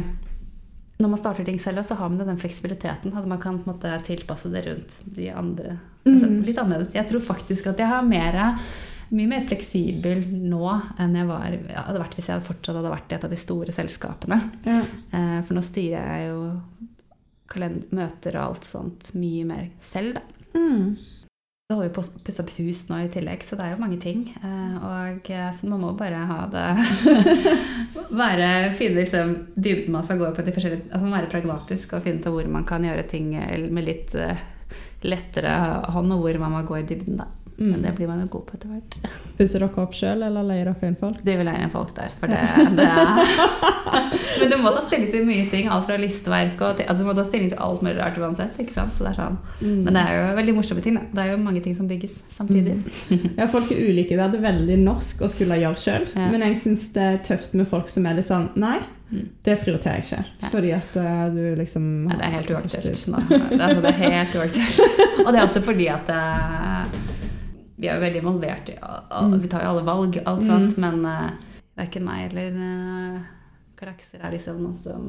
Når 0.99 1.07
man 1.13 1.19
starter 1.21 1.45
ting 1.47 1.61
selv, 1.63 1.79
så 1.87 1.95
har 1.95 2.09
man 2.11 2.19
jo 2.19 2.25
den 2.27 2.35
fleksibiliteten. 2.43 3.15
At 3.15 3.23
man 3.27 3.39
kan 3.39 3.61
måte 3.63 3.87
tilpasse 4.03 4.51
det 4.51 4.65
rundt 4.67 4.99
de 5.15 5.29
andre. 5.31 5.77
Altså, 6.03 6.27
Mhm. 6.27 6.43
litt 6.43 6.57
annerledes. 6.59 6.91
Jeg 6.93 7.07
tror 7.07 7.21
faktisk 7.23 7.67
at 7.67 7.77
jeg 7.79 7.87
har 7.87 8.01
mer 8.03 8.59
mye 9.15 9.29
mer 9.29 9.45
fleksibel 9.49 10.23
nå 10.29 10.63
enn 11.01 11.15
jeg 11.17 11.29
var, 11.29 11.53
ja, 11.71 11.85
hadde 11.87 12.01
vært 12.01 12.17
hvis 12.17 12.29
jeg 12.29 12.37
hadde 12.37 12.49
fortsatt 12.49 12.79
hadde 12.79 12.93
vært 12.93 13.13
i 13.13 13.17
et 13.17 13.27
av 13.27 13.33
de 13.33 13.39
store 13.41 13.75
selskapene. 13.75 14.39
Ja. 14.67 14.81
Eh, 15.17 15.37
for 15.45 15.57
nå 15.57 15.63
styrer 15.65 16.09
jeg 16.13 16.27
jo 16.29 16.41
kalender, 17.49 17.87
møter 17.97 18.37
og 18.37 18.43
alt 18.43 18.67
sånt 18.67 19.13
mye 19.17 19.47
mer 19.49 19.71
selv, 19.81 20.19
da. 20.19 20.25
Mm. 20.53 20.97
Vi 21.69 21.75
holder 21.75 21.89
jo 21.89 21.95
på 21.95 22.01
å 22.01 22.21
pusse 22.25 22.41
opp 22.41 22.51
hus 22.57 22.83
nå 22.89 22.99
i 23.03 23.09
tillegg, 23.13 23.43
så 23.45 23.57
det 23.57 23.65
er 23.65 23.73
jo 23.75 23.81
mange 23.81 23.99
ting. 24.01 24.23
Eh, 24.37 24.77
og, 24.77 25.31
eh, 25.33 25.49
så 25.53 25.69
man 25.69 25.83
må 25.85 25.95
bare 25.97 26.21
ha 26.29 26.39
det 26.53 26.67
Være, 28.21 28.71
Finne 28.77 29.03
liksom 29.03 29.35
dybden 29.53 29.93
man 29.93 30.05
skal 30.05 30.17
gå 30.17 30.29
på 30.33 30.45
de 30.45 30.53
forskjellige 30.55 30.87
Altså 30.87 31.03
man 31.03 31.11
må 31.11 31.17
være 31.19 31.29
pragmatisk 31.29 31.93
og 31.93 32.01
finne 32.05 32.23
ut 32.23 32.29
hvor 32.33 32.49
man 32.49 32.65
kan 32.65 32.85
gjøre 32.85 33.05
ting 33.09 33.35
med 33.35 33.85
litt 33.85 34.15
lettere 35.05 35.51
hånd, 35.93 36.11
og 36.13 36.23
hvor 36.23 36.39
man 36.41 36.55
må 36.57 36.63
gå 36.67 36.79
i 36.79 36.87
dybden, 36.87 37.19
da. 37.21 37.27
Men 37.59 37.73
Mm. 37.75 37.81
det 37.83 37.91
blir 37.97 38.07
man 38.07 38.21
jo 38.21 38.27
god 38.31 38.45
på 38.47 38.53
etter 38.55 38.69
hvert. 38.71 38.95
Pusser 39.37 39.59
dere 39.59 39.81
opp 39.83 39.93
sjøl, 39.93 40.21
eller 40.23 40.43
leier 40.47 40.65
dere 40.71 40.87
inn 40.87 40.95
folk? 40.95 41.17
Du 41.25 41.31
vil 41.35 41.45
leie 41.45 41.59
inn 41.65 41.69
folk 41.73 41.91
der, 41.97 42.13
for 42.19 42.31
det, 42.31 42.39
det 42.79 42.89
Men 44.39 44.49
du 44.53 44.57
må 44.63 44.71
ta 44.75 44.81
stilling 44.85 45.09
til 45.11 45.25
mye 45.27 45.47
ting. 45.51 45.67
Alt 45.71 45.87
fra 45.89 45.97
listverk 45.99 46.61
og 46.63 46.77
til, 46.79 46.87
altså 46.87 47.03
Du 47.03 47.09
må 47.09 47.15
ta 47.17 47.25
stilling 47.27 47.49
til 47.51 47.59
alt 47.65 47.81
mulig 47.83 47.97
rart 47.99 48.17
uansett. 48.21 48.55
ikke 48.63 48.73
sant? 48.75 48.95
Så 48.95 49.03
det 49.07 49.15
sånn. 49.17 49.35
Mm. 49.61 49.81
Men 49.87 49.97
det 49.97 50.03
er 50.05 50.15
jo 50.19 50.35
veldig 50.39 50.55
morsomme 50.59 50.83
ting. 50.85 50.95
da. 50.99 51.03
Det 51.13 51.23
er 51.25 51.31
jo 51.33 51.41
mange 51.43 51.63
ting 51.65 51.75
som 51.75 51.87
bygges 51.89 52.21
samtidig. 52.31 52.77
Ja, 53.37 53.47
folk 53.51 53.71
er 53.75 53.81
ulike. 53.89 54.15
Det 54.15 54.23
er 54.27 54.31
det 54.37 54.41
veldig 54.45 54.77
norsk 54.85 55.25
å 55.25 55.31
skulle 55.31 55.59
gjøre 55.59 55.81
sjøl. 55.83 56.07
Ja. 56.15 56.29
Men 56.31 56.45
jeg 56.47 56.55
syns 56.63 56.87
det 56.95 57.03
er 57.09 57.19
tøft 57.27 57.53
med 57.59 57.67
folk 57.67 57.89
som 57.91 58.07
er 58.09 58.15
litt 58.21 58.29
sånn 58.31 58.49
Nei, 58.59 58.79
Mm. 59.09 59.23
det 59.41 59.55
prioriterer 59.63 59.95
jeg 59.97 60.03
ikke. 60.05 60.25
Ja. 60.43 60.49
Fordi 60.53 60.71
at 60.75 60.97
eh, 61.01 61.29
du 61.33 61.55
liksom 61.57 61.85
ja, 62.11 62.17
det 62.19 62.25
er 62.27 62.33
helt 62.35 62.51
uaktuelt 62.53 63.07
nå. 63.09 63.21
Det 63.31 63.39
er, 63.39 63.63
altså, 63.65 63.81
det 63.81 63.89
er 63.89 63.97
helt 64.03 64.35
uaktuelt. 64.37 65.23
Og 65.25 65.31
det 65.33 65.39
er 65.39 65.45
også 65.47 65.61
fordi 65.65 65.87
at 65.89 66.11
eh, 66.13 66.99
vi 67.79 67.87
er 67.87 67.95
jo 67.97 68.03
veldig 68.03 68.19
involvert 68.23 68.69
i 68.73 68.77
al- 68.83 69.37
Vi 69.39 69.47
tar 69.51 69.63
jo 69.63 69.69
alle 69.73 69.85
valg, 69.87 70.17
alt 70.27 70.43
sånt, 70.45 70.77
men 70.83 70.99
uh, 71.07 71.29
verken 71.79 72.03
meg 72.05 72.25
eller 72.33 72.57
uh, 72.59 73.19
karakter 73.79 74.19
er 74.25 74.33
liksom 74.35 74.59
noe 74.63 74.75
som 74.75 75.05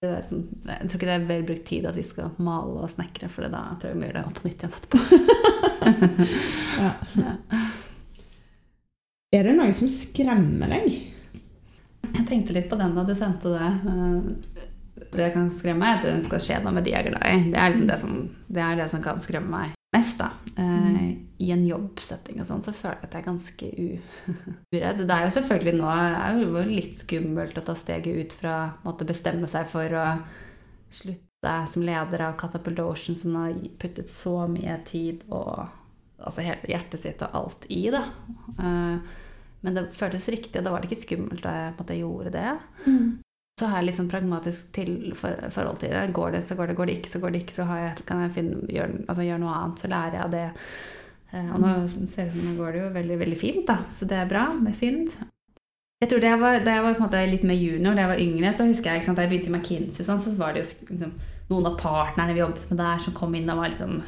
det 0.00 0.14
som, 0.24 0.38
Jeg 0.64 0.88
tror 0.88 0.96
ikke 0.96 1.08
det 1.10 1.16
er 1.18 1.26
vel 1.28 1.42
brukt 1.44 1.66
tid 1.68 1.84
at 1.90 1.96
vi 1.98 2.02
skal 2.08 2.30
male 2.40 2.78
og 2.80 2.88
snekre, 2.88 3.28
for 3.28 3.44
da 3.52 3.66
tror 3.76 3.90
jeg 3.92 3.98
vi 4.00 4.06
gjør 4.08 4.16
det 4.16 4.22
opp 4.30 4.38
på 4.40 4.46
nytt 4.48 4.62
igjen 4.64 4.76
etterpå. 4.78 4.98
ja. 6.80 6.92
Ja. 7.20 7.34
Er 9.36 9.46
det 9.46 9.52
noe 9.58 9.74
som 9.76 9.90
skremmer 9.92 10.72
deg? 10.72 10.88
Jeg 12.10 12.24
tenkte 12.26 12.56
litt 12.56 12.70
på 12.72 12.78
den 12.80 12.96
da 12.96 13.04
du 13.06 13.12
sendte 13.14 13.52
det. 13.52 13.68
Eh, 13.92 14.64
Det 15.10 15.28
kan 15.34 15.46
skremme 15.52 15.80
meg, 15.84 16.00
at 16.00 16.08
det 16.08 16.24
skal 16.26 16.42
skje 16.44 16.58
noe 16.64 16.72
med 16.76 16.84
de 16.88 16.92
jeg 16.94 17.04
er 17.04 17.10
glad 17.12 17.28
i. 17.34 17.44
Det 17.52 17.58
er 17.60 17.70
liksom 17.72 17.86
det 17.92 18.00
som, 18.02 18.16
det 18.48 18.62
er 18.64 18.80
det 18.80 18.88
som 18.92 19.02
kan 19.04 19.20
skremme 19.22 19.50
meg 19.52 19.76
mest. 19.96 20.18
da. 20.18 20.30
Eh, 20.56 21.16
I 21.40 21.50
en 21.54 21.64
jobbsetting 21.66 22.40
og 22.40 22.48
sånn, 22.48 22.62
så 22.64 22.74
føler 22.76 23.00
jeg 23.00 23.08
at 23.08 23.16
jeg 23.16 23.22
er 23.22 23.30
ganske 23.30 23.70
uredd. 24.74 25.02
Det 25.06 25.16
er 25.16 25.24
jo 25.26 25.32
selvfølgelig 25.38 25.74
nå 25.80 25.88
er 25.94 26.42
jo 26.42 26.66
litt 26.68 27.00
skummelt 27.00 27.58
å 27.58 27.66
ta 27.66 27.76
steget 27.78 28.20
ut 28.24 28.36
fra 28.42 28.56
å 28.84 28.94
bestemme 29.02 29.50
seg 29.50 29.68
for 29.70 29.98
å 29.98 30.06
slutte 30.90 31.56
som 31.72 31.84
leder 31.86 32.26
av 32.26 32.36
Catapult 32.40 32.82
Ocean, 32.84 33.16
som 33.16 33.38
har 33.40 33.56
puttet 33.80 34.10
så 34.12 34.42
mye 34.50 34.76
tid 34.84 35.24
og 35.32 35.66
altså 36.20 36.44
hjertet 36.44 37.00
sitt 37.00 37.22
og 37.24 37.36
alt 37.40 37.66
i. 37.72 37.86
da. 37.94 38.04
Eh, 38.58 39.18
men 39.60 39.76
det 39.76 39.90
føltes 39.96 40.28
riktig, 40.32 40.60
og 40.60 40.64
da 40.64 40.72
var 40.72 40.80
det 40.80 40.90
ikke 40.90 41.04
skummelt 41.04 41.42
da 41.44 41.56
jeg 41.56 41.74
på 41.76 41.96
gjorde 41.98 42.30
det. 42.32 42.52
Så 43.60 43.68
har 43.68 43.82
jeg 43.82 43.90
litt 43.90 43.98
sånn 43.98 44.08
pragmatisk 44.08 44.70
til 44.72 44.94
for, 45.18 45.50
forhold 45.52 45.82
til 45.82 45.92
det. 45.92 46.06
Går 46.16 46.36
det, 46.36 46.44
så 46.46 46.56
går 46.56 46.70
det. 46.70 46.78
Går 46.78 46.88
det 46.88 46.94
ikke, 47.00 47.10
så 47.12 47.20
går 47.20 47.34
det 47.34 47.42
ikke. 47.44 47.56
Så 47.58 47.66
har 47.68 47.82
jeg, 47.82 48.06
kan 48.08 48.22
jeg 48.24 48.32
finne, 48.38 48.62
gjøre, 48.72 49.02
altså 49.04 49.26
gjøre 49.26 49.42
noe 49.42 49.58
annet. 49.58 49.82
Så 49.82 49.90
lærer 49.92 50.16
jeg 50.16 50.24
av 50.24 50.32
det. 50.36 50.46
Eh, 51.30 51.50
og 51.54 51.60
nå 51.62 51.74
ser 51.90 52.24
det 52.24 52.30
ut 52.32 52.38
som 52.38 52.46
nå 52.48 52.54
går 52.58 52.72
det 52.72 52.80
jo 52.80 52.94
veldig, 52.94 53.18
veldig 53.24 53.38
fint, 53.38 53.66
da. 53.68 53.76
Så 53.92 54.08
det 54.08 54.16
er 54.16 54.30
bra 54.30 54.46
med 54.56 54.78
fynd. 54.78 55.12
Jeg 56.00 56.08
tror 56.08 56.22
det 56.22 56.30
jeg 56.30 56.40
var, 56.40 56.62
Da 56.64 56.74
jeg 56.78 56.84
var 56.86 57.02
måte 57.02 57.20
litt 57.28 57.42
mer 57.44 57.58
junior, 57.60 57.92
da 57.92 58.06
jeg 58.06 58.12
var 58.14 58.22
yngre, 58.24 58.54
så 58.56 58.64
husker 58.64 58.96
jeg 58.96 59.04
da 59.04 59.26
jeg 59.26 59.32
begynte 59.34 59.50
i 59.50 59.52
McKinsey, 59.52 60.06
sånn, 60.06 60.22
så 60.22 60.32
var 60.38 60.56
det 60.56 60.62
jo 60.62 60.94
liksom, 60.94 61.12
noen 61.50 61.68
av 61.68 61.76
partnerne 61.82 62.32
vi 62.32 62.40
jobbet 62.40 62.70
med 62.70 62.80
der, 62.80 63.02
som 63.04 63.16
kom 63.18 63.36
inn 63.36 63.52
og 63.52 63.60
var 63.60 63.68
liksom 63.68 63.98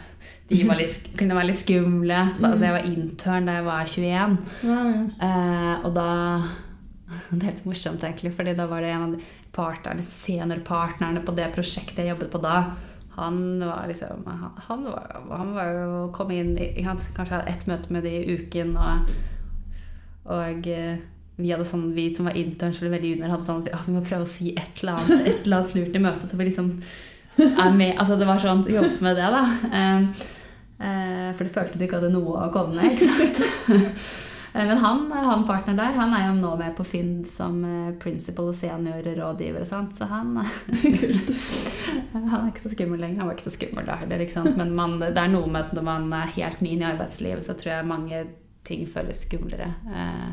De 0.48 0.62
var 0.68 0.80
litt, 0.80 1.10
kunne 1.18 1.36
være 1.36 1.50
litt 1.50 1.60
skumle. 1.60 2.20
Da, 2.38 2.48
altså, 2.48 2.64
jeg 2.64 2.76
var 2.78 2.88
intern 2.88 3.48
da 3.50 3.58
jeg 3.58 3.66
var 3.68 3.92
21. 3.92 4.36
Ja, 4.70 4.80
ja. 4.88 5.02
Eh, 5.28 5.86
og 5.86 5.96
da 5.98 6.08
Det 7.28 7.42
er 7.42 7.50
helt 7.50 7.64
morsomt, 7.68 8.04
egentlig, 8.08 8.32
fordi 8.32 8.56
da 8.56 8.66
var 8.70 8.80
det 8.80 8.92
en 8.94 9.04
av 9.04 9.12
de 9.12 9.26
partnerne, 9.52 10.00
liksom 10.00 10.16
seniorpartnerne 10.16 11.22
på 11.26 11.34
det 11.36 11.50
prosjektet 11.54 12.02
jeg 12.04 12.14
jobbet 12.14 12.32
på 12.32 12.40
da. 12.42 12.56
Han 13.12 13.60
var 13.60 13.84
liksom 13.88 14.22
Han, 14.56 14.84
var, 14.84 15.16
han 15.30 15.50
var 15.52 15.66
jo 15.76 15.96
kom 16.16 16.30
inn 16.32 16.54
Han 16.86 17.00
kanskje 17.12 17.34
hadde 17.34 17.50
ett 17.50 17.66
møte 17.68 17.92
med 17.92 18.06
det 18.08 18.14
i 18.22 18.36
uken, 18.38 18.72
og, 18.80 19.10
og 20.32 20.68
eh, 20.72 21.02
vi 21.36 21.52
sånn, 21.68 21.90
vi 21.96 22.06
som 22.14 22.28
var 22.28 22.36
interns 22.38 22.80
eller 22.80 22.94
veldig 22.96 23.14
junior, 23.14 23.32
hadde 23.34 23.46
sånn 23.48 23.62
at 23.62 23.68
vi, 23.68 23.78
vi 23.88 23.96
må 23.96 24.04
prøve 24.06 24.24
å 24.24 24.30
si 24.30 24.52
et 24.52 24.82
eller 24.82 25.00
annet, 25.00 25.26
et 25.26 25.46
eller 25.46 25.60
annet 25.60 25.76
lurt 25.76 25.96
i 25.96 26.04
møtet, 26.04 26.28
så 26.30 26.40
vi 26.40 26.48
liksom 26.48 26.74
er 27.42 27.72
med 27.76 27.96
Altså 27.96 28.18
det 28.20 28.28
var 28.28 28.40
sånn 28.40 28.66
Jobbe 28.68 29.04
med 29.04 29.16
det, 29.16 29.30
da. 29.32 29.44
Eh, 29.68 30.26
eh, 30.88 31.30
for 31.36 31.44
det 31.44 31.54
følte 31.54 31.80
du 31.80 31.86
ikke 31.86 32.00
hadde 32.00 32.12
noe 32.16 32.46
å 32.46 32.52
komme 32.54 32.80
med, 32.80 32.96
ikke 32.96 33.12
sant? 33.12 34.22
Eh, 34.52 34.66
Men 34.66 34.78
han, 34.78 35.12
han 35.12 35.46
partneren 35.46 35.80
der, 35.80 35.96
han 35.96 36.14
er 36.16 36.26
jo 36.28 36.34
nå 36.40 36.52
med 36.60 36.76
på 36.76 36.84
Finn 36.84 37.24
som 37.28 37.62
eh, 37.64 37.94
principal 38.02 38.50
og 38.52 38.56
seniorrådgiver 38.56 39.64
og 39.64 39.68
sånt, 39.68 39.96
så 39.96 40.08
han 40.10 40.36
Han 42.12 42.28
er 42.38 42.50
ikke 42.52 42.66
så 42.66 42.74
skummel 42.74 43.00
lenger. 43.00 43.22
Han 43.22 43.28
var 43.28 43.36
ikke 43.36 43.48
så 43.48 43.56
skummel 43.56 43.86
da 43.88 43.96
heller, 43.98 44.22
ikke 44.22 44.36
sant. 44.36 44.56
Men 44.56 44.74
man, 44.76 44.98
det 45.02 45.16
er 45.18 45.32
noe 45.32 45.48
med 45.50 45.66
at 45.66 45.74
når 45.76 45.84
man 45.86 46.12
er 46.14 46.34
helt 46.36 46.60
ny 46.62 46.76
inn 46.76 46.84
i 46.84 46.88
arbeidslivet, 46.92 47.44
så 47.46 47.56
tror 47.58 47.72
jeg 47.72 47.88
mange 47.88 48.20
ting 48.68 48.84
føles 48.86 49.24
skumlere. 49.26 49.72
Eh, 49.90 50.28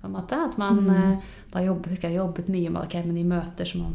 på 0.00 0.08
en 0.08 0.16
måte. 0.16 0.38
At 0.48 0.56
man 0.58 0.82
mm. 0.88 1.20
da 1.52 1.62
jobbet, 1.62 2.02
jeg 2.02 2.16
jobbet 2.16 2.50
mye 2.50 2.72
med 2.72 2.82
okay, 2.82 3.04
men 3.06 3.20
i 3.20 3.28
møter 3.28 3.68
som 3.68 3.86
om 3.86 3.94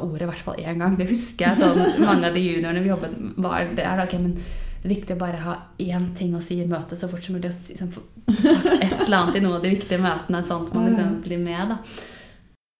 ordet 0.00 0.24
i 0.24 0.30
hvert 0.30 0.44
fall 0.46 0.60
én 0.62 0.80
gang. 0.80 0.96
Det 0.96 1.10
husker 1.10 1.50
jeg 1.50 1.60
sånn 1.60 2.00
mange 2.08 2.30
av 2.30 2.36
de 2.36 2.44
juniorene 2.46 2.84
vi 2.84 2.92
jobbet 2.92 3.18
var 3.36 3.66
der. 3.76 3.84
er 3.84 4.00
da, 4.00 4.06
ok, 4.08 4.16
men 4.22 4.38
det 4.38 4.88
er 4.88 4.94
viktig 4.96 5.14
å 5.14 5.20
bare 5.20 5.42
ha 5.44 5.58
én 5.78 6.08
ting 6.16 6.32
å 6.34 6.40
si 6.42 6.56
i 6.62 6.66
møtet 6.66 6.98
så 6.98 7.10
fort 7.10 7.22
som 7.22 7.36
mulig. 7.36 7.52
Og 7.52 7.68
liksom, 7.70 7.92
sagt 8.32 8.70
eller 9.12 9.26
annet 9.26 9.36
i 9.38 9.44
noen 9.44 9.58
av 9.58 9.64
de 9.64 9.72
viktige 9.74 10.00
møtene, 10.00 10.42
sånn 10.48 10.66
at 10.66 10.74
man 10.74 10.88
liksom 10.88 11.16
blir 11.26 11.40
med. 11.42 11.74
da. 11.74 11.78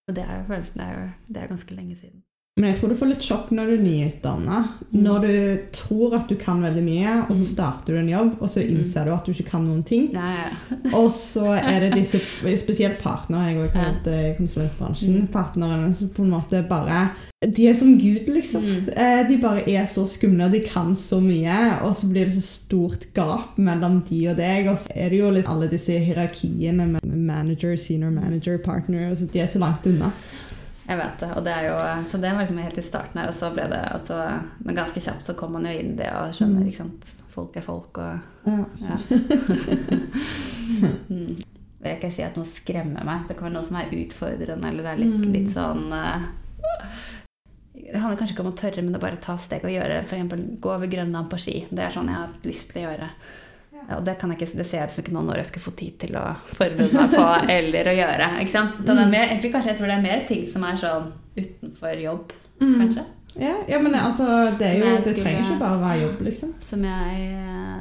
Og 0.08 0.16
det 0.16 0.24
er 0.24 0.38
jo 0.38 0.46
følelsen, 0.48 0.80
det 0.80 0.86
er 0.86 0.94
jo 0.98 1.08
det 1.28 1.42
er 1.42 1.50
ganske 1.52 1.76
lenge 1.76 1.96
siden. 1.96 2.22
Men 2.60 2.68
jeg 2.68 2.76
tror 2.82 2.90
du 2.92 2.96
får 3.00 3.08
litt 3.08 3.24
sjokk 3.24 3.46
når 3.56 3.70
du 3.70 3.72
er 3.78 3.80
nyutdanna. 3.86 4.56
Mm. 4.90 4.96
Når 5.06 5.22
du 5.24 5.36
tror 5.72 6.16
at 6.18 6.26
du 6.28 6.34
kan 6.36 6.58
veldig 6.60 6.82
mye, 6.84 7.14
og 7.24 7.30
så 7.32 7.46
Mm. 7.46 7.48
starter 7.48 7.86
du 7.94 7.98
en 7.98 8.08
jobb, 8.10 8.34
og 8.42 8.48
så 8.50 8.60
Mm. 8.60 8.76
innser 8.76 9.06
du 9.06 9.12
at 9.14 9.24
du 9.24 9.32
ikke 9.32 9.46
kan 9.50 9.64
noen 9.64 9.82
ting. 9.82 10.10
Og 10.92 11.08
så 11.10 11.46
er 11.56 11.80
det 11.80 11.94
disse, 11.94 12.20
spesielt 12.58 12.98
partnere, 13.00 13.46
jeg 13.48 13.56
òg 13.56 14.06
i 14.06 14.34
konsulentbransjen, 14.36 15.28
partnerne 15.32 15.94
som 15.94 16.08
på 16.10 16.22
en 16.24 16.30
måte 16.30 16.68
bare 16.68 17.12
De 17.42 17.66
er 17.66 17.72
som 17.74 17.98
Gud, 17.98 18.28
liksom. 18.28 18.62
Eh, 18.96 19.26
De 19.26 19.36
bare 19.38 19.64
er 19.68 19.84
så 19.86 20.06
skumle, 20.06 20.48
de 20.52 20.60
kan 20.60 20.94
så 20.94 21.20
mye, 21.20 21.80
og 21.82 21.96
så 21.96 22.06
blir 22.06 22.26
det 22.26 22.34
så 22.34 22.42
stort 22.42 23.06
gap 23.14 23.56
mellom 23.58 24.02
de 24.08 24.28
og 24.28 24.36
deg. 24.36 24.68
Og 24.68 24.76
så 24.78 24.86
er 24.94 25.08
det 25.10 25.18
jo 25.18 25.30
litt 25.30 25.48
alle 25.48 25.66
disse 25.68 25.90
hierarkiene 25.98 26.86
med 26.86 27.00
manager, 27.04 27.74
senior 27.76 28.10
manager, 28.10 28.58
partner, 28.58 29.10
og 29.10 29.16
så 29.16 29.26
de 29.32 29.40
er 29.40 29.46
så 29.48 29.58
langt 29.58 29.84
unna. 29.86 30.12
Jeg 30.88 30.98
vet 30.98 31.18
det. 31.22 31.28
og 31.36 31.44
det 31.46 31.52
er 31.54 31.62
jo, 31.68 31.76
Så 32.10 32.18
det 32.20 32.32
var 32.34 32.40
liksom 32.42 32.58
helt 32.58 32.78
i 32.78 32.82
starten 32.82 33.20
her, 33.20 33.28
og 33.28 33.34
så 33.34 33.50
ble 33.54 33.68
det 33.70 33.82
altså, 33.92 34.16
Men 34.64 34.74
ganske 34.76 35.00
kjapt 35.00 35.26
så 35.28 35.34
kom 35.38 35.52
man 35.52 35.64
jo 35.68 35.72
inn 35.78 35.92
i 35.94 35.96
det 36.02 36.10
og 36.12 36.34
skjønner, 36.34 36.66
ikke 36.66 36.76
sant. 36.82 37.12
Folk 37.32 37.54
er 37.56 37.62
folk, 37.64 37.98
og 37.98 38.18
Ja. 38.82 38.96
mm. 41.08 41.36
Jeg 41.82 41.98
kan 41.98 42.06
ikke 42.06 42.14
si 42.14 42.22
at 42.22 42.36
noe 42.38 42.46
skremmer 42.46 43.02
meg. 43.06 43.24
Det 43.26 43.34
kan 43.38 43.48
være 43.48 43.56
noe 43.56 43.66
som 43.66 43.76
er 43.80 43.88
utfordrende, 43.96 44.68
eller 44.68 44.82
det 44.86 44.92
er 44.92 45.00
litt, 45.00 45.24
Mm. 45.26 45.32
litt 45.34 45.50
sånn 45.50 45.88
eh, 45.92 46.20
Det 47.92 47.98
handler 48.00 48.16
kanskje 48.20 48.34
ikke 48.36 48.44
om 48.46 48.52
å 48.52 48.56
tørre, 48.56 48.82
men 48.84 48.94
å 48.96 49.00
bare 49.02 49.16
ta 49.20 49.36
steg 49.36 49.64
og 49.64 49.70
gjøre 49.72 49.88
det. 49.88 50.04
F.eks. 50.06 50.60
gå 50.60 50.70
over 50.70 50.86
Grønland 50.86 51.28
på 51.30 51.38
ski. 51.40 51.66
Det 51.70 51.82
er 51.82 51.90
sånn 51.90 52.06
jeg 52.08 52.14
har 52.16 52.26
hatt 52.28 52.44
lyst 52.46 52.70
til 52.72 52.82
å 52.82 52.84
gjøre. 52.92 53.08
Ja, 53.88 53.96
Og 53.98 54.04
det, 54.06 54.16
ikke, 54.18 54.48
det 54.58 54.66
ser 54.66 54.78
jeg 54.78 54.88
liksom 54.88 55.04
ikke 55.04 55.14
nå 55.16 55.22
når 55.26 55.36
jeg 55.42 55.46
skal 55.52 55.62
få 55.66 55.72
tid 55.76 55.96
til 55.98 56.16
å 56.16 56.26
forberede 56.52 56.92
meg 56.92 57.16
på 57.16 57.24
eller 57.56 57.90
å 57.92 57.96
gjøre. 57.98 58.28
Ikke 58.44 58.54
sant? 58.54 58.74
Så 58.76 58.84
det 58.86 58.96
er 58.98 59.10
mer, 59.10 59.26
egentlig 59.28 59.52
kanskje 59.54 59.72
jeg 59.72 59.78
tror 59.80 59.90
det 59.92 59.96
er 59.98 60.06
mer 60.06 60.22
ting 60.28 60.46
som 60.52 60.64
er 60.68 60.76
sånn 60.84 61.10
utenfor 61.36 62.02
jobb, 62.02 62.32
Mm. 62.62 62.76
kanskje. 62.78 63.02
Ja, 63.40 63.54
ja, 63.66 63.78
men 63.80 63.94
altså, 63.96 64.26
det, 64.58 64.74
jo, 64.78 64.84
det 64.84 65.02
skulle- 65.02 65.22
trenger 65.24 65.40
ikke 65.42 65.58
bare 65.58 65.76
å 65.78 65.80
være 65.82 66.02
jobb, 66.02 66.20
liksom. 66.28 66.50
Som 66.60 66.82
jeg 66.84 67.32
eh, 67.32 67.80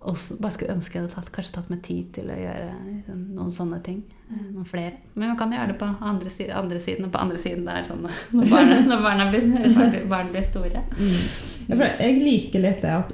også 0.00 0.36
bare 0.40 0.52
skulle 0.52 0.74
ønske 0.76 0.94
jeg 0.94 1.02
hadde 1.02 1.14
tatt, 1.14 1.32
kanskje 1.32 1.52
tatt 1.56 1.70
meg 1.72 1.80
tid 1.82 2.12
til 2.14 2.28
å 2.30 2.36
gjøre 2.36 2.68
liksom, 2.86 3.24
noen 3.34 3.50
sånne 3.50 3.80
ting. 3.82 4.02
Eh, 4.30 4.44
Noen 4.54 4.68
flere. 4.68 4.92
Men 5.16 5.28
man 5.32 5.36
kan 5.40 5.50
gjøre 5.56 5.72
det 5.72 5.78
på 5.80 5.88
andre 6.12 6.30
siden, 6.30 6.54
andre 6.54 6.78
siden 6.80 7.04
og 7.08 7.12
på 7.12 7.18
andre 7.24 7.38
siden. 7.42 7.64
Det 7.64 7.74
er 7.74 7.88
sånn 7.90 8.06
når 8.36 8.50
barna, 8.52 8.78
når 8.92 9.02
barna, 9.08 9.30
blir, 9.32 10.06
barna, 10.14 10.30
blir 10.30 10.42
store. 10.46 10.84
Ja, 11.66 11.74
for 11.74 11.84
jeg 12.04 12.22
liker 12.22 12.60
litt 12.68 12.82
det 12.82 12.94
at 13.00 13.12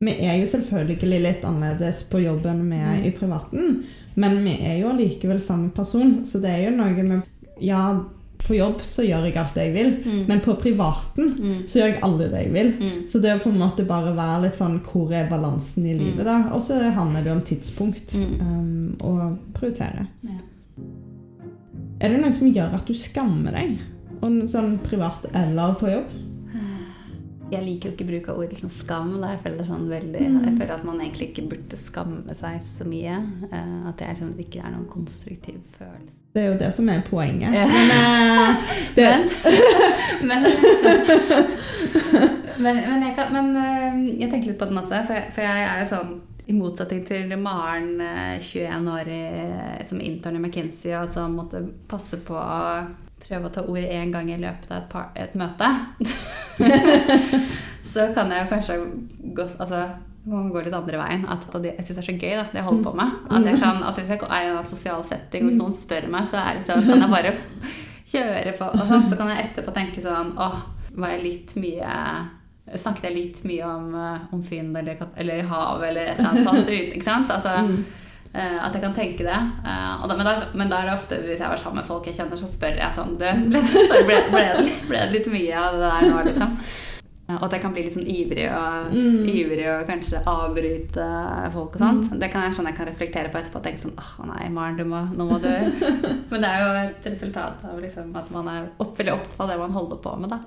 Vi 0.00 0.14
er 0.24 0.38
jo 0.40 0.46
selvfølgelig 0.48 1.18
litt 1.20 1.42
annerledes 1.44 1.98
på 2.08 2.22
jobb 2.22 2.46
enn 2.48 2.62
vi 2.70 2.78
er 2.80 3.02
i 3.04 3.10
privaten, 3.12 3.82
men 4.16 4.38
vi 4.46 4.54
er 4.64 4.78
jo 4.80 4.88
allikevel 4.94 5.42
samme 5.44 5.68
person, 5.76 6.22
så 6.24 6.40
det 6.40 6.48
er 6.54 6.62
jo 6.70 6.76
noe 6.78 7.02
med 7.04 7.26
Ja, 7.60 7.82
på 8.40 8.54
jobb 8.56 8.80
så 8.80 9.04
gjør 9.04 9.26
jeg 9.28 9.36
alt 9.36 9.52
det 9.58 9.66
jeg 9.66 9.74
vil, 9.74 9.90
Mm. 10.06 10.22
men 10.26 10.40
på 10.40 10.54
privaten 10.58 11.28
Mm. 11.36 11.66
så 11.68 11.80
gjør 11.82 11.90
jeg 11.92 12.00
aldri 12.02 12.28
det 12.30 12.40
jeg 12.46 12.52
vil. 12.54 12.70
Mm. 12.80 13.06
Så 13.06 13.20
det 13.20 13.34
å 13.34 13.42
på 13.42 13.50
en 13.52 13.58
måte 13.58 13.84
bare 13.86 14.14
være 14.16 14.42
litt 14.46 14.54
sånn 14.54 14.80
Hvor 14.80 15.12
er 15.12 15.28
balansen 15.28 15.84
i 15.84 15.92
livet, 15.92 16.24
da? 16.24 16.48
Og 16.54 16.62
så 16.62 16.80
handler 16.94 17.22
det 17.22 17.32
om 17.32 17.42
tidspunkt 17.42 18.14
Mm. 18.16 18.40
um, 18.40 18.96
og 19.04 19.38
prioritere. 19.52 20.06
Ja. 20.24 20.38
Er 22.00 22.08
det 22.08 22.22
noe 22.22 22.32
som 22.32 22.50
gjør 22.50 22.72
at 22.74 22.86
du 22.86 22.94
skammer 22.94 23.52
deg? 23.52 23.76
Om 24.22 24.46
sånn 24.48 24.78
privat 24.82 25.26
eller 25.34 25.74
på 25.74 25.90
jobb? 25.92 26.08
Jeg 27.50 27.64
liker 27.66 27.90
jo 27.90 27.94
ikke 27.94 28.06
bruk 28.08 28.28
av 28.30 28.38
ord 28.42 28.52
liksom 28.54 28.70
skam. 28.72 29.12
Da. 29.20 29.32
Jeg, 29.34 29.42
føler 29.44 29.68
sånn 29.68 29.88
veldig, 29.90 30.22
Mm. 30.30 30.44
jeg 30.44 30.54
føler 30.58 30.74
at 30.74 30.84
man 30.84 31.00
egentlig 31.00 31.28
ikke 31.30 31.48
burde 31.50 31.76
skamme 31.76 32.36
seg 32.38 32.62
så 32.62 32.86
mye. 32.88 33.16
Uh, 33.50 33.88
at 33.90 33.98
det 33.98 34.08
liksom, 34.14 34.32
ikke 34.38 34.62
er 34.62 34.70
noen 34.74 34.88
konstruktiv 34.90 35.60
følelse. 35.78 36.22
Det 36.34 36.42
er 36.42 36.48
jo 36.52 36.58
det 36.60 36.72
som 36.74 36.88
er 36.88 37.02
poenget. 37.02 37.54
Ja. 37.54 37.66
Men, 37.66 37.90
uh, 37.90 38.50
Men, 39.00 39.28
men, 40.30 40.42
men, 42.58 42.76
men, 42.88 43.02
jeg 43.02 43.14
kan, 43.16 43.32
men 43.32 43.56
uh, 43.56 44.20
jeg 44.20 44.30
tenker 44.30 44.52
litt 44.52 44.58
på 44.60 44.68
den 44.70 44.78
også, 44.78 45.02
for 45.06 45.18
jeg, 45.18 45.32
for 45.34 45.46
jeg 45.46 45.68
er 45.68 45.80
jo 45.82 45.88
sånn 45.94 46.18
i 46.50 46.54
motsetning 46.56 47.04
til 47.06 47.30
Maren, 47.38 48.00
eh, 48.02 48.40
21 48.42 48.88
år 48.90 49.08
i, 49.14 49.20
som 49.86 50.00
intern 50.02 50.36
i 50.36 50.40
McKinsey, 50.42 50.90
og 50.98 51.06
som 51.08 51.36
måtte 51.38 51.60
passe 51.86 52.18
på 52.26 52.34
prøve 53.30 53.48
å 53.48 53.54
ta 53.54 53.64
ordet 53.64 53.90
én 53.94 54.12
gang 54.12 54.30
i 54.30 54.38
løpet 54.40 54.70
av 54.70 54.80
et, 54.80 54.88
par, 54.90 55.10
et 55.14 55.36
møte, 55.38 55.68
så 57.92 58.10
kan 58.14 58.32
jeg 58.34 58.48
kanskje 58.50 58.78
gå, 59.36 59.46
altså, 59.62 59.84
gå 60.26 60.64
litt 60.64 60.76
andre 60.76 60.98
veien. 61.00 61.28
At 61.30 61.46
det, 61.62 61.76
jeg 61.78 61.86
syns 61.86 62.00
det 62.00 62.02
er 62.02 62.08
så 62.08 62.16
gøy, 62.16 62.34
da, 62.34 62.48
det 62.50 62.60
jeg 62.60 62.66
holder 62.66 62.88
på 62.88 62.96
med. 62.98 63.14
At, 63.30 63.46
jeg 63.46 63.62
kan, 63.62 63.84
at 63.86 64.00
hvis 64.00 64.10
jeg 64.10 64.26
er 64.26 64.48
i 64.48 64.50
en 64.50 64.66
sosial 64.66 65.06
setting, 65.06 65.46
og 65.46 65.52
hvis 65.52 65.62
noen 65.62 65.78
spør 65.78 66.10
meg, 66.12 66.26
så 66.30 66.42
er 66.42 66.58
det 66.58 66.66
sånn, 66.66 66.84
kan 66.88 67.06
jeg 67.06 67.14
bare 67.14 67.32
kjøre 68.10 68.58
på. 68.58 68.68
Og 68.74 68.84
sånn, 68.90 69.08
så 69.08 69.20
kan 69.20 69.32
jeg 69.32 69.48
etterpå 69.48 69.74
tenke 69.76 70.04
sånn 70.04 70.34
Åh, 70.40 70.60
var 70.98 71.14
jeg 71.14 71.24
litt 71.28 71.56
mye 71.62 71.94
Snakket 72.70 73.08
jeg 73.08 73.14
litt 73.16 73.38
mye 73.48 73.66
om, 73.66 73.86
eh, 73.98 74.26
om 74.34 74.42
Fyn 74.46 74.68
eller, 74.78 75.00
eller 75.18 75.40
hav 75.50 75.80
eller 75.82 76.12
et 76.12 76.20
eller 76.20 76.28
annet 76.28 76.44
sånt? 76.46 76.68
Ikke 76.70 77.02
sant? 77.02 77.32
Altså, 77.34 77.56
eh, 77.58 78.09
at 78.38 78.72
jeg 78.76 78.82
kan 78.84 78.92
tenke 78.94 79.24
det. 79.26 79.38
Eh, 79.66 79.94
og 80.02 80.06
da, 80.08 80.16
men, 80.16 80.26
da, 80.28 80.34
men 80.54 80.68
da 80.70 80.82
er 80.84 80.90
det 80.92 80.98
ofte, 81.00 81.16
hvis 81.24 81.38
jeg 81.40 81.46
har 81.46 81.50
vært 81.56 81.64
sammen 81.64 81.80
med 81.82 81.88
folk 81.88 82.06
jeg 82.06 82.14
kjenner, 82.20 82.38
så 82.38 82.46
spør 82.46 82.76
jeg 82.78 82.94
sånn 82.94 83.16
du, 83.18 83.26
ble, 83.50 83.64
ble, 84.06 84.20
ble, 84.30 84.44
ble 84.86 85.00
det 85.02 85.10
litt 85.16 85.26
mye 85.34 85.56
av 85.58 85.74
det 85.80 85.88
der 85.88 86.06
nå, 86.12 86.22
liksom? 86.28 86.54
Eh, 87.30 87.36
Og 87.38 87.44
at 87.46 87.52
jeg 87.54 87.62
kan 87.62 87.74
bli 87.74 87.82
litt 87.86 87.94
sånn 87.94 88.06
ivrig 88.10 88.46
og, 88.50 88.86
Mm. 88.90 89.26
ivrig 89.30 89.66
og 89.70 89.84
kanskje 89.86 90.18
avbryte 90.26 91.04
folk 91.54 91.76
og 91.76 91.82
sånt. 91.82 92.08
Det 92.18 92.26
kan 92.32 92.42
jeg 92.48 92.56
sånn 92.56 92.66
jeg 92.66 92.74
kan 92.78 92.88
reflektere 92.90 93.30
på 93.30 93.38
etterpå 93.38 93.60
og 93.60 93.66
tenke 93.66 93.78
sånn 93.84 93.94
åh 94.02 94.12
nei, 94.32 94.48
Maren, 94.50 94.78
du 94.80 94.82
må, 94.90 95.02
nå 95.14 95.26
må 95.28 95.38
du 95.42 95.46
Men 96.32 96.42
det 96.42 96.50
er 96.50 96.64
jo 96.64 96.70
et 96.88 97.06
resultat 97.12 97.62
av 97.70 97.78
liksom 97.82 98.10
at 98.18 98.30
man 98.34 98.48
er 98.50 98.66
opp, 98.82 98.96
veldig 98.98 99.14
opptatt 99.14 99.44
av 99.46 99.52
det 99.52 99.58
man 99.62 99.74
holder 99.78 100.00
på 100.02 100.16
med, 100.22 100.30
da. 100.34 100.40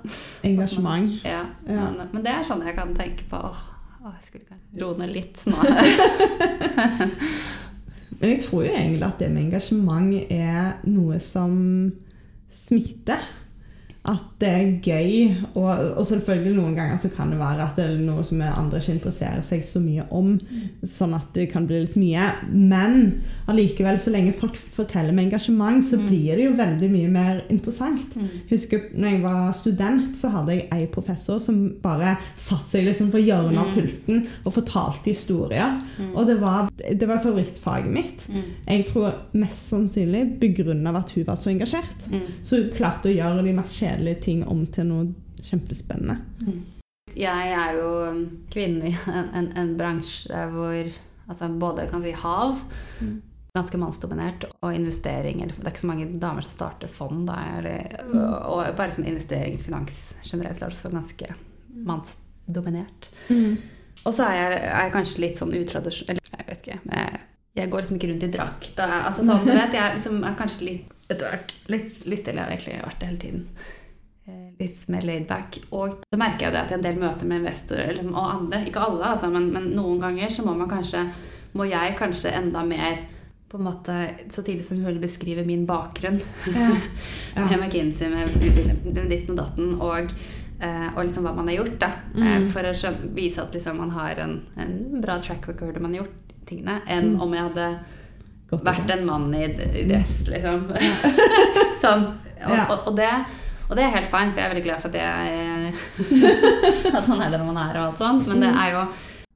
engasjement. 0.44 1.08
Ja, 1.24 1.44
Ja. 1.68 1.88
Men, 1.96 2.08
men 2.12 2.22
det 2.26 2.32
er 2.36 2.44
sånn 2.44 2.64
jeg 2.68 2.76
kan 2.76 2.92
tenke 2.96 3.24
på 3.32 3.40
åh, 3.48 3.64
åh, 4.04 4.12
jeg 4.20 4.28
skulle 4.28 4.44
kanskje 4.52 4.84
roe 4.84 5.00
ned 5.00 5.14
litt 5.16 5.40
nå. 5.48 5.56
Men 8.24 8.38
jeg 8.38 8.44
tror 8.46 8.62
jo 8.64 8.70
egentlig 8.72 9.04
at 9.04 9.18
det 9.20 9.26
med 9.28 9.42
engasjement 9.42 10.14
er 10.32 10.78
noe 10.88 11.18
som 11.20 11.56
smitter. 12.48 13.20
At 14.04 14.20
det 14.42 14.48
er 14.52 14.72
gøy. 14.84 15.36
Og, 15.56 15.70
og 15.96 16.04
selvfølgelig 16.04 16.52
noen 16.58 16.74
ganger 16.76 16.98
så 17.00 17.08
kan 17.14 17.30
det 17.32 17.38
være 17.40 17.64
at 17.64 17.78
det 17.78 17.84
er 17.88 18.00
noe 18.04 18.20
som 18.26 18.42
andre 18.44 18.76
ikke 18.82 18.92
interesserer 18.98 19.40
seg 19.46 19.62
så 19.64 19.80
mye 19.80 20.04
om. 20.12 20.34
Sånn 20.84 21.14
at 21.16 21.30
det 21.32 21.46
kan 21.54 21.64
bli 21.66 21.78
litt 21.86 21.94
mye. 21.96 22.26
Men 22.52 23.22
allikevel, 23.48 23.96
så 24.00 24.12
lenge 24.12 24.34
folk 24.36 24.58
forteller 24.60 25.14
med 25.16 25.30
engasjement, 25.30 25.80
så 25.84 25.96
Mm. 25.96 26.04
blir 26.10 26.36
det 26.36 26.44
jo 26.44 26.52
veldig 26.58 26.90
mye 26.92 27.08
mer 27.14 27.40
interessant. 27.48 28.12
Mm. 28.16 28.28
Husker 28.50 28.82
når 28.94 29.08
jeg 29.14 29.22
var 29.22 29.52
student, 29.52 30.16
så 30.20 30.28
hadde 30.34 30.52
jeg 30.58 30.68
ei 30.72 30.86
professor 30.86 31.38
som 31.40 31.62
bare 31.82 32.18
satte 32.36 32.68
seg 32.74 32.84
liksom 32.90 33.10
på 33.10 33.24
hjørnet 33.24 33.56
av 33.58 33.72
Mm. 33.72 33.74
pulten 33.74 34.26
og 34.44 34.52
fortalte 34.52 35.04
historier. 35.14 35.80
Mm. 35.98 36.14
Og 36.14 36.26
det 36.26 36.40
var, 36.40 36.68
det 36.76 37.08
var 37.08 37.22
favorittfaget 37.24 37.90
mitt. 37.90 38.28
Mm. 38.28 38.42
Jeg 38.68 38.86
tror 38.92 39.14
mest 39.32 39.70
sannsynlig 39.72 40.38
begrunna 40.40 40.90
av 40.90 40.96
at 40.96 41.10
hun 41.16 41.24
var 41.24 41.36
så 41.36 41.48
engasjert. 41.50 42.08
Mm. 42.10 42.20
Så 42.42 42.56
hun 42.60 42.70
klarte 42.76 43.08
å 43.08 43.16
gjøre 43.16 43.42
de 43.44 43.52
mest 43.52 43.74
kjedelige 43.80 43.92
ting 44.22 44.44
om 44.48 44.66
til 44.66 44.86
noe 44.86 45.06
kjempespennende. 45.44 46.16
Jeg 47.14 47.50
er 47.52 47.74
jo 47.76 47.88
um, 48.10 48.22
kvinne 48.50 48.88
i 48.90 48.94
en, 49.12 49.28
en, 49.36 49.48
en 49.60 49.74
bransje 49.78 50.44
hvor 50.54 50.88
altså 51.28 51.48
både 51.60 51.86
kan 51.90 52.02
si 52.02 52.10
hav, 52.12 52.58
Mm. 53.00 53.20
ganske 53.54 53.78
mannsdominert, 53.78 54.44
og 54.62 54.74
investering 54.74 55.38
Det 55.46 55.60
er 55.62 55.70
ikke 55.70 55.80
så 55.84 55.86
mange 55.86 56.06
damer 56.18 56.42
som 56.42 56.50
starter 56.56 56.88
fond, 56.90 57.26
da, 57.28 57.36
eller, 57.58 58.02
Mm. 58.08 58.18
og, 58.18 58.46
og 58.68 58.76
bare 58.76 58.92
som 58.92 59.04
investeringsfinans 59.04 60.14
generelt 60.24 60.58
så 60.58 60.64
er 60.66 60.68
det 60.70 60.78
også 60.78 60.90
ganske 60.90 61.34
mannsdominert. 61.86 63.08
Og 64.04 64.12
så 64.12 64.26
er 64.28 64.34
jeg, 64.34 64.58
er 64.58 64.82
jeg 64.84 64.92
kanskje 64.96 65.22
litt 65.22 65.38
sånn 65.38 65.54
utradisjonell 65.56 66.18
Eller 66.18 66.40
jeg 66.40 66.48
vet 66.48 66.64
ikke. 66.64 66.80
Jeg, 66.96 67.20
jeg 67.56 67.70
går 67.70 67.80
liksom 67.84 67.96
ikke 68.00 68.10
rundt 68.10 68.26
i 68.26 68.32
drakt. 68.34 68.80
Altså 68.84 69.24
sånn, 69.24 69.46
du 69.46 69.52
vet, 69.54 69.72
jeg 69.78 69.94
liksom 69.96 70.18
er 70.26 70.34
kanskje 70.40 70.66
litt 70.66 70.90
etter 71.12 71.30
hvert 71.30 71.54
litt, 71.72 72.04
litt 72.08 72.28
Eller 72.28 72.42
jeg 72.42 72.44
har 72.44 72.52
egentlig 72.56 72.82
vært 72.88 73.00
det 73.00 73.08
hele 73.08 73.22
tiden. 73.22 73.46
Eh, 74.64 74.68
Litt 74.68 74.88
mer 74.88 75.02
laid 75.06 75.26
back. 75.28 75.58
Og 75.72 76.00
så 76.10 76.18
merker 76.18 76.46
jeg 76.46 76.50
jo 76.50 76.56
det 76.56 76.62
at 76.64 76.70
i 76.70 76.74
en 76.74 76.82
del 76.82 76.98
møter 77.00 77.26
med 77.30 77.42
investorer 77.42 78.00
og 78.06 78.20
andre, 78.34 78.64
ikke 78.66 78.80
alle, 78.88 79.04
altså, 79.14 79.30
men, 79.30 79.50
men 79.52 79.70
noen 79.76 80.00
ganger 80.00 80.28
så 80.32 80.44
må 80.46 80.54
man 80.56 80.68
kanskje 80.70 81.04
Må 81.54 81.68
jeg 81.70 81.94
kanskje 81.98 82.32
enda 82.34 82.64
mer 82.66 82.96
på 83.48 83.58
en 83.60 83.66
måte, 83.68 83.94
Så 84.28 84.42
tidlig 84.42 84.64
som 84.66 84.80
mulig 84.82 85.00
beskrive 85.00 85.44
min 85.46 85.66
bakgrunn 85.66 86.16
Ja. 86.50 86.70
Ja. 87.36 87.44
med 87.46 87.60
McKinsey 87.60 88.08
med, 88.10 88.34
med 88.84 89.10
ditten 89.10 89.30
og 89.34 89.38
datten, 89.38 89.74
og, 89.80 90.10
eh, 90.60 90.88
og 90.96 91.04
liksom 91.04 91.24
hva 91.26 91.34
man 91.36 91.48
har 91.48 91.60
gjort. 91.60 91.78
da, 91.78 91.92
eh, 92.16 92.38
Mm. 92.40 92.48
For 92.50 92.62
å 92.66 92.72
skjøn- 92.74 93.14
vise 93.14 93.42
at 93.42 93.52
liksom 93.54 93.76
man 93.78 93.90
har 93.90 94.18
en, 94.22 94.40
en 94.56 95.00
bra 95.02 95.18
track 95.22 95.46
record 95.48 95.80
man 95.80 95.94
har 95.94 96.02
gjort 96.04 96.34
tingene, 96.46 96.80
enn 96.88 97.14
Mm. 97.14 97.20
om 97.22 97.32
jeg 97.34 97.42
hadde 97.48 97.78
Godt 98.50 98.62
vært 98.64 98.90
en 98.92 99.06
mann 99.06 99.34
i, 99.34 99.44
i 99.46 99.84
dress, 99.88 100.26
liksom. 100.28 100.66
sånn. 101.82 102.04
Og, 102.44 102.54
Ja. 102.56 102.66
og, 102.70 102.88
og, 102.90 102.96
det, 102.96 103.08
og 103.68 103.76
det 103.76 103.84
er 103.84 103.94
helt 103.96 104.10
fint, 104.12 104.32
for 104.34 104.40
jeg 104.40 104.44
er 104.46 104.54
veldig 104.54 104.64
glad 104.66 104.80
for 104.80 104.88
at, 104.88 104.94
jeg, 104.94 105.74
at 106.98 107.08
man 107.08 107.20
er 107.24 107.30
den 107.34 107.46
man 107.46 107.56
er, 107.56 107.78
og 107.80 107.86
alt 107.90 107.98
sånt. 107.98 108.26
Men 108.28 108.40
det 108.44 108.50
Mm. 108.52 108.58
er 108.64 108.72
jo 108.72 108.84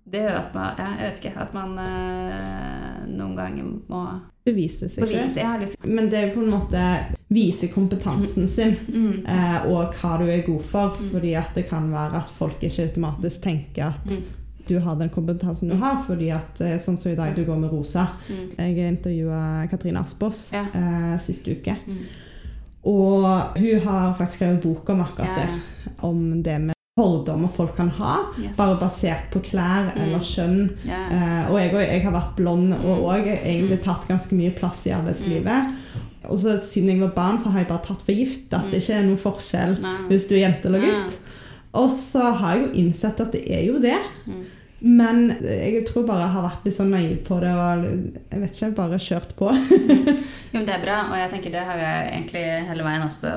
det 0.09 0.21
gjør 0.25 0.37
at 0.39 0.55
man 0.55 0.79
ja, 0.79 0.85
Jeg 0.99 1.11
vet 1.11 1.19
ikke. 1.25 1.33
At 1.41 1.55
man 1.55 1.79
eh, 1.79 3.07
noen 3.13 3.35
ganger 3.37 3.65
må 3.91 4.03
Bevise 4.49 4.89
seg 4.89 5.05
sjøl. 5.05 5.67
Men 5.85 6.09
det 6.09 6.23
er 6.23 6.31
på 6.33 6.41
en 6.41 6.49
måte 6.49 6.81
vise 7.29 7.69
kompetansen 7.69 8.49
sin. 8.49 8.73
mm. 8.89 9.27
eh, 9.29 9.67
og 9.69 9.93
hva 10.01 10.15
du 10.23 10.25
er 10.33 10.41
god 10.47 10.63
for. 10.65 10.95
Mm. 10.97 11.11
Fordi 11.13 11.35
at 11.37 11.53
det 11.55 11.67
kan 11.69 11.91
være 11.93 12.17
at 12.23 12.31
folk 12.33 12.63
ikke 12.65 12.87
automatisk 12.89 13.43
tenker 13.45 13.91
at 13.91 14.09
Mm. 14.09 14.23
du 14.69 14.79
har 14.81 14.95
den 14.97 15.11
kompetansen 15.11 15.69
du 15.69 15.77
har. 15.77 16.01
Fordi 16.07 16.31
at 16.33 16.61
eh, 16.65 16.79
sånn 16.81 16.97
som 16.99 17.13
i 17.13 17.15
dag, 17.17 17.37
du 17.37 17.45
går 17.45 17.57
med 17.61 17.71
rosa. 17.73 18.07
Mm. 18.31 18.49
Jeg 18.57 18.89
intervjua 18.95 19.69
Katrine 19.71 20.01
Aspås 20.01 20.53
Ja. 20.55 20.65
eh, 20.73 21.19
siste 21.19 21.51
uke. 21.53 21.77
Mm. 22.89 22.95
Og 22.95 23.59
hun 23.59 23.81
har 23.85 24.15
faktisk 24.19 24.39
skrevet 24.41 24.63
bok 24.63 24.89
om 24.91 25.01
akkurat 25.05 25.29
Ja, 25.37 25.47
det. 25.47 25.93
Om 26.01 26.43
det 26.43 26.61
med 26.61 26.75
fordommer 26.99 27.49
folk 27.49 27.77
kan 27.77 27.91
ha. 27.91 28.17
Yes. 28.41 28.57
Bare 28.57 28.79
basert 28.81 29.29
på 29.31 29.39
klær 29.41 29.93
Mm. 29.95 30.03
eller 30.03 30.19
kjønn. 30.19 30.71
Yeah. 30.89 31.13
Eh, 31.45 31.51
og 31.53 31.59
jeg, 31.61 31.73
jeg 31.73 32.03
har 32.03 32.13
vært 32.13 32.37
blond 32.37 32.73
og 32.73 32.99
Mm. 32.99 33.05
òg 33.05 33.29
egentlig 33.45 33.81
tatt 33.83 34.09
ganske 34.09 34.35
mye 34.35 34.51
plass 34.51 34.87
i 34.87 34.91
arbeidslivet. 34.91 35.75
Og 36.29 36.39
så 36.39 36.59
siden 36.63 36.89
jeg 36.91 37.01
var 37.01 37.09
barn, 37.15 37.39
så 37.39 37.51
har 37.51 37.61
jeg 37.61 37.69
bare 37.69 37.85
tatt 37.87 38.03
for 38.03 38.13
gift 38.13 38.53
at 38.53 38.65
Mm. 38.65 38.71
det 38.71 38.83
ikke 38.83 38.95
er 38.99 39.03
noen 39.03 39.19
forskjell 39.19 39.81
Nei. 39.81 39.97
hvis 40.09 40.27
du 40.29 40.35
er 40.35 40.41
jente 40.51 40.67
eller 40.67 40.81
gutt. 40.81 41.19
Og 41.75 41.91
så 41.91 42.33
har 42.35 42.57
jeg 42.57 42.65
jo 42.67 42.73
innsett 42.83 43.21
at 43.21 43.33
det 43.33 43.45
er 43.51 43.65
jo 43.67 43.79
det. 43.81 43.99
Mm. 44.27 44.45
Men 44.81 45.25
jeg 45.43 45.81
tror 45.89 46.05
bare 46.07 46.23
jeg 46.27 46.35
har 46.37 46.45
vært 46.45 46.67
litt 46.69 46.77
sånn 46.77 46.93
naiv 46.95 47.17
på 47.27 47.39
det 47.43 47.51
og 47.51 47.87
jeg 48.31 48.43
vet 48.45 48.53
ikke, 48.55 48.69
bare 48.77 48.99
kjørt 49.03 49.33
på. 49.39 49.49
Jo, 50.49 50.61
men 50.61 50.65
Det 50.65 50.73
er 50.79 50.81
bra, 50.85 50.99
og 51.11 51.17
jeg 51.19 51.29
tenker 51.33 51.53
det 51.53 51.63
har 51.69 51.81
jeg 51.83 52.05
egentlig 52.15 52.43
hele 52.71 52.85
veien 52.87 53.03
også, 53.05 53.33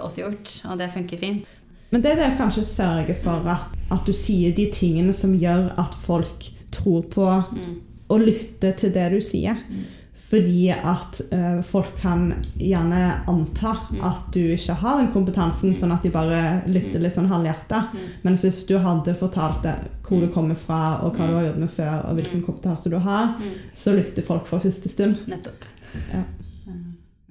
også 0.00 0.22
gjort. 0.22 0.52
Og 0.70 0.78
det 0.80 0.86
funker 0.94 1.20
fint. 1.20 1.50
Men 1.92 2.00
det 2.02 2.12
er 2.14 2.16
det 2.22 2.28
å 2.30 2.38
kanskje 2.38 2.62
sørge 2.64 3.14
for 3.20 3.44
at, 3.52 3.74
at 3.92 4.06
du 4.08 4.14
sier 4.16 4.54
de 4.56 4.64
tingene 4.72 5.12
som 5.12 5.34
gjør 5.36 5.66
at 5.78 5.92
folk 6.06 6.46
tror 6.74 7.04
på 7.12 7.26
Mm. 7.52 7.74
og 8.08 8.20
lytter 8.24 8.72
til 8.80 8.90
det 8.94 9.04
du 9.12 9.20
sier. 9.24 9.60
Mm. 9.68 9.84
Fordi 10.24 10.70
at 10.72 11.20
eh, 11.32 11.60
folk 11.62 11.96
kan 12.00 12.34
gjerne 12.58 13.20
anta 13.28 13.74
Mm. 13.90 14.00
at 14.04 14.32
du 14.32 14.40
ikke 14.40 14.74
har 14.74 14.96
den 14.98 15.12
kompetansen, 15.12 15.74
sånn 15.76 15.92
at 15.92 16.02
de 16.02 16.10
bare 16.10 16.62
lytter 16.66 16.98
litt 17.00 17.12
sånn 17.12 17.28
halvhjerta. 17.28 17.82
Men 18.24 18.34
hvis 18.34 18.64
du 18.66 18.78
hadde 18.78 19.14
fortalt 19.14 19.62
det, 19.62 19.74
hvor 20.02 20.20
du 20.20 20.26
Mm. 20.26 20.32
kommer 20.34 20.54
fra, 20.56 20.98
og 21.02 21.14
hva 21.16 21.26
du 21.28 21.34
har 21.34 21.44
gjort 21.44 21.58
med 21.58 21.70
før, 21.70 22.08
og 22.08 22.16
hvilken 22.16 22.40
Mm. 22.40 22.46
kompetanse 22.46 22.90
du 22.90 22.98
har, 22.98 23.36
Mm. 23.38 23.50
så 23.74 23.94
lytter 23.94 24.22
folk 24.22 24.46
fra 24.46 24.58
første 24.58 24.88
stund. 24.88 25.16
Nettopp. 25.28 25.64
Ja. 26.12 26.22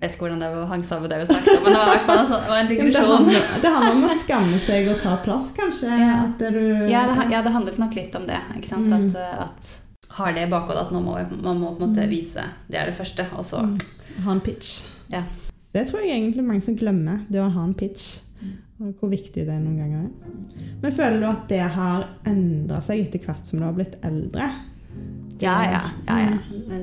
Jeg 0.03 0.09
Vet 0.09 0.11
ikke 0.19 0.27
hvordan 0.27 0.39
det 0.39 0.67
hang 0.67 0.83
sammen 0.83 1.01
med 1.03 1.11
det 1.11 1.19
vi 1.27 1.33
snakket 1.33 1.57
om, 1.57 1.63
men 1.63 1.73
det 1.73 1.79
var 1.79 1.87
i 1.87 1.97
hvert 1.97 2.05
fall 2.05 2.17
en, 2.19 2.27
sånn, 2.27 2.59
en 2.59 2.67
Det 2.67 2.77
digresjon. 2.77 3.15
handler, 3.15 3.61
det 3.61 3.69
handler 3.71 3.91
om 3.95 4.03
å 4.03 4.17
skamme 4.19 4.59
seg 4.59 4.87
og 4.89 4.99
ta 4.99 5.15
plass, 5.23 5.51
kanskje. 5.55 5.87
Ja. 5.99 6.27
Du 6.37 6.89
Ja, 6.91 7.05
det, 7.07 7.31
ja, 7.31 7.41
det 7.41 7.51
handlet 7.53 7.79
nok 7.79 7.95
litt 7.95 8.15
om 8.15 8.25
det. 8.27 8.37
Ikke? 8.57 8.75
Mm. 8.75 8.93
At, 8.93 9.15
eh, 9.15 9.41
at 9.41 9.79
har 10.13 10.33
det 10.35 10.43
i 10.47 10.49
bakhodet 10.51 10.85
at 10.87 10.91
nå 10.93 11.01
må 11.03 11.15
man 11.43 11.59
må 11.61 11.71
på 11.77 11.83
en 11.83 11.89
måte 11.93 12.03
Mm. 12.05 12.09
vise. 12.11 12.43
Det 12.69 12.77
er 12.79 12.85
det 12.91 12.95
første. 12.97 13.25
Og 13.37 13.43
så 13.45 13.61
Mm. 13.65 13.79
ha 14.25 14.31
en 14.31 14.41
pitch. 14.41 14.85
Ja. 15.11 15.23
Det 15.73 15.87
tror 15.89 16.01
jeg 16.03 16.11
egentlig 16.21 16.43
mange 16.45 16.61
som 16.61 16.75
glemmer, 16.77 17.23
det 17.31 17.39
å 17.41 17.49
ha 17.51 17.63
en 17.63 17.73
pitch. 17.73 18.19
Mm. 18.41 18.51
Og 18.81 18.93
hvor 18.99 19.09
viktig 19.09 19.33
det 19.45 19.49
er 19.49 19.59
noen 19.59 19.77
ganger. 19.77 20.09
Men 20.81 20.91
føler 20.91 21.19
du 21.19 21.25
at 21.25 21.47
det 21.49 21.61
har 21.61 22.09
endra 22.25 22.81
seg 22.81 22.99
etter 23.07 23.19
hvert 23.25 23.45
som 23.47 23.59
du 23.59 23.65
har 23.65 23.73
blitt 23.73 23.95
eldre? 24.03 24.51
Ja, 25.41 25.63
ja. 25.63 25.81
ja, 26.07 26.17
ja. 26.19 26.37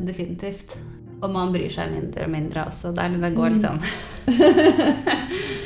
Definitivt. 0.04 0.76
Og 1.22 1.30
man 1.30 1.52
bryr 1.52 1.70
seg 1.70 1.92
mindre 1.92 2.24
og 2.24 2.30
mindre 2.30 2.64
også. 2.66 2.94
Det, 2.94 3.04
er, 3.04 3.08
det 3.20 3.34
går 3.36 3.50
liksom 3.50 3.78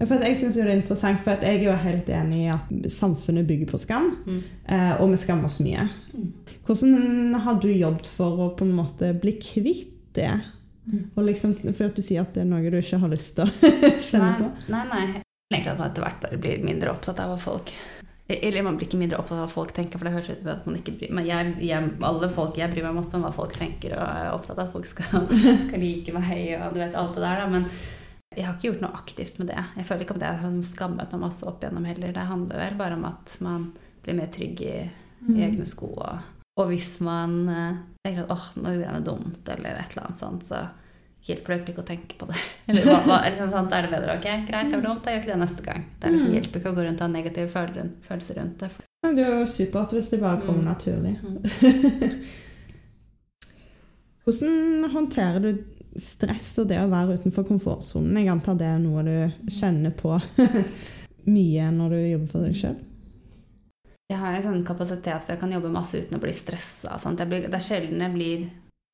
For 0.00 0.22
jeg 0.24 0.36
jo 0.40 0.48
det 0.54 0.62
er 0.64 0.78
interessant, 0.78 1.20
for 1.20 1.42
jeg 1.44 1.58
er 1.58 1.66
jo 1.66 1.74
helt 1.76 2.08
enig 2.08 2.44
i 2.46 2.52
at 2.54 2.70
samfunnet 2.92 3.44
bygger 3.48 3.68
på 3.68 3.80
skam. 3.82 4.14
Mm. 4.24 4.40
eh, 4.64 4.92
Og 5.02 5.10
vi 5.12 5.20
skammer 5.20 5.50
oss 5.50 5.60
mye. 5.60 5.84
Mm. 6.14 6.30
Hvordan 6.64 7.34
har 7.44 7.60
du 7.60 7.68
jobbet 7.68 8.08
for 8.08 8.46
å 8.46 8.50
på 8.56 8.64
en 8.64 8.76
måte 8.78 9.12
bli 9.20 9.36
kvitt 9.36 10.14
det? 10.16 10.32
Mm. 10.88 11.10
Og 11.14 11.24
liksom, 11.28 11.52
for 11.68 11.90
at 11.90 11.98
du 11.98 12.02
sier 12.02 12.24
at 12.24 12.32
det 12.34 12.46
er 12.46 12.48
noe 12.48 12.64
du 12.72 12.78
ikke 12.80 13.02
har 13.02 13.12
lyst 13.12 13.36
til 13.36 13.44
å 13.44 13.74
kjenne 14.08 14.32
på. 14.40 14.52
Nei, 14.72 14.84
nei. 14.88 15.04
nei. 15.12 15.24
Egentlig 15.50 15.72
at 15.72 15.80
man 15.82 15.90
etter 15.90 16.04
hvert 16.06 16.20
bare 16.22 16.40
blir 16.40 16.64
mindre 16.64 16.92
opptatt 16.94 17.18
av 17.18 17.32
hva 17.32 17.38
folk 17.42 17.72
Eller 18.30 18.62
man 18.62 18.76
blir 18.78 18.86
ikke 18.86 19.00
mindre 19.00 19.18
opptatt 19.18 19.34
av 19.34 19.48
hva 19.48 19.50
folk 19.50 19.72
tenker, 19.74 19.98
for 19.98 20.06
det 20.06 20.12
høres 20.14 20.28
ut 20.30 20.44
som 20.44 20.50
at 20.52 20.68
man 20.68 20.76
ikke 20.78 20.94
bryr 20.94 21.14
Men 21.18 21.26
jeg, 21.26 21.54
jeg, 21.66 21.88
alle 22.06 22.28
folk, 22.30 22.60
jeg 22.60 22.70
bryr 22.70 22.86
meg 22.86 23.00
masse 23.00 23.16
om 23.18 23.24
hva 23.26 23.32
folk 23.34 23.56
tenker, 23.58 23.96
og 23.98 24.04
er 24.04 24.28
opptatt 24.30 24.60
av 24.60 24.68
at 24.68 24.76
folk 24.76 24.86
skal, 24.86 25.26
skal 25.66 25.82
like 25.82 26.14
meg, 26.14 26.36
og 26.60 26.76
du 26.76 26.78
vet 26.84 26.94
alt 26.94 27.18
det 27.18 27.24
der, 27.26 27.42
da. 27.42 27.48
Men 27.50 27.66
jeg 28.36 28.46
har 28.46 28.54
ikke 28.54 28.68
gjort 28.70 28.82
noe 28.84 28.94
aktivt 28.94 29.38
med 29.40 29.48
det. 29.50 29.62
Jeg 29.76 29.86
føler 29.88 30.04
ikke 30.04 30.14
om 30.14 30.20
det 30.22 30.28
jeg 30.30 30.40
har 30.44 30.58
skammet 30.62 31.14
meg 31.14 31.22
masse 31.24 31.46
opp 31.50 31.64
igjennom 31.64 31.86
heller. 31.88 32.12
Det 32.14 32.26
handler 32.28 32.60
vel 32.62 32.76
bare 32.78 32.94
om 32.98 33.06
at 33.08 33.32
man 33.42 33.64
blir 34.04 34.18
mer 34.20 34.30
trygg 34.34 34.60
i, 34.62 34.74
Mm. 35.20 35.34
i 35.36 35.42
egne 35.44 35.66
sko. 35.68 35.90
Og, 36.00 36.20
og 36.56 36.70
hvis 36.70 36.94
man 37.04 37.32
eh, 37.52 37.74
tenker 38.06 38.22
at 38.24 38.30
åh, 38.32 38.44
nå 38.56 38.70
gjorde 38.72 38.86
jeg 38.86 38.94
noe 38.94 39.04
dumt, 39.04 39.48
eller 39.52 39.76
et 39.76 39.90
eller 39.92 40.06
annet 40.06 40.16
sånt, 40.22 40.46
så 40.48 40.60
hjelper 41.28 41.52
det 41.52 41.56
egentlig 41.58 41.74
ikke 41.74 41.82
å 41.84 41.88
tenke 41.90 42.16
på 42.16 42.28
det. 42.30 42.38
Eller 42.72 42.86
hva, 42.88 42.94
hva, 43.04 43.18
er, 43.26 43.34
det 43.34 43.40
sånn, 43.42 43.50
sant? 43.52 43.74
er 43.76 43.84
det 43.84 43.90
bedre? 43.92 44.14
Ok, 44.16 44.24
greit, 44.48 44.70
det 44.72 44.78
var 44.78 44.86
dumt, 44.86 45.04
jeg 45.04 45.18
gjør 45.18 45.26
ikke 45.26 45.34
det 45.34 45.42
neste 45.42 45.66
gang. 45.66 45.82
Det 46.00 46.08
er 46.08 46.14
liksom, 46.14 46.30
Mm. 46.30 46.36
hjelper 46.38 46.56
ikke 46.62 46.72
å 46.72 46.76
gå 46.78 46.86
rundt 46.86 47.02
og 47.02 47.04
ha 47.04 47.10
negative 47.12 47.52
følelser, 47.52 47.90
følelser 48.08 48.38
rundt 48.40 48.56
det. 48.64 48.70
Ja, 49.04 49.10
Det 49.12 49.26
er 49.26 49.36
jo 49.42 49.50
supert 49.58 49.92
hvis 49.92 50.08
det 50.14 50.20
bare 50.22 50.40
kommer 50.46 50.62
Mm. 50.62 50.70
naturlig. 50.72 51.14
Mm. 51.20 51.36
Hvordan 54.24 54.88
håndterer 54.96 55.44
du 55.44 55.50
stress 55.98 56.52
og 56.62 56.68
det 56.70 56.78
å 56.82 56.90
være 56.90 57.18
utenfor 57.18 57.48
komfortsonen? 57.48 58.20
Jeg 58.20 58.30
antar 58.32 58.58
det 58.60 58.68
er 58.68 58.78
noe 58.82 59.04
du 59.06 59.50
kjenner 59.50 59.94
på 59.96 60.14
mye 61.34 61.72
når 61.74 61.96
du 61.96 62.00
jobber 62.00 62.32
for 62.32 62.46
deg 62.46 62.56
sjøl. 62.60 62.78
Jeg 64.10 64.18
har 64.18 64.34
en 64.34 64.42
sånn 64.42 64.64
kapasitet 64.66 65.22
for 65.22 65.36
jeg 65.36 65.42
kan 65.42 65.52
jobbe 65.54 65.70
masse 65.70 66.00
uten 66.00 66.18
å 66.18 66.22
bli 66.22 66.32
stressa. 66.34 66.98
Det 66.98 67.46
er 67.46 67.62
sjelden 67.62 68.02
jeg 68.02 68.14
blir 68.16 68.48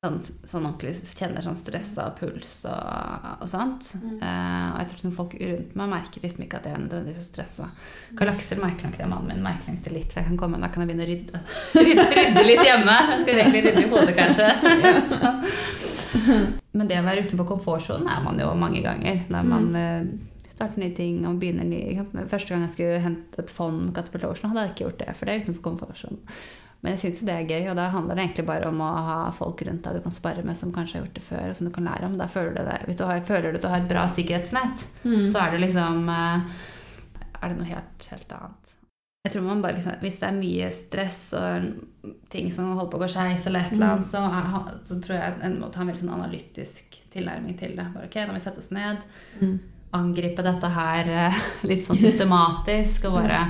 sånn, 0.05 0.19
sånn 0.45 0.67
ordentlig 0.67 0.93
kjenner 1.17 1.41
sånn 1.41 1.57
stressa 1.57 2.05
puls 2.19 2.51
og, 2.69 3.25
og 3.41 3.49
sånt. 3.49 3.89
Mm. 3.97 4.19
Uh, 4.21 4.67
og 4.75 4.77
jeg 4.83 4.91
tror 4.91 5.15
folk 5.17 5.35
rundt 5.41 5.73
meg 5.79 5.91
merker 5.95 6.25
liksom 6.25 6.45
ikke 6.45 6.61
at 6.61 6.69
jeg 6.69 6.77
er 6.77 6.83
nødvendigvis 6.85 7.23
er 7.23 7.29
stressa. 7.31 7.71
Karl 8.19 8.33
Aksel 8.35 8.61
merker 8.61 8.87
nok 8.87 8.99
det, 8.99 9.09
mannen 9.09 9.33
min 9.33 9.45
merker 9.47 9.73
nok 9.73 9.83
det 9.87 9.95
litt, 9.95 10.13
for 10.13 10.21
jeg 10.21 10.29
kan 10.29 10.39
komme, 10.43 10.61
da 10.61 10.69
kan 10.69 10.85
jeg 10.85 10.91
begynne 10.91 11.07
å 11.07 11.11
rydde, 11.11 11.43
rydde, 11.81 12.07
rydde 12.21 12.47
litt 12.51 12.65
hjemme. 12.67 12.97
Jeg 13.11 13.21
skal 13.25 13.43
egentlig 13.43 13.65
rydde 13.67 13.85
i 13.85 13.91
hodet, 13.95 14.17
kanskje. 14.21 14.49
Så. 15.15 15.86
Men 16.77 16.87
det 16.89 16.99
å 17.01 17.05
være 17.07 17.25
utenfor 17.27 17.47
komfortsonen 17.55 18.09
er 18.11 18.23
man 18.25 18.39
jo 18.41 18.51
mange 18.59 18.83
ganger. 18.85 19.23
Når 19.33 19.47
man 19.49 19.67
eh, 19.79 20.05
starter 20.53 20.81
nye 20.81 20.93
ting 20.97 21.23
og 21.29 21.39
begynner 21.41 21.67
nye? 21.67 22.05
Første 22.29 22.53
gang 22.53 22.63
jeg 22.67 22.75
skulle 22.75 23.01
hente 23.03 23.43
et 23.43 23.51
fond 23.53 23.89
med 23.91 24.23
Ocean, 24.29 24.51
hadde 24.53 24.63
jeg 24.67 24.73
ikke 24.75 24.85
gjort 24.87 25.03
det, 25.03 25.15
for 25.17 25.25
det 25.25 25.33
er 25.35 25.43
utenfor 25.45 25.65
komfortsonen. 25.71 26.21
Men 26.85 26.93
jeg 26.93 27.01
syns 27.01 27.23
det 27.25 27.33
er 27.33 27.47
gøy, 27.49 27.63
og 27.71 27.75
da 27.79 27.87
handler 27.89 28.15
det 28.19 28.23
egentlig 28.27 28.45
bare 28.45 28.67
om 28.69 28.81
å 28.85 28.89
ha 29.07 29.15
folk 29.33 29.63
rundt 29.65 29.81
deg 29.87 29.95
du 29.97 30.03
kan 30.05 30.13
spare 30.13 30.43
med, 30.45 30.55
som 30.59 30.69
kanskje 30.75 30.99
har 30.99 31.05
gjort 31.07 31.15
det 31.17 31.23
før, 31.25 31.47
og 31.49 31.55
som 31.57 31.67
du 31.67 31.73
kan 31.73 31.87
lære 31.89 32.05
om. 32.05 32.17
Da 32.21 32.27
føler 32.29 32.53
du 32.53 32.59
det. 32.67 32.75
Hvis 32.85 32.99
du 32.99 33.03
har, 33.09 33.23
føler 33.25 33.49
du 33.49 33.57
at 33.57 33.65
du 33.65 33.69
har 33.71 33.81
et 33.81 33.89
bra 33.89 34.03
sikkerhetsnett, 34.13 34.85
Mm. 35.03 35.25
så 35.33 35.41
er 35.41 35.51
det 35.55 35.61
liksom 35.65 36.09
eh, 36.13 36.39
Er 37.41 37.49
det 37.49 37.57
noe 37.57 37.67
helt, 37.69 38.07
helt 38.11 38.31
annet. 38.37 38.66
Jeg 39.25 39.33
tror 39.33 39.43
man 39.43 39.61
bare 39.63 39.95
Hvis 40.01 40.19
det 40.21 40.27
er 40.29 40.35
mye 40.37 40.67
stress 40.71 41.21
og 41.35 41.65
ting 42.31 42.51
som 42.53 42.69
holder 42.77 42.91
på 42.93 42.99
å 42.99 43.01
gå 43.03 43.07
skeis, 43.11 43.45
eller 43.49 43.65
et 43.65 43.73
eller 43.75 43.95
annet, 43.97 44.07
så, 44.07 44.21
er, 44.23 44.77
så 44.87 44.99
tror 45.03 45.17
jeg 45.17 45.39
en 45.43 45.57
må 45.59 45.67
ta 45.73 45.81
en 45.83 45.89
veldig 45.89 45.99
sånn 46.03 46.13
analytisk 46.15 46.95
tilnærming 47.11 47.57
til 47.59 47.73
det. 47.75 47.87
Bare 47.95 48.07
ok, 48.07 48.15
nå 48.23 48.31
må 48.31 48.37
vi 48.37 48.43
sette 48.45 48.63
oss 48.63 48.71
ned, 48.75 49.01
Mm. 49.41 49.57
angripe 49.97 50.43
dette 50.43 50.69
her 50.75 51.09
eh, 51.09 51.37
litt 51.69 51.83
sånn 51.85 51.99
systematisk, 51.99 53.05
og 53.09 53.17
bare 53.21 53.41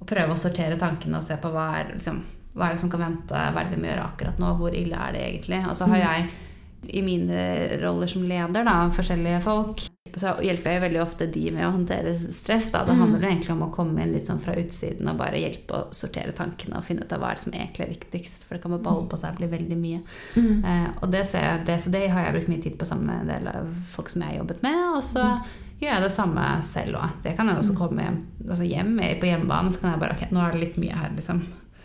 og 0.00 0.06
prøve 0.10 0.34
å 0.34 0.38
sortere 0.38 0.76
tankene 0.78 1.16
og 1.18 1.22
se 1.26 1.36
på 1.40 1.50
hva 1.54 1.66
er, 1.80 1.92
liksom, 1.96 2.18
hva 2.54 2.66
er 2.68 2.74
det 2.74 2.80
som 2.82 2.90
kan 2.92 3.00
vente, 3.00 3.34
hva 3.34 3.60
er 3.62 3.68
det 3.70 3.76
vi 3.76 3.82
må 3.82 3.88
gjøre 3.90 4.06
akkurat 4.06 4.38
nå, 4.42 4.50
hvor 4.58 4.74
ille 4.76 4.98
er 5.08 5.14
det 5.16 5.22
egentlig. 5.28 5.60
Og 5.70 5.74
så 5.78 5.86
har 5.90 6.02
jeg 6.02 6.26
i 6.88 7.02
mine 7.02 7.78
roller 7.82 8.06
som 8.10 8.22
leder, 8.22 8.64
da, 8.64 8.88
forskjellige 8.94 9.40
folk, 9.44 9.82
så 10.14 10.36
hjelper 10.44 10.70
jeg 10.76 10.82
veldig 10.84 11.00
ofte 11.02 11.26
de 11.32 11.50
med 11.50 11.64
å 11.66 11.72
håndtere 11.74 12.12
stress. 12.30 12.68
Da. 12.70 12.84
Det 12.86 12.94
Mm. 12.94 13.00
handler 13.00 13.24
egentlig 13.28 13.50
om 13.50 13.62
å 13.66 13.72
komme 13.74 14.02
inn 14.02 14.12
litt 14.12 14.26
sånn 14.28 14.40
fra 14.40 14.54
utsiden 14.54 15.08
og 15.10 15.16
bare 15.18 15.40
hjelpe 15.42 15.74
å 15.74 15.88
sortere 15.92 16.30
tankene 16.32 16.76
og 16.78 16.84
finne 16.84 17.02
ut 17.02 17.12
av 17.12 17.18
hva 17.20 17.32
som 17.36 17.52
egentlig 17.52 17.80
er 17.80 17.94
viktigst. 17.96 18.44
For 18.44 18.54
det 18.54 18.62
kan 18.62 18.70
bare 18.70 18.82
balle 18.84 19.08
på 19.08 19.18
seg 19.18 19.32
og 19.32 19.38
bli 19.38 19.48
veldig 19.58 19.76
mye. 19.80 20.00
Mm. 20.36 20.64
Eh, 20.64 20.88
og 21.02 21.10
det, 21.10 21.26
ser 21.26 21.40
jeg, 21.40 21.64
det, 21.66 21.80
så 21.82 21.90
det 21.90 22.08
har 22.10 22.24
jeg 22.28 22.34
brukt 22.36 22.48
mye 22.48 22.62
tid 22.62 22.78
på 22.78 22.86
sammen 22.86 23.06
med 23.06 23.20
en 23.20 23.32
del 23.34 23.48
av 23.56 23.74
folk 23.90 24.08
som 24.08 24.22
jeg 24.22 24.30
har 24.30 24.38
jobbet 24.44 24.62
med. 24.62 24.78
Og 24.94 25.02
så 25.02 25.24
gjør 25.80 25.90
jeg 25.94 26.02
det 26.02 26.12
samme 26.12 26.46
selv 26.62 26.94
òg. 26.94 27.10
Det 27.24 27.36
kan 27.36 27.48
jeg 27.48 27.56
også 27.58 27.76
komme 27.76 27.98
hjem, 28.06 28.22
altså 28.48 28.70
hjem 28.70 28.96
på 29.18 29.26
hjemmebane, 29.32 29.72
så 29.72 29.80
kan 29.80 29.90
jeg 29.90 30.00
bare 30.00 30.14
Ok, 30.14 30.30
nå 30.30 30.40
er 30.46 30.52
det 30.52 30.60
litt 30.60 30.76
mye 30.78 30.94
her, 30.94 31.10
liksom. 31.16 31.42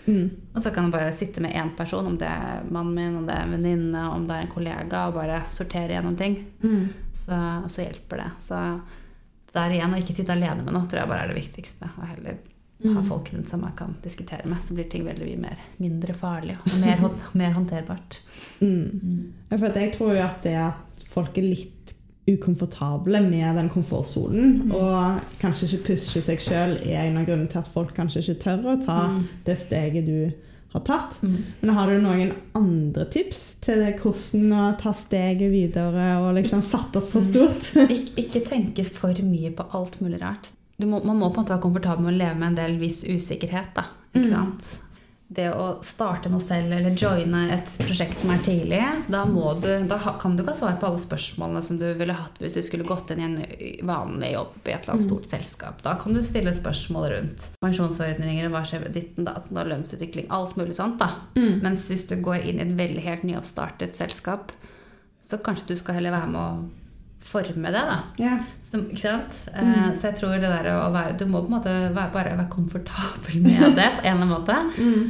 Mm. 0.10 0.30
Og 0.56 0.62
så 0.64 0.72
kan 0.76 0.88
du 0.90 0.94
bare 0.98 1.14
sitte 1.16 1.42
med 1.46 1.54
én 1.56 1.70
person, 1.78 2.08
om 2.10 2.18
det 2.20 2.28
er 2.28 2.64
mannen 2.68 2.96
min, 2.98 3.18
om 3.22 3.26
det 3.28 3.36
er 3.38 3.46
en 3.46 3.54
venninne, 3.56 4.06
om 4.12 4.26
det 4.28 4.36
er 4.40 4.48
en 4.48 4.54
kollega, 4.54 5.06
og 5.08 5.18
bare 5.20 5.44
sortere 5.56 5.94
gjennom 5.96 6.18
ting. 6.20 6.40
Mm. 6.64 6.88
Så, 7.14 7.40
så 7.70 7.86
hjelper 7.86 8.24
det. 8.26 8.30
Så 8.44 8.62
der 9.54 9.74
igjen, 9.74 9.94
å 9.94 10.00
ikke 10.02 10.14
sitte 10.18 10.36
alene 10.36 10.64
med 10.66 10.76
noe, 10.76 10.86
tror 10.90 11.04
jeg 11.04 11.12
bare 11.14 11.28
er 11.28 11.34
det 11.34 11.40
viktigste. 11.44 11.90
Og 11.98 12.08
heller 12.12 12.40
ha 12.80 13.02
Mm. 13.02 13.08
folk 13.10 13.28
rundt 13.34 13.50
seg 13.52 13.60
man 13.60 13.74
kan 13.76 13.96
diskutere 14.00 14.48
med, 14.48 14.62
så 14.64 14.72
blir 14.74 14.86
ting 14.88 15.04
veldig 15.04 15.26
mye 15.28 15.40
mer, 15.42 15.58
mindre 15.84 16.14
farlig 16.16 16.54
og 16.64 16.78
mer, 16.80 17.02
mer 17.42 17.52
håndterbart. 17.52 18.22
Mm. 18.62 19.34
Ja, 19.50 19.58
for 19.58 19.80
jeg 19.82 19.92
tror 19.98 20.14
jo 20.16 20.22
at 20.24 20.46
det 20.48 20.54
at 20.56 21.04
folk 21.10 21.36
er 21.42 21.44
litt 21.44 21.79
ukomfortable 22.36 23.22
med 23.30 23.56
den 23.56 23.70
komfortsonen, 23.70 24.62
Mm. 24.64 24.72
og 24.76 25.22
kanskje 25.42 25.68
ikke 25.74 25.86
pushe 25.96 26.22
seg 26.22 26.40
sjøl, 26.40 26.78
er 26.88 27.08
en 27.08 27.18
av 27.18 27.26
grunnene 27.26 27.50
til 27.50 27.60
at 27.60 27.68
folk 27.68 27.94
kanskje 27.96 28.22
ikke 28.24 28.42
tør 28.44 28.64
å 28.78 28.86
ta 28.86 29.08
Mm. 29.08 29.24
det 29.46 29.58
steget 29.58 30.06
du 30.06 30.32
har 30.74 30.82
tatt. 30.82 31.16
Mm. 31.24 31.38
Men 31.62 31.76
har 31.76 31.88
du 31.88 32.00
noen 32.02 32.34
andre 32.56 33.06
tips 33.10 33.56
til 33.62 33.76
det, 33.80 34.00
hvordan 34.00 34.52
å 34.54 34.78
ta 34.78 34.92
steget 34.94 35.50
videre 35.52 36.20
og 36.22 36.36
liksom 36.36 36.62
satse 36.62 37.02
så 37.02 37.24
stort? 37.24 37.72
Ik 37.90 38.12
ikke 38.16 38.46
tenke 38.46 38.86
for 38.86 39.14
mye 39.24 39.52
på 39.56 39.66
alt 39.74 40.00
mulig 40.02 40.22
rart. 40.22 40.50
Du 40.80 40.86
må, 40.88 41.04
man 41.04 41.18
må 41.18 41.30
på 41.34 41.40
en 41.40 41.46
måte 41.46 41.56
være 41.58 41.62
komfortabel 41.62 42.04
med 42.06 42.14
å 42.14 42.18
leve 42.18 42.38
med 42.40 42.48
en 42.48 42.56
del 42.56 42.78
viss 42.80 43.04
usikkerhet. 43.04 43.74
da, 43.76 43.84
ikke 44.16 44.30
Mm. 44.30 44.32
sant? 44.32 44.80
Det 45.30 45.46
å 45.54 45.66
starte 45.86 46.30
noe 46.34 46.42
selv 46.42 46.74
eller 46.74 46.96
joine 46.98 47.44
et 47.54 47.68
prosjekt 47.84 48.18
som 48.24 48.32
er 48.34 48.40
tidlig, 48.42 48.80
da, 49.14 49.22
må 49.30 49.52
du, 49.62 49.68
da 49.86 50.00
kan 50.18 50.34
du 50.34 50.42
ikke 50.42 50.56
ha 50.56 50.58
svar 50.58 50.80
på 50.82 50.88
alle 50.90 51.02
spørsmålene 51.04 51.62
som 51.68 51.78
du 51.78 51.86
ville 52.00 52.16
hatt 52.18 52.40
hvis 52.42 52.58
du 52.58 52.64
skulle 52.66 52.88
gått 52.88 53.14
inn 53.14 53.22
i 53.22 53.28
en 53.28 53.36
vanlig 53.86 54.32
jobb 54.34 54.58
i 54.64 54.74
et 54.74 54.80
eller 54.80 54.96
annet 54.96 55.06
stort 55.06 55.30
selskap. 55.30 55.84
Da 55.86 55.94
kan 56.02 56.18
du 56.18 56.24
stille 56.26 56.56
spørsmål 56.58 57.06
rundt 57.14 57.46
pensjonsordninger, 57.62 58.50
hva 58.50 58.64
skjer 58.66 58.88
med 58.88 58.98
ditten, 58.98 59.30
datten 59.30 59.62
og 59.62 59.70
lønnsutvikling, 59.70 60.32
alt 60.34 60.58
mulig 60.58 60.74
sånt. 60.80 60.98
da. 60.98 61.12
Mm. 61.38 61.62
Mens 61.62 61.86
hvis 61.92 62.08
du 62.10 62.18
går 62.26 62.50
inn 62.50 62.58
i 62.58 62.66
et 62.66 62.76
veldig 62.82 63.06
helt 63.06 63.30
nyoppstartet 63.30 64.02
selskap, 64.02 64.56
så 65.22 65.38
kanskje 65.46 65.76
du 65.76 65.82
skal 65.84 66.00
heller 66.00 66.16
være 66.16 66.34
med 66.34 66.42
å 66.42 66.79
forme 67.20 67.72
det, 67.74 67.82
da. 67.86 67.98
Yeah. 68.20 68.44
Så, 68.64 68.80
ikke 68.86 69.02
sant? 69.02 69.40
Eh, 69.54 69.90
så 69.98 70.08
jeg 70.12 70.20
tror 70.22 70.38
det 70.40 70.50
der 70.52 70.70
å 70.78 70.92
være 70.94 71.18
Du 71.20 71.26
må 71.28 71.42
på 71.42 71.50
en 71.50 71.56
måte 71.58 71.74
være, 71.94 72.12
bare 72.14 72.36
være 72.38 72.50
komfortabel 72.54 73.42
med 73.44 73.76
det 73.76 73.90
på 73.98 74.06
en 74.06 74.14
eller 74.14 74.14
annen 74.14 74.32
måte. 74.32 74.56
Mm. 74.78 75.10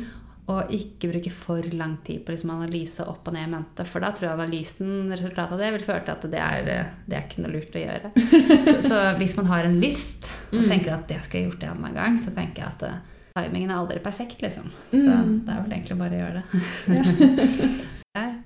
Og 0.49 0.71
ikke 0.73 1.11
bruke 1.11 1.29
for 1.29 1.61
lang 1.77 1.97
tid 2.07 2.23
på 2.25 2.33
liksom 2.33 2.49
analyse 2.55 3.03
opp 3.05 3.27
og 3.29 3.35
ned 3.35 3.45
i 3.45 3.51
mente. 3.51 3.85
For 3.85 4.01
da 4.01 4.09
tror 4.17 4.31
jeg 4.31 4.39
analysen, 4.39 5.11
resultatet 5.13 5.53
av 5.53 5.61
det, 5.61 5.67
vil 5.75 5.85
føre 5.85 6.01
til 6.07 6.15
at 6.15 6.25
det 6.33 6.39
er, 6.41 6.71
eh, 6.73 6.89
det 7.05 7.19
er 7.19 7.27
ikke 7.27 7.43
noe 7.45 7.53
lurt 7.53 7.77
å 7.77 7.83
gjøre. 7.83 8.11
Så, 8.65 8.75
så 8.87 9.03
hvis 9.21 9.37
man 9.37 9.51
har 9.51 9.67
en 9.69 9.77
lyst 9.83 10.25
og 10.49 10.65
tenker 10.65 10.95
at 10.95 11.05
det 11.11 11.19
skal 11.27 11.43
jeg 11.43 11.51
gjort 11.51 11.61
en 11.61 11.69
eller 11.69 11.85
annen 11.85 11.99
gang, 12.01 12.17
så 12.23 12.33
tenker 12.33 12.63
jeg 12.65 12.73
at 12.73 12.87
eh, 12.89 12.97
timingen 13.37 13.69
er 13.69 13.77
aldri 13.83 14.01
perfekt, 14.01 14.41
liksom. 14.41 14.71
Så 14.89 15.05
Mm. 15.05 15.35
det 15.45 15.53
er 15.53 15.61
vel 15.67 15.77
egentlig 15.77 15.99
bare 16.01 16.17
å 16.17 16.21
gjøre 16.25 16.41
det. 16.41 17.85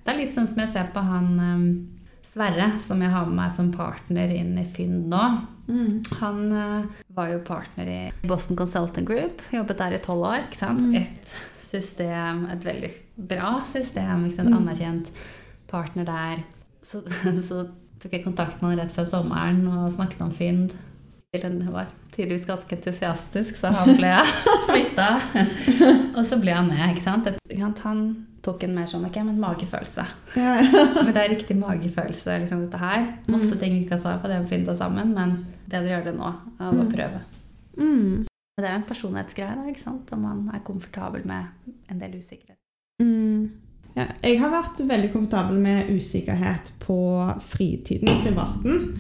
Det 0.04 0.12
er 0.12 0.18
litt 0.20 0.34
sånn 0.36 0.48
som 0.52 0.60
jeg 0.60 0.70
ser 0.74 0.90
på 0.94 1.02
han 1.02 1.30
Sverre, 2.24 2.70
som 2.80 3.02
jeg 3.04 3.12
har 3.12 3.28
med 3.28 3.36
meg 3.38 3.52
som 3.56 3.72
partner 3.74 4.32
inn 4.32 4.56
i 4.58 4.66
Fynd 4.66 5.10
nå. 5.12 5.24
Mm. 5.68 6.00
Han 6.22 6.40
uh, 6.56 7.04
var 7.16 7.34
jo 7.34 7.42
partner 7.46 7.90
i 7.92 8.00
Boston 8.28 8.58
Consulting 8.60 9.08
Group. 9.08 9.44
Jobbet 9.54 9.82
der 9.82 9.98
i 9.98 10.02
tolv 10.04 10.28
år. 10.30 10.46
ikke 10.46 10.62
sant? 10.62 10.82
Mm. 10.82 10.96
Et 11.02 11.36
system, 11.68 12.46
et 12.54 12.66
veldig 12.66 12.92
bra 13.30 13.58
system. 13.70 14.26
ikke 14.28 14.40
sant? 14.40 14.54
Mm. 14.54 14.58
Anerkjent 14.62 15.12
partner 15.70 16.08
der. 16.08 16.44
Så, 16.84 17.04
så 17.50 17.66
tok 18.02 18.18
jeg 18.18 18.26
kontakt 18.26 18.62
med 18.62 18.74
han 18.74 18.84
rett 18.84 18.96
før 18.96 19.08
sommeren 19.10 19.64
og 19.68 19.92
snakket 19.96 20.26
om 20.26 20.34
Fynd. 20.34 20.74
Han 21.34 21.64
var 21.74 21.88
tydeligvis 22.14 22.46
ganske 22.46 22.76
entusiastisk, 22.76 23.56
så 23.58 23.72
han 23.74 23.96
ble 23.98 24.12
smitta. 24.68 25.08
Og 26.18 26.22
så 26.30 26.38
ble 26.38 26.54
han 26.54 26.70
med. 26.70 26.84
ikke 26.94 27.02
sant? 27.08 27.30
Han 27.82 28.04
tok 28.44 28.64
en 28.68 28.74
mer 28.76 28.86
sånn 28.92 29.06
ok, 29.08 29.18
men 29.24 29.38
magefølelse. 29.40 30.04
Ja. 30.36 30.54
Men 31.06 31.14
det 31.16 31.22
er 31.22 31.32
riktig 31.32 31.56
magefølelse, 31.58 32.40
liksom 32.44 32.66
dette 32.66 32.78
her. 32.82 33.06
Masse 33.32 33.54
Mm. 33.56 33.60
ting 33.62 33.74
vi 33.78 33.82
ikke 33.86 33.96
har 33.96 34.04
svar 34.04 34.18
på, 34.20 34.28
det 34.28 34.38
må 34.42 34.44
vi 34.50 34.56
finne 34.58 34.70
oss 34.74 34.82
sammen, 34.84 35.14
men 35.16 35.38
bedre 35.72 35.94
gjøre 35.94 36.04
det 36.12 36.16
nå 36.18 36.26
av 36.60 36.74
å 36.74 36.84
Mm. 36.84 36.92
prøve. 36.92 37.22
Mm. 37.78 38.26
Men 38.28 38.62
det 38.62 38.68
er 38.70 38.74
jo 38.76 38.82
en 38.82 38.90
personlighetsgreie, 38.92 39.56
da, 39.56 39.64
ikke 39.72 39.84
sant? 39.84 40.12
Om 40.14 40.22
man 40.22 40.52
er 40.54 40.60
komfortabel 40.60 41.26
med 41.26 41.46
en 41.90 42.00
del 42.00 42.12
usikkerhet. 42.20 42.58
Mm. 43.02 43.50
Ja, 43.96 44.06
jeg 44.24 44.40
har 44.42 44.50
vært 44.52 44.78
veldig 44.88 45.12
komfortabel 45.14 45.58
med 45.62 45.88
usikkerhet 45.90 46.72
på 46.80 47.00
fritiden 47.42 48.10
privaten. 48.24 49.00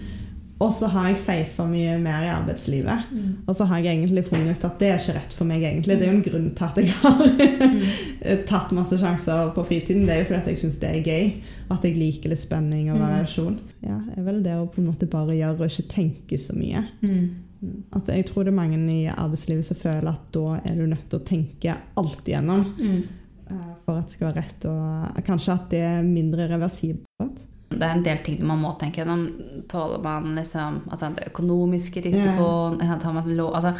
Og 0.64 0.72
så 0.72 0.88
har 0.93 1.09
jeg 1.09 1.18
safa 1.20 1.66
mye 1.68 1.97
mer 1.99 2.24
i 2.24 2.30
arbeidslivet. 2.32 3.09
Og 3.47 3.55
så 3.57 3.66
har 3.68 3.82
jeg 3.84 3.97
egentlig 3.97 4.24
funnet 4.30 4.55
ut 4.55 4.64
at 4.70 4.80
det 4.80 4.88
er 4.93 5.01
ikke 5.01 5.16
rett 5.18 5.34
for 5.36 5.49
meg, 5.49 5.64
egentlig. 5.68 5.97
Det 5.99 6.07
er 6.07 6.11
jo 6.14 6.18
en 6.20 6.26
grunn 6.30 6.49
til 6.55 6.66
at 6.70 6.78
jeg 6.80 6.93
har 7.01 8.43
tatt 8.51 8.72
masse 8.76 8.97
sjanser 9.01 9.51
på 9.55 9.66
fritiden. 9.68 10.05
Det 10.07 10.16
er 10.16 10.22
jo 10.24 10.28
fordi 10.30 10.41
at 10.41 10.51
jeg 10.53 10.61
syns 10.64 10.80
det 10.82 10.89
er 10.89 11.07
gøy. 11.07 11.32
og 11.70 11.76
At 11.78 11.88
jeg 11.89 11.97
liker 11.99 12.30
litt 12.34 12.39
spenning 12.43 12.91
og 12.91 12.97
Mm. 12.99 13.03
variasjon. 13.07 13.59
Ja, 13.84 13.97
det 14.07 14.18
er 14.18 14.24
vel 14.30 14.43
det 14.45 14.53
å 14.57 14.68
på 14.72 14.80
en 14.82 14.88
måte 14.91 15.09
bare 15.09 15.36
gjøre 15.36 15.59
og 15.59 15.66
ikke 15.70 15.89
tenke 15.91 16.38
så 16.39 16.53
mye. 16.55 16.86
Mm. 17.01 17.30
Mm. 17.64 17.84
At 17.95 18.07
jeg 18.07 18.26
tror 18.28 18.43
det 18.43 18.51
er 18.53 18.59
mange 18.61 18.80
i 18.91 19.05
arbeidslivet 19.07 19.66
som 19.66 19.78
føler 19.80 20.09
at 20.11 20.26
da 20.36 20.59
er 20.66 20.76
du 20.76 20.86
nødt 20.88 21.09
til 21.09 21.20
å 21.20 21.24
tenke 21.28 21.78
alt 21.97 22.24
igjennom 22.28 22.66
Mm. 22.78 23.03
eh, 23.51 23.74
for 23.86 23.97
at 23.97 24.05
det 24.07 24.11
skal 24.16 24.28
være 24.34 24.43
rett, 24.43 24.66
og 24.66 25.24
kanskje 25.26 25.53
at 25.53 25.70
det 25.72 25.80
er 25.82 26.03
mindre 26.03 26.47
reversibelt. 26.51 27.43
Det 27.80 27.88
er 27.88 27.97
en 27.97 28.05
del 28.05 28.21
ting 28.26 28.39
man 28.47 28.61
må 28.61 28.74
tenke 28.80 29.01
gjennom. 29.01 29.26
Tåler 29.71 30.01
man 30.03 30.36
liksom 30.38 30.84
altså 30.89 31.09
den 31.09 31.32
økonomiske 31.32 32.03
risikoen? 32.05 32.80
Lov, 33.34 33.53
altså, 33.55 33.74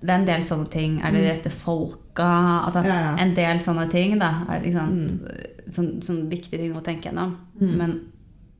det 0.00 0.10
er 0.10 0.18
en 0.18 0.26
del 0.28 0.44
sånne 0.46 0.70
ting. 0.72 0.98
Er 1.02 1.14
det 1.14 1.22
de 1.22 1.30
rette 1.30 1.52
folka? 1.52 2.30
Altså, 2.64 2.84
ja. 2.86 3.14
En 3.20 3.36
del 3.36 3.62
sånne 3.64 3.86
ting. 3.92 4.18
da, 4.20 4.32
er 4.48 4.58
det, 4.58 4.70
liksom 4.70 4.90
sant? 4.90 5.22
Mm. 5.22 5.70
sån, 5.76 5.94
sånn 6.04 6.26
viktige 6.32 6.60
ting 6.60 6.74
må 6.74 6.84
tenke 6.84 7.08
gjennom. 7.08 7.36
Mm. 7.60 7.72
Men 7.80 7.96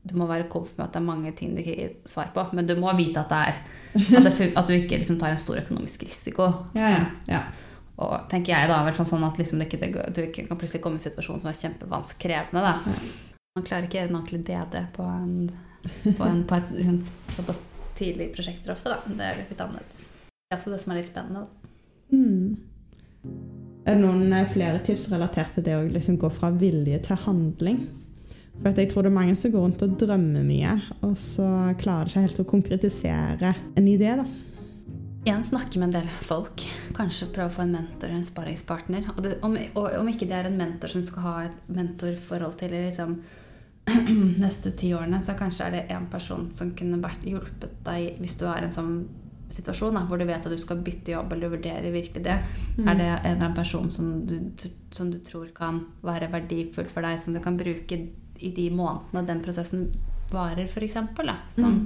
du 0.05 0.13
må 0.19 0.27
være 0.29 0.49
komfortabel 0.49 0.81
med 0.81 0.87
at 0.87 0.93
det 0.93 1.01
er 1.01 1.05
mange 1.07 1.35
ting 1.37 1.53
du 1.55 1.61
ikke 1.63 1.77
gir 1.79 1.93
svar 2.09 2.31
på. 2.33 2.47
Men 2.53 2.67
du 2.69 2.75
må 2.79 2.93
vite 2.97 3.21
at 3.23 3.31
det 3.33 3.43
er 3.49 3.61
At, 4.19 4.25
det, 4.27 4.51
at 4.57 4.67
du 4.67 4.73
ikke 4.75 4.99
liksom 4.99 5.21
tar 5.21 5.33
en 5.33 5.41
stor 5.41 5.61
økonomisk 5.61 6.03
risiko. 6.05 6.49
Ja, 6.75 6.89
ja, 6.91 7.05
ja. 7.29 7.45
Og 7.95 8.25
tenker 8.27 8.51
jeg 8.51 8.67
da, 8.67 8.81
vel 8.83 8.97
sånn 9.07 9.23
at 9.23 9.37
liksom 9.39 9.61
det 9.61 9.69
ikke, 9.69 9.79
det, 9.79 10.09
du 10.11 10.25
ikke 10.25 10.49
kan 10.49 10.59
plutselig 10.59 10.83
komme 10.83 10.99
i 10.99 10.99
en 10.99 11.05
situasjon 11.05 11.39
som 11.39 11.51
er 11.51 11.61
kjempevanskelig 11.61 12.25
krevende. 12.25 12.65
da. 12.65 13.34
Man 13.55 13.63
klarer 13.63 13.85
ikke 13.87 14.01
en 14.03 14.15
ordentlig 14.17 14.41
DD 14.43 14.73
på, 14.91 15.03
en, 15.07 15.35
på, 16.17 16.23
en, 16.25 16.41
på 16.43 16.55
et 16.57 16.71
liksom, 16.75 16.97
såpass 17.37 17.59
tidlig 17.95 18.33
prosjekter 18.35 18.73
ofte. 18.73 18.91
da. 18.91 19.13
Det 19.15 19.27
er 19.29 19.37
litt 19.39 19.61
annerledes. 19.63 20.01
Det 20.11 20.51
er 20.51 20.57
også 20.57 20.73
det 20.73 20.79
som 20.81 20.91
er 20.91 20.97
litt 20.99 21.07
spennende. 21.07 21.43
da. 21.45 21.69
Mm. 22.11 23.29
Er 23.85 23.95
det 23.95 24.01
noen 24.01 24.33
eh, 24.35 24.49
flere 24.51 24.81
tips 24.83 25.07
relatert 25.13 25.55
til 25.55 25.63
det 25.69 25.77
å 25.77 25.85
liksom 25.87 26.17
gå 26.19 26.27
fra 26.35 26.49
vilje 26.51 26.99
til 27.07 27.21
handling? 27.23 27.79
For 28.57 28.73
at 28.73 28.81
jeg 28.81 28.89
tror 28.91 29.07
det 29.07 29.13
er 29.13 29.15
mange 29.21 29.37
som 29.39 29.55
går 29.55 29.63
rundt 29.69 29.87
og 29.87 29.95
drømmer 30.03 30.43
mye, 30.43 30.75
og 31.07 31.15
så 31.19 31.47
klarer 31.79 32.11
de 32.11 32.11
ikke 32.11 32.25
helt 32.25 32.43
å 32.43 32.47
konkretisere 32.51 33.53
en 33.79 33.87
idé. 33.87 34.17
da. 34.19 34.27
Igjen 35.23 35.47
snakke 35.47 35.79
med 35.79 35.93
en 35.93 35.95
del 36.01 36.11
folk. 36.27 36.67
Kanskje 36.99 37.31
prøve 37.31 37.53
å 37.53 37.55
få 37.55 37.63
en 37.63 37.73
mentor 37.79 38.11
eller 38.11 38.19
en 38.19 38.27
sparringspartner. 38.27 39.07
Og, 39.15 39.23
det, 39.23 39.39
om, 39.47 39.55
og 39.79 39.89
om 40.01 40.11
ikke 40.11 40.27
det 40.27 40.41
er 40.41 40.51
en 40.51 40.59
mentor 40.59 40.91
som 40.91 41.07
skal 41.07 41.27
ha 41.29 41.39
et 41.47 41.57
mentorforhold 41.71 42.59
til 42.59 42.73
eller 42.73 42.89
liksom, 42.91 43.17
neste 44.43 44.71
ti 44.77 44.93
årene, 44.97 45.21
så 45.21 45.35
kanskje 45.37 45.67
er 45.67 45.75
det 45.75 45.83
en 45.93 46.07
person 46.11 46.49
som 46.55 46.73
kunne 46.77 47.01
vært 47.03 47.25
hjulpet 47.27 47.77
deg 47.85 48.19
hvis 48.21 48.39
du 48.39 48.47
er 48.49 48.63
i 48.63 48.69
en 48.69 48.75
sånn 48.75 48.97
situasjon 49.55 49.95
da, 49.95 50.03
hvor 50.09 50.19
du 50.19 50.25
vet 50.27 50.45
at 50.45 50.51
du 50.51 50.57
skal 50.59 50.81
bytte 50.83 51.13
jobb 51.13 51.33
eller 51.35 51.53
vurdere 51.53 51.91
virkelig 51.93 52.23
det. 52.25 52.37
Mm. 52.77 52.87
Er 52.87 52.97
det 52.97 53.05
en 53.07 53.19
eller 53.19 53.35
annen 53.35 53.57
person 53.57 53.91
som 53.93 54.09
du, 54.27 54.39
som 54.95 55.11
du 55.11 55.19
tror 55.23 55.51
kan 55.55 55.83
være 56.05 56.31
verdifull 56.33 56.89
for 56.91 57.05
deg, 57.05 57.19
som 57.21 57.35
du 57.35 57.41
kan 57.43 57.59
bruke 57.59 57.99
i 58.35 58.51
de 58.55 58.65
månedene 58.73 59.25
den 59.29 59.43
prosessen 59.45 59.87
varer, 60.33 60.65
f.eks.? 60.65 60.97
Som, 61.55 61.77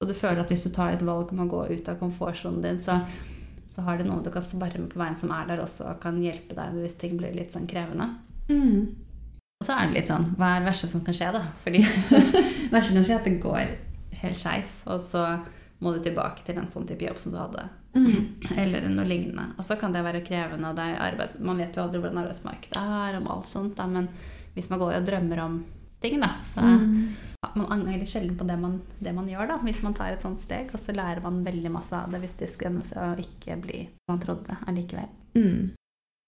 og 0.00 0.10
du 0.10 0.14
føler 0.14 0.44
at 0.44 0.52
hvis 0.52 0.66
du 0.68 0.70
tar 0.74 0.94
et 0.94 1.06
valg 1.06 1.32
om 1.32 1.42
å 1.46 1.48
gå 1.50 1.64
ut 1.72 1.88
av 1.90 1.98
komfortsonen 2.02 2.62
din, 2.62 2.78
så, 2.82 3.00
så 3.72 3.86
har 3.88 3.98
det 3.98 4.06
noen 4.06 4.22
du 4.22 4.30
kan 4.34 4.44
være 4.60 4.84
med 4.84 4.92
på 4.92 5.00
veien 5.00 5.18
som 5.18 5.32
er 5.34 5.48
der 5.48 5.64
også, 5.64 5.88
og 5.90 6.00
kan 6.04 6.20
hjelpe 6.22 6.58
deg 6.58 6.76
hvis 6.76 7.00
ting 7.00 7.16
blir 7.18 7.34
litt 7.34 7.56
sånn 7.56 7.66
krevende. 7.70 8.12
Mm. 8.52 9.05
Og 9.56 9.64
så 9.64 9.72
er 9.72 9.88
det 9.88 9.96
litt 9.96 10.08
sånn 10.10 10.26
Hva 10.36 10.50
er 10.52 10.62
det 10.62 10.68
verste 10.68 10.88
som 10.92 11.02
kan 11.04 11.16
skje, 11.16 11.30
da? 11.32 11.42
Fordi 11.64 11.80
det 11.80 12.70
verste 12.74 12.96
kan 12.96 13.06
skje 13.08 13.18
at 13.18 13.28
det 13.28 13.38
går 13.42 13.76
helt 14.20 14.40
skeis, 14.40 14.80
og 14.88 15.00
så 15.04 15.24
må 15.84 15.92
du 15.92 16.00
tilbake 16.04 16.44
til 16.44 16.56
en 16.56 16.68
sånn 16.70 16.86
type 16.88 17.04
jobb 17.04 17.18
som 17.20 17.34
du 17.34 17.36
hadde. 17.40 17.66
Eller 18.56 18.86
noe 18.88 19.04
lignende. 19.08 19.50
Og 19.56 19.64
så 19.64 19.76
kan 19.80 19.92
det 19.92 20.04
være 20.04 20.22
krevende. 20.24 20.72
Det 20.76 20.84
er 20.84 21.02
arbeids 21.04 21.36
man 21.40 21.60
vet 21.60 21.76
jo 21.76 21.84
aldri 21.84 22.00
hvordan 22.00 22.22
arbeidsmarkedet 22.22 22.80
er, 22.80 23.18
om 23.18 23.28
alt 23.32 23.48
sånt. 23.50 23.76
Da. 23.76 23.84
Men 23.88 24.08
hvis 24.56 24.70
man 24.72 24.80
går 24.80 24.94
og 24.98 25.08
drømmer 25.08 25.42
om 25.44 25.58
ting, 26.00 26.16
da, 26.20 26.30
så 26.48 26.64
ja, 26.64 27.50
man 27.54 27.70
angrer 27.72 28.08
sjelden 28.08 28.36
på 28.40 28.48
det 28.48 28.56
man, 28.60 28.78
det 29.00 29.12
man 29.16 29.28
gjør. 29.28 29.52
da, 29.52 29.58
Hvis 29.64 29.82
man 29.84 29.96
tar 29.96 30.16
et 30.16 30.24
sånt 30.24 30.40
steg. 30.40 30.72
Og 30.72 30.80
så 30.80 30.96
lærer 30.96 31.20
man 31.24 31.42
veldig 31.44 31.72
masse 31.72 31.96
av 31.96 32.12
det 32.12 32.22
hvis 32.24 32.38
det 32.40 32.50
skulle 32.52 32.74
ende 32.74 32.88
seg 32.88 33.00
å 33.04 33.26
ikke 33.26 33.60
bli 33.64 33.82
som 33.88 34.16
man 34.16 34.24
trodde 34.24 34.60
allikevel. 34.64 35.12
Mm. 35.36 35.74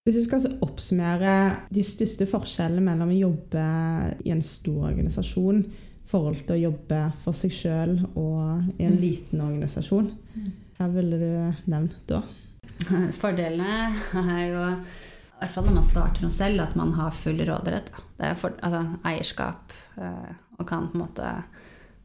Hvis 0.08 0.16
du 0.16 0.24
skal 0.24 0.38
altså 0.38 0.54
oppsummere 0.64 1.32
de 1.68 1.82
største 1.84 2.24
forskjellene 2.30 2.80
mellom 2.80 3.10
å 3.12 3.16
jobbe 3.18 3.64
i 4.24 4.30
en 4.32 4.40
stor 4.40 4.86
organisasjon 4.88 5.58
i 5.68 6.08
forhold 6.08 6.38
til 6.48 6.54
å 6.54 6.62
jobbe 6.62 7.00
for 7.20 7.36
seg 7.36 7.52
sjøl 7.52 7.92
og 8.16 8.70
i 8.78 8.86
en 8.86 8.94
Mm. 8.96 9.02
liten 9.02 9.42
organisasjon, 9.44 10.08
hva 10.78 10.88
ville 10.94 11.18
du 11.20 11.68
nevnt 11.68 11.98
da? 12.08 12.22
Fordelene 13.20 13.92
er 14.14 14.48
jo, 14.48 14.64
i 14.72 15.42
hvert 15.42 15.52
fall 15.52 15.68
når 15.68 15.76
man 15.76 15.90
starter 15.90 16.22
noe 16.24 16.32
selv, 16.32 16.60
at 16.64 16.74
man 16.74 16.92
har 16.96 17.10
full 17.10 17.36
råderett. 17.44 17.92
Det 18.16 18.30
er 18.30 18.34
for, 18.34 18.56
altså, 18.62 18.96
eierskap 19.04 19.76
eh, 19.98 20.32
og 20.58 20.66
kan 20.66 20.88
på 20.88 20.96
en 20.96 21.04
måte 21.04 21.34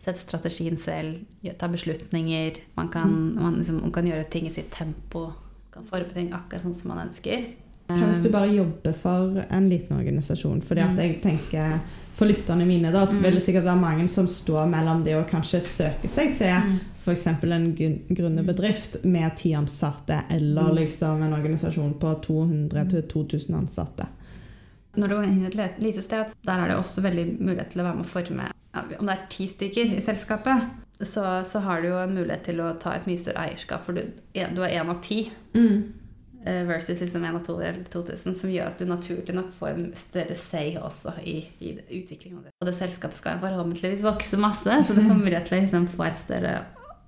sette 0.03 0.19
strategien 0.19 0.75
selv, 0.75 1.23
ta 1.57 1.71
beslutninger. 1.71 2.59
Man 2.75 2.89
kan, 2.89 3.35
man 3.39 3.61
liksom, 3.61 3.79
man 3.79 3.95
kan 3.95 4.03
gjøre 4.11 4.27
ting 4.29 4.45
i 4.47 4.51
sitt 4.51 4.71
tempo. 4.75 5.29
Kan 5.71 5.87
forberede 5.87 6.13
ting 6.19 6.33
akkurat 6.33 6.67
sånn 6.67 6.75
som 6.75 6.91
man 6.91 7.07
ønsker. 7.07 7.53
Hva 7.99 8.07
hvis 8.09 8.21
du 8.23 8.29
bare 8.29 8.49
jobber 8.55 8.93
for 8.93 9.43
en 9.49 9.69
liten 9.69 9.97
organisasjon? 9.97 10.61
Fordi 10.61 10.81
at 10.81 10.95
Mm. 10.95 10.97
jeg 11.01 11.21
tenker 11.21 11.79
For 12.13 12.25
lytterne 12.29 12.65
mine 12.67 12.91
da, 12.93 13.05
så 13.05 13.19
vil 13.21 13.33
det 13.33 13.41
sikkert 13.41 13.63
være 13.65 13.79
mange 13.81 14.07
som 14.07 14.27
står 14.27 14.67
mellom 14.69 15.03
det 15.03 15.15
å 15.17 15.23
kanskje 15.27 15.59
søke 15.61 16.07
seg 16.07 16.35
til 16.37 16.53
Mm. 16.53 16.79
f.eks. 17.03 17.27
en 17.27 17.73
gründerbedrift 18.09 19.03
med 19.03 19.35
ti 19.35 19.53
ansatte, 19.53 20.23
eller 20.29 20.69
Mm. 20.71 20.75
liksom 20.75 21.23
en 21.23 21.33
organisasjon 21.33 21.93
på 21.99 22.13
200-2000 22.21 23.55
ansatte. 23.55 24.05
Når 24.95 25.07
du 25.09 25.15
går 25.15 25.23
inn 25.23 25.41
i 25.41 25.45
et 25.47 25.79
lite 25.81 26.01
sted, 26.01 26.33
der 26.45 26.59
er 26.59 26.67
det 26.67 26.77
også 26.77 27.01
veldig 27.01 27.39
mulighet 27.41 27.69
til 27.71 27.81
å 27.81 27.85
være 27.85 27.95
med 27.95 28.05
å 28.05 28.09
forme 28.09 28.49
Om 28.99 29.05
det 29.05 29.13
er 29.17 29.25
ti 29.29 29.45
stykker 29.47 29.97
i 29.97 30.01
selskapet, 30.01 30.63
så, 30.99 31.43
så 31.45 31.59
har 31.61 31.81
du 31.81 31.89
jo 31.89 31.97
en 31.97 32.15
mulighet 32.15 32.43
til 32.43 32.55
å 32.61 32.71
ta 32.79 32.93
et 32.95 33.05
mye 33.05 33.17
større 33.17 33.43
eierskap, 33.47 33.83
for 33.85 33.93
du, 33.93 34.01
du 34.33 34.61
er 34.63 34.69
én 34.81 34.89
av 34.89 35.01
ti. 35.01 35.31
eh, 35.55 35.81
Versus 36.43 36.99
liksom 36.99 37.23
en 37.23 37.37
av 37.37 37.43
to 37.45 37.55
eller 37.61 37.85
2000, 37.87 38.35
som 38.35 38.51
gjør 38.51 38.71
at 38.73 38.81
du 38.81 38.87
naturlig 38.89 39.35
nok 39.35 39.51
får 39.55 39.69
en 39.71 39.89
større 39.95 40.35
say 40.35 40.73
også 40.75 41.13
i, 41.23 41.37
i 41.63 41.73
utviklingen 42.01 42.41
av 42.41 42.47
det. 42.47 42.53
Og 42.59 42.67
det 42.67 42.75
selskapet 42.75 43.21
skal 43.21 43.39
forhåpentligvis 43.39 44.03
vokse 44.03 44.39
masse, 44.41 44.79
så 44.83 44.95
du 44.95 44.99
får 45.05 45.21
mulighet 45.21 45.47
til 45.47 45.59
å 45.59 45.61
liksom 45.63 45.87
få 45.93 46.07
et 46.09 46.19
større 46.19 46.55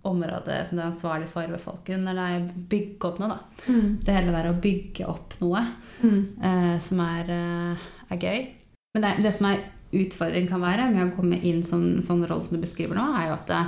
område 0.05 0.57
som 0.67 0.77
du 0.77 0.83
er 0.83 0.89
ansvarlig 0.89 1.29
for 1.31 1.49
ved 1.49 1.61
folk 1.61 1.89
under 1.95 2.17
deg. 2.17 2.49
Bygge 2.71 3.09
opp 3.09 3.21
noe, 3.21 3.35
da. 3.35 3.39
Det 4.05 4.17
hele 4.17 4.35
der 4.35 4.51
å 4.51 4.57
bygge 4.61 5.07
opp 5.09 5.35
noe 5.41 5.63
eh, 6.05 6.75
som 6.83 7.01
er, 7.05 7.31
eh, 7.33 7.87
er 8.13 8.21
gøy. 8.21 8.43
Men 8.95 9.05
det, 9.05 9.15
det 9.25 9.33
som 9.35 9.49
er 9.49 9.63
utfordringen 9.95 10.49
kan 10.49 10.63
være 10.63 10.89
med 10.91 11.07
å 11.07 11.15
komme 11.15 11.39
inn 11.47 11.63
som 11.65 12.01
sånn 12.03 12.25
rolle 12.27 12.45
som 12.45 12.57
du 12.57 12.63
beskriver 12.63 12.97
nå, 12.97 13.05
er 13.17 13.29
jo 13.29 13.35
at 13.37 13.51
det, 13.51 13.61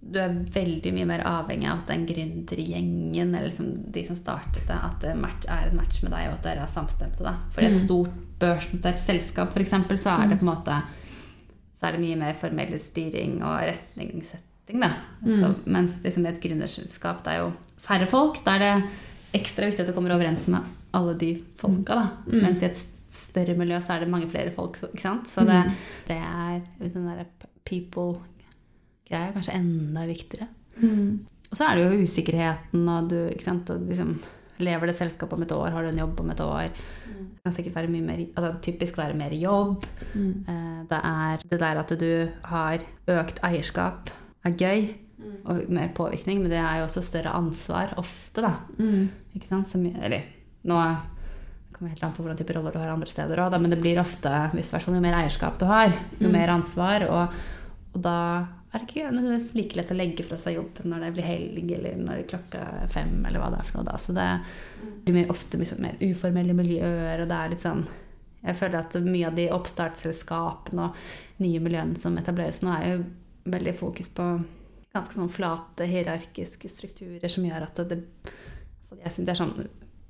du 0.00 0.18
er 0.20 0.28
veldig 0.54 0.92
mye 0.94 1.06
mer 1.06 1.22
avhengig 1.26 1.66
av 1.68 1.78
at 1.82 1.86
den 1.90 2.04
gründergjengen, 2.06 3.34
eller 3.34 3.48
liksom 3.48 3.90
de 3.92 4.04
som 4.06 4.16
startet 4.16 4.66
det, 4.68 4.76
at 4.76 5.00
det 5.02 5.16
match, 5.18 5.46
er 5.50 5.68
en 5.70 5.76
match 5.76 6.02
med 6.02 6.12
deg, 6.12 6.28
og 6.28 6.34
at 6.38 6.42
dere 6.46 6.62
er 6.64 6.70
samstemte. 6.72 7.22
Da. 7.26 7.34
For 7.52 7.62
i 7.62 7.66
et 7.66 7.74
Mm. 7.74 7.84
stort 7.84 8.10
børsnotert 8.38 8.98
selskap, 9.00 9.50
f.eks., 9.56 9.70
så 10.02 10.10
er 10.22 10.28
det 10.28 10.38
på 10.38 10.46
en 10.46 10.54
måte 10.54 10.82
så 11.78 11.86
er 11.88 11.92
det 11.92 12.00
mye 12.00 12.16
mer 12.18 12.34
formell 12.34 12.78
styring 12.78 13.42
og 13.42 13.60
retningssetting. 13.68 14.80
Da. 14.80 14.90
Så, 15.30 15.54
mens 15.66 16.00
liksom 16.02 16.26
et 16.26 16.40
gründerselskap 16.42 17.22
det 17.24 17.32
er 17.34 17.38
jo 17.44 17.52
færre 17.80 18.06
folk. 18.10 18.42
Da 18.44 18.56
er 18.56 18.58
det 18.58 18.84
ekstra 19.42 19.66
viktig 19.66 19.80
at 19.80 19.86
du 19.86 19.92
kommer 19.92 20.10
overens 20.16 20.48
med 20.48 20.60
alle 20.94 21.14
de 21.18 21.42
folka. 21.56 21.94
Da. 21.94 22.08
Mm. 22.26 22.42
Mens 22.42 22.62
i 22.62 22.66
et 22.66 22.82
større 23.10 23.54
miljø 23.56 23.78
så 23.80 23.94
er 23.94 24.00
det 24.00 24.10
mange 24.10 24.28
flere 24.28 24.50
folk. 24.50 24.76
Ikke 24.82 25.00
sant? 25.02 25.26
Så 25.28 25.44
det, 25.46 25.64
Mm. 25.66 25.74
det 26.08 26.16
er 26.16 26.60
den 26.80 27.06
derre 27.06 27.26
people-greia 29.08 29.32
kanskje 29.34 29.54
enda 29.56 30.06
viktigere. 30.06 30.48
Mm. 30.82 31.26
Og 31.50 31.56
så 31.56 31.64
er 31.68 31.76
det 31.78 31.84
jo 31.86 32.04
usikkerheten, 32.04 32.88
og 32.92 33.08
du 33.08 33.16
ikke 33.30 33.44
sant, 33.46 33.70
og 33.70 33.86
liksom, 33.88 34.18
lever 34.60 34.86
det 34.90 34.96
selskapet 34.98 35.32
om 35.38 35.42
et 35.42 35.52
år, 35.52 35.70
har 35.72 35.82
du 35.82 35.88
en 35.88 35.98
jobb 36.02 36.20
om 36.20 36.30
et 36.30 36.40
år. 36.40 36.68
Det 37.08 37.42
kan 37.44 37.52
sikkert 37.54 37.76
være 37.78 37.88
mye 37.92 38.04
mer, 38.04 38.22
altså 38.36 38.60
typisk 38.60 38.96
være 38.98 39.16
mer 39.16 39.30
jobb. 39.32 39.86
Mm. 40.14 40.44
Eh, 40.48 40.78
Det 40.88 41.00
er 41.04 41.42
det 41.48 41.60
der 41.60 41.78
at 41.78 41.88
du 41.98 42.28
har 42.44 42.78
økt 43.08 43.40
eierskap, 43.42 44.10
er 44.44 44.50
gøy, 44.56 44.94
og 45.44 45.64
mer 45.68 45.88
påvirkning, 45.94 46.42
men 46.42 46.50
det 46.50 46.58
er 46.58 46.78
jo 46.78 46.84
også 46.86 47.02
større 47.02 47.32
ansvar 47.34 47.94
ofte, 47.98 48.42
da. 48.42 48.52
Mm. 48.78 49.08
Ikke 49.34 49.48
sant? 49.48 49.66
Som, 49.68 49.86
eller 49.86 50.22
nå 50.64 50.76
kommer 51.72 51.90
helt 51.90 52.02
an 52.04 52.12
på 52.12 52.22
hvordan 52.22 52.36
type 52.38 52.54
roller 52.56 52.72
du 52.74 52.78
har 52.78 52.90
andre 52.90 53.08
steder 53.08 53.38
òg, 53.38 53.56
men 53.60 53.70
det 53.70 53.80
blir 53.80 53.98
ofte, 54.00 54.30
hvis, 54.52 54.72
jo 54.72 55.00
mer 55.00 55.14
eierskap 55.22 55.58
du 55.58 55.64
har, 55.66 55.92
jo 56.18 56.28
Mm. 56.28 56.32
mer 56.32 56.48
ansvar, 56.48 57.08
og, 57.08 57.34
og 57.94 58.02
da 58.02 58.46
er 58.78 58.82
det 58.84 58.88
ikke 58.88 59.12
nødvendigvis 59.12 59.54
like 59.58 59.78
lett 59.78 59.92
å 59.92 59.96
legge 59.98 60.26
fra 60.26 60.38
seg 60.40 60.56
jobben 60.56 60.92
når 60.92 61.04
det 61.04 61.12
blir 61.16 61.26
helg, 61.28 61.70
eller 61.78 62.02
når 62.02 62.26
klokka 62.30 62.64
er 62.82 62.92
fem, 62.92 63.14
eller 63.26 63.42
hva 63.42 63.50
det 63.52 63.60
er 63.60 63.68
for 63.68 63.78
noe 63.78 63.88
da. 63.88 63.96
Så 64.00 64.14
det 64.16 64.28
blir 65.06 65.32
ofte 65.32 65.60
mye 65.60 65.80
mer 65.82 66.04
uformelle 66.04 66.56
miljøer, 66.56 67.22
og 67.22 67.30
det 67.30 67.38
er 67.38 67.54
litt 67.54 67.64
sånn 67.64 67.86
Jeg 68.38 68.54
føler 68.54 68.78
at 68.78 68.94
mye 69.02 69.26
av 69.26 69.34
de 69.34 69.48
oppstartsselskapene 69.50 70.84
og 70.84 71.42
nye 71.42 71.60
miljøene 71.62 71.98
som 71.98 72.14
etableres 72.20 72.62
nå, 72.62 72.70
er 72.70 72.92
jo 72.92 73.00
veldig 73.50 73.74
fokus 73.74 74.08
på 74.14 74.26
ganske 74.94 75.18
sånn 75.18 75.32
flate, 75.32 75.88
hierarkiske 75.90 76.70
strukturer 76.70 77.28
som 77.28 77.44
gjør 77.44 77.66
at 77.66 77.82
det 77.90 77.98
det, 78.94 79.34
sånn, 79.36 79.52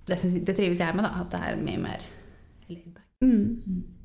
det, 0.06 0.18
det 0.18 0.54
trives 0.54 0.80
jeg 0.80 0.96
med, 0.96 1.06
da. 1.06 1.24
At 1.24 1.32
det 1.32 1.40
er 1.44 1.62
mye 1.62 1.80
mer 1.82 2.04
laid 2.68 2.92
back. 2.92 3.06
Mm. 3.24 3.97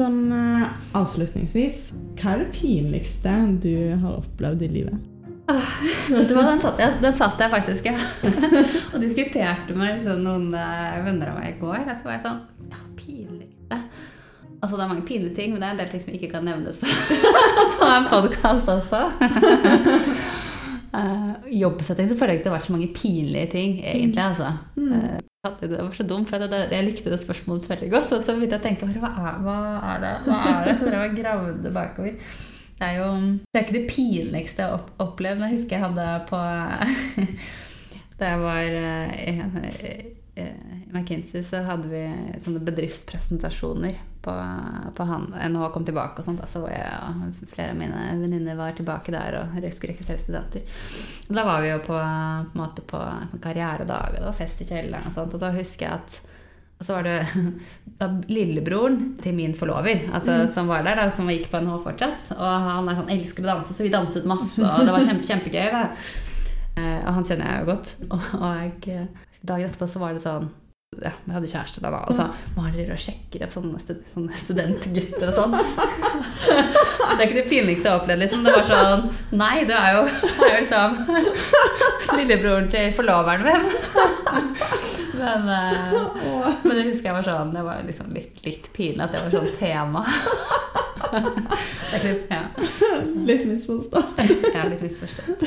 Sånn 0.00 0.30
eh, 0.32 0.68
avslutningsvis, 0.96 1.90
hva 2.16 2.32
er 2.32 2.44
det 2.44 2.52
pinligste 2.56 3.34
du 3.60 3.74
har 4.00 4.22
opplevd 4.22 4.62
i 4.64 4.68
livet? 4.78 5.08
Vet 5.50 6.30
du 6.30 6.32
hva, 6.36 6.44
den 6.46 6.62
satt 6.62 6.80
jeg, 6.80 6.94
den 7.02 7.16
satt 7.16 7.40
jeg 7.42 7.52
faktisk 7.52 7.88
ja. 7.90 7.96
og 8.94 8.96
diskuterte 9.02 9.74
med 9.76 9.98
liksom, 9.98 10.22
noen 10.24 10.54
eh, 10.56 11.00
venner 11.04 11.34
av 11.34 11.40
meg 11.40 11.52
i 11.52 11.60
går. 11.60 11.82
Og 11.84 11.92
så 11.92 12.06
var 12.06 12.16
jeg 12.16 12.24
sånn 12.24 12.40
Ja, 12.70 12.80
pinligste 12.96 13.80
Altså, 14.60 14.76
det 14.76 14.84
er 14.84 14.90
mange 14.90 15.06
pinlige 15.08 15.36
ting, 15.36 15.52
men 15.52 15.60
det 15.60 15.68
er 15.68 15.74
en 15.74 15.80
del 15.80 15.92
ting 15.92 16.02
som 16.04 16.16
ikke 16.16 16.32
kan 16.34 16.44
nevnes 16.44 16.80
på, 16.80 16.88
på 17.80 17.88
en 17.88 18.08
podkast 18.08 18.68
også. 18.68 19.06
Uh, 20.90 21.36
jobbsetting 21.54 22.08
så 22.10 22.16
føler 22.18 22.34
jeg 22.34 22.40
ikke 22.40 22.48
det 22.48 22.50
har 22.50 22.58
vært 22.58 22.66
så 22.66 22.74
mange 22.74 22.92
pinlige 22.94 23.50
ting, 23.52 23.76
egentlig. 23.86 24.22
altså. 24.24 24.52
Eh, 24.76 25.18
det 25.60 25.78
var 25.78 25.92
så 25.96 26.06
dumt, 26.06 26.28
for 26.28 26.42
det, 26.42 26.62
jeg 26.72 26.84
likte 26.84 27.12
det 27.12 27.20
spørsmålet 27.22 27.68
veldig 27.70 27.90
godt. 27.92 28.12
Og 28.16 28.24
så 28.26 28.34
begynte 28.34 28.58
jeg 28.58 28.62
å 28.62 28.66
tenke 28.66 28.88
hva 29.00 29.10
er, 29.10 29.38
hva 29.44 29.58
er 29.94 30.02
det? 30.02 30.14
Hva 30.26 30.40
er 30.50 30.66
det? 30.66 30.74
Så 30.80 30.88
dere 30.88 31.02
jeg 31.04 31.12
og 31.12 31.20
gravde 31.22 31.74
bakover. 31.78 32.36
Det 32.80 32.88
er 32.88 32.94
jo 32.96 33.08
det 33.44 33.58
er 33.58 33.66
ikke 33.66 33.76
det 33.76 33.88
pinligste 33.92 34.64
jeg 34.64 34.72
har 34.72 35.04
opplevd. 35.04 35.44
Jeg 35.44 35.56
husker 35.56 35.76
jeg 35.76 35.84
hadde 35.84 36.06
på 36.30 36.44
Da 38.20 38.34
jeg 38.34 38.40
var 38.42 38.78
eh, 38.80 39.12
i 39.30 40.00
i 40.40 40.44
McKinsey, 40.92 41.42
så 41.44 41.62
hadde 41.66 41.88
vi 41.90 42.02
sånne 42.40 42.62
bedriftspresentasjoner 42.64 43.98
på, 44.22 44.34
på 44.96 45.06
han, 45.08 45.28
NHH 45.32 45.68
kom 45.74 45.84
tilbake 45.88 46.20
og 46.20 46.26
sånt. 46.26 46.42
Så 46.50 46.62
var 46.64 46.74
jeg 46.74 46.88
og 47.08 47.52
flere 47.52 47.74
av 47.74 47.78
mine 47.80 48.06
venninner 48.22 48.58
var 48.58 48.76
tilbake 48.76 49.14
der 49.14 49.38
og 49.40 49.68
skulle 49.72 49.94
rekruttere 49.94 50.22
studenter. 50.22 50.80
Og 51.28 51.36
da 51.38 51.46
var 51.48 51.62
vi 51.64 51.70
jo 51.72 51.78
på, 51.84 51.94
på, 51.94 52.00
en 52.00 52.62
måte 52.62 52.84
på 52.86 53.00
en 53.00 53.30
sånn 53.32 53.44
karrieredag, 53.44 54.10
og 54.10 54.18
det 54.18 54.26
var 54.28 54.40
fest 54.40 54.64
i 54.64 54.68
kjelleren 54.68 55.08
og 55.08 55.16
sånt. 55.16 55.36
Og 55.36 55.42
da 55.42 55.54
husker 55.56 55.88
jeg 55.88 56.02
at 56.02 56.20
og 56.80 56.86
så 56.88 56.94
var 56.96 57.04
det 57.04 57.16
da, 58.00 58.06
lillebroren 58.32 59.18
til 59.20 59.34
min 59.36 59.52
forlover 59.52 60.06
altså, 60.16 60.46
som 60.48 60.70
var 60.70 60.86
der, 60.86 60.96
da, 60.96 61.10
som 61.12 61.28
gikk 61.28 61.50
på 61.52 61.60
NHH 61.60 61.82
fortsatt. 61.84 62.30
Og 62.38 62.68
han 62.70 62.88
er 62.88 63.00
sånn, 63.00 63.12
elsker 63.16 63.44
å 63.44 63.50
danse, 63.50 63.76
så 63.76 63.84
vi 63.84 63.92
danset 63.92 64.28
masse, 64.28 64.64
og 64.64 64.88
det 64.88 64.94
var 64.96 65.04
kjempe, 65.04 65.28
kjempegøy. 65.28 65.66
Da. 65.74 65.82
Eh, 66.80 66.98
og 67.02 67.12
han 67.18 67.28
kjenner 67.28 67.52
jeg 67.52 67.60
jo 67.60 67.70
godt. 67.74 67.94
Og, 68.14 68.32
og 68.40 68.88
dagen 69.40 69.70
etterpå 69.70 69.86
så 69.88 70.00
var 70.02 70.16
det 70.16 70.24
sånn 70.24 70.50
ja, 70.98 71.12
jeg 71.22 71.34
hadde 71.36 71.48
kjæreste 71.52 71.80
da, 71.84 71.90
da 71.94 71.98
og 72.02 72.16
så 72.18 72.24
maler 72.56 72.88
og 72.90 72.98
sjekker 72.98 73.44
opp 73.46 73.52
sånne, 73.54 73.78
stud 73.78 74.00
sånne 74.10 74.38
studentgutter 74.40 75.28
og 75.30 75.36
sånn. 75.36 75.52
det 77.14 77.14
er 77.14 77.22
ikke 77.28 77.36
det 77.36 77.44
pinligste 77.46 77.86
jeg 77.86 77.92
har 77.92 78.00
opplevd. 78.00 78.22
Liksom. 78.24 78.42
Det 78.42 78.54
var 78.56 78.66
sånn 78.66 79.04
Nei, 79.38 79.62
det 79.68 79.76
er 79.78 79.94
jo, 79.94 80.00
det 80.10 80.48
er 80.48 80.50
jo 80.50 80.64
liksom 80.64 80.96
lillebroren 82.18 82.66
til 82.74 82.90
forloveren 82.96 83.46
min. 83.46 83.68
men, 85.20 85.46
uh, 85.46 86.50
men 86.64 86.74
det 86.74 86.88
husker 86.88 87.10
jeg 87.12 87.16
var 87.20 87.26
sånn 87.28 87.54
Det 87.54 87.62
var 87.68 87.86
liksom 87.86 88.10
litt, 88.16 88.42
litt 88.48 88.66
pinlig 88.74 89.06
at 89.06 89.14
det 89.14 89.22
var 89.28 89.36
sånn 89.38 89.54
tema. 89.60 90.02
ikke, 92.00 92.16
ja. 92.34 92.42
Litt 93.30 93.46
misforstått. 93.46 94.18
Ja, 94.56 94.66
litt 94.66 94.82
misforstått. 94.82 95.46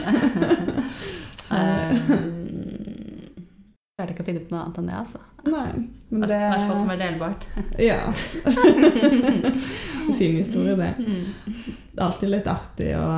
um, 1.51 2.33
klarte 3.93 4.15
ikke 4.15 4.23
å 4.23 4.31
finne 4.31 4.47
på 4.47 4.55
noe 4.55 4.63
annet 4.63 4.79
enn 4.81 4.89
det, 4.89 4.99
altså. 5.03 5.19
Nei, 5.43 5.71
men 6.09 6.23
I 6.23 6.27
det 6.29 6.37
hvert 6.39 6.67
fall 6.69 6.77
som 6.79 6.91
er 6.93 6.99
delbart. 7.01 7.47
Ja. 7.89 8.11
fin 10.17 10.37
historie, 10.37 10.75
det. 10.79 10.93
Mm. 10.99 11.25
Det 11.93 11.99
er 11.99 12.05
alltid 12.05 12.31
litt 12.31 12.47
artig 12.47 12.93
å 12.97 13.09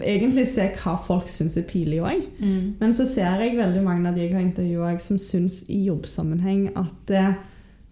egentlig 0.00 0.46
se 0.50 0.70
hva 0.80 0.96
folk 1.02 1.28
syns 1.30 1.58
er 1.60 1.66
pinlig 1.68 2.00
òg. 2.00 2.24
Men 2.40 2.96
så 2.96 3.06
ser 3.08 3.44
jeg 3.44 3.58
veldig 3.58 3.84
mange 3.84 4.08
av 4.08 4.16
de 4.16 4.24
jeg 4.24 4.34
har 4.34 4.46
intervjua 4.46 4.96
som 5.02 5.20
syns 5.22 5.60
i 5.68 5.84
jobbsammenheng 5.90 6.70
at 6.72 6.96
det 7.10 7.26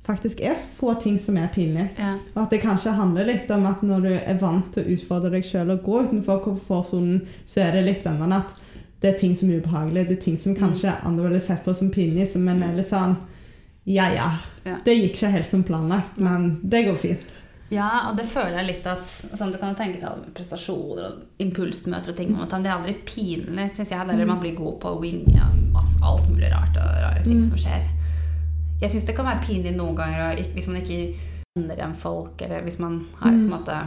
faktisk 0.07 0.41
er 0.47 0.55
få 0.55 0.95
ting 1.03 1.19
som 1.19 1.37
er 1.37 1.51
pinlig. 1.55 1.89
Ja. 1.99 2.15
Og 2.35 2.45
at 2.45 2.55
det 2.55 2.63
kanskje 2.63 2.95
handler 2.97 3.27
litt 3.29 3.51
om 3.55 3.67
at 3.69 3.83
når 3.87 4.05
du 4.07 4.13
er 4.17 4.41
vant 4.41 4.69
til 4.75 4.85
å 4.85 4.97
utfordre 4.97 5.33
deg 5.35 5.47
sjøl 5.47 5.73
og 5.75 5.83
gå 5.87 6.03
utenfor 6.07 6.43
komfortsonen, 6.45 7.25
så 7.47 7.67
er 7.67 7.77
det 7.77 7.87
litt 7.89 8.07
denne 8.07 8.41
at 8.41 8.55
det 9.03 9.13
er 9.13 9.19
ting 9.21 9.35
som 9.37 9.51
er 9.51 9.61
ubehagelig. 9.61 10.07
Det 10.09 10.17
er 10.17 10.23
ting 10.23 10.39
som 10.41 10.57
kanskje 10.57 10.95
andre 11.05 11.27
ville 11.29 11.43
sett 11.43 11.65
på 11.67 11.75
som 11.77 11.91
pinlig, 11.93 12.29
som 12.31 12.47
en 12.49 12.63
er 12.65 12.77
litt 12.79 12.89
sånn 12.91 13.19
ja, 13.87 14.07
ja. 14.11 14.31
Ja. 14.67 14.77
Det 14.85 14.95
gikk 14.97 15.13
ikke 15.15 15.29
helt 15.31 15.51
som 15.51 15.63
planlagt, 15.63 16.17
men 16.19 16.57
det 16.63 16.83
går 16.89 16.97
fint. 16.99 17.27
ja, 17.71 18.09
og 18.09 18.17
det 18.19 18.25
føler 18.27 18.59
jeg 18.59 18.67
litt 18.73 18.87
at 18.91 19.07
sånn, 19.07 19.53
Du 19.55 19.59
kan 19.63 19.77
tenke 19.79 20.01
deg 20.01 20.09
alle 20.11 20.33
prestasjoner 20.35 21.07
og 21.07 21.43
impulsmøter 21.43 22.11
og 22.11 22.19
ting, 22.19 22.33
men 22.35 22.51
det 22.51 22.71
er 22.71 22.75
aldri 22.75 22.97
pinlig, 23.07 23.69
syns 23.77 23.95
jeg. 23.95 24.03
Eller 24.03 24.27
man 24.27 24.43
blir 24.43 24.59
god 24.59 24.81
på 24.83 24.97
å 24.97 24.99
winge 25.03 25.47
masse, 25.75 26.01
alt 26.03 26.27
mulig 26.33 26.51
rart 26.51 26.75
og 26.83 26.99
rare 27.05 27.23
ting 27.23 27.45
som 27.47 27.63
skjer. 27.63 27.87
Jeg 28.83 28.93
syns 28.93 29.07
det 29.09 29.17
kan 29.17 29.31
være 29.31 29.47
pinlig 29.47 29.77
noen 29.79 29.97
ganger 29.97 30.43
hvis 30.53 30.67
man 30.69 30.83
ikke 30.83 31.01
kjenner 31.55 31.79
igjen 31.79 31.97
folk, 32.03 32.43
eller 32.43 32.67
hvis 32.67 32.83
man 32.83 33.01
har 33.23 33.31
på 33.31 33.39
en 33.39 33.55
måte 33.55 33.81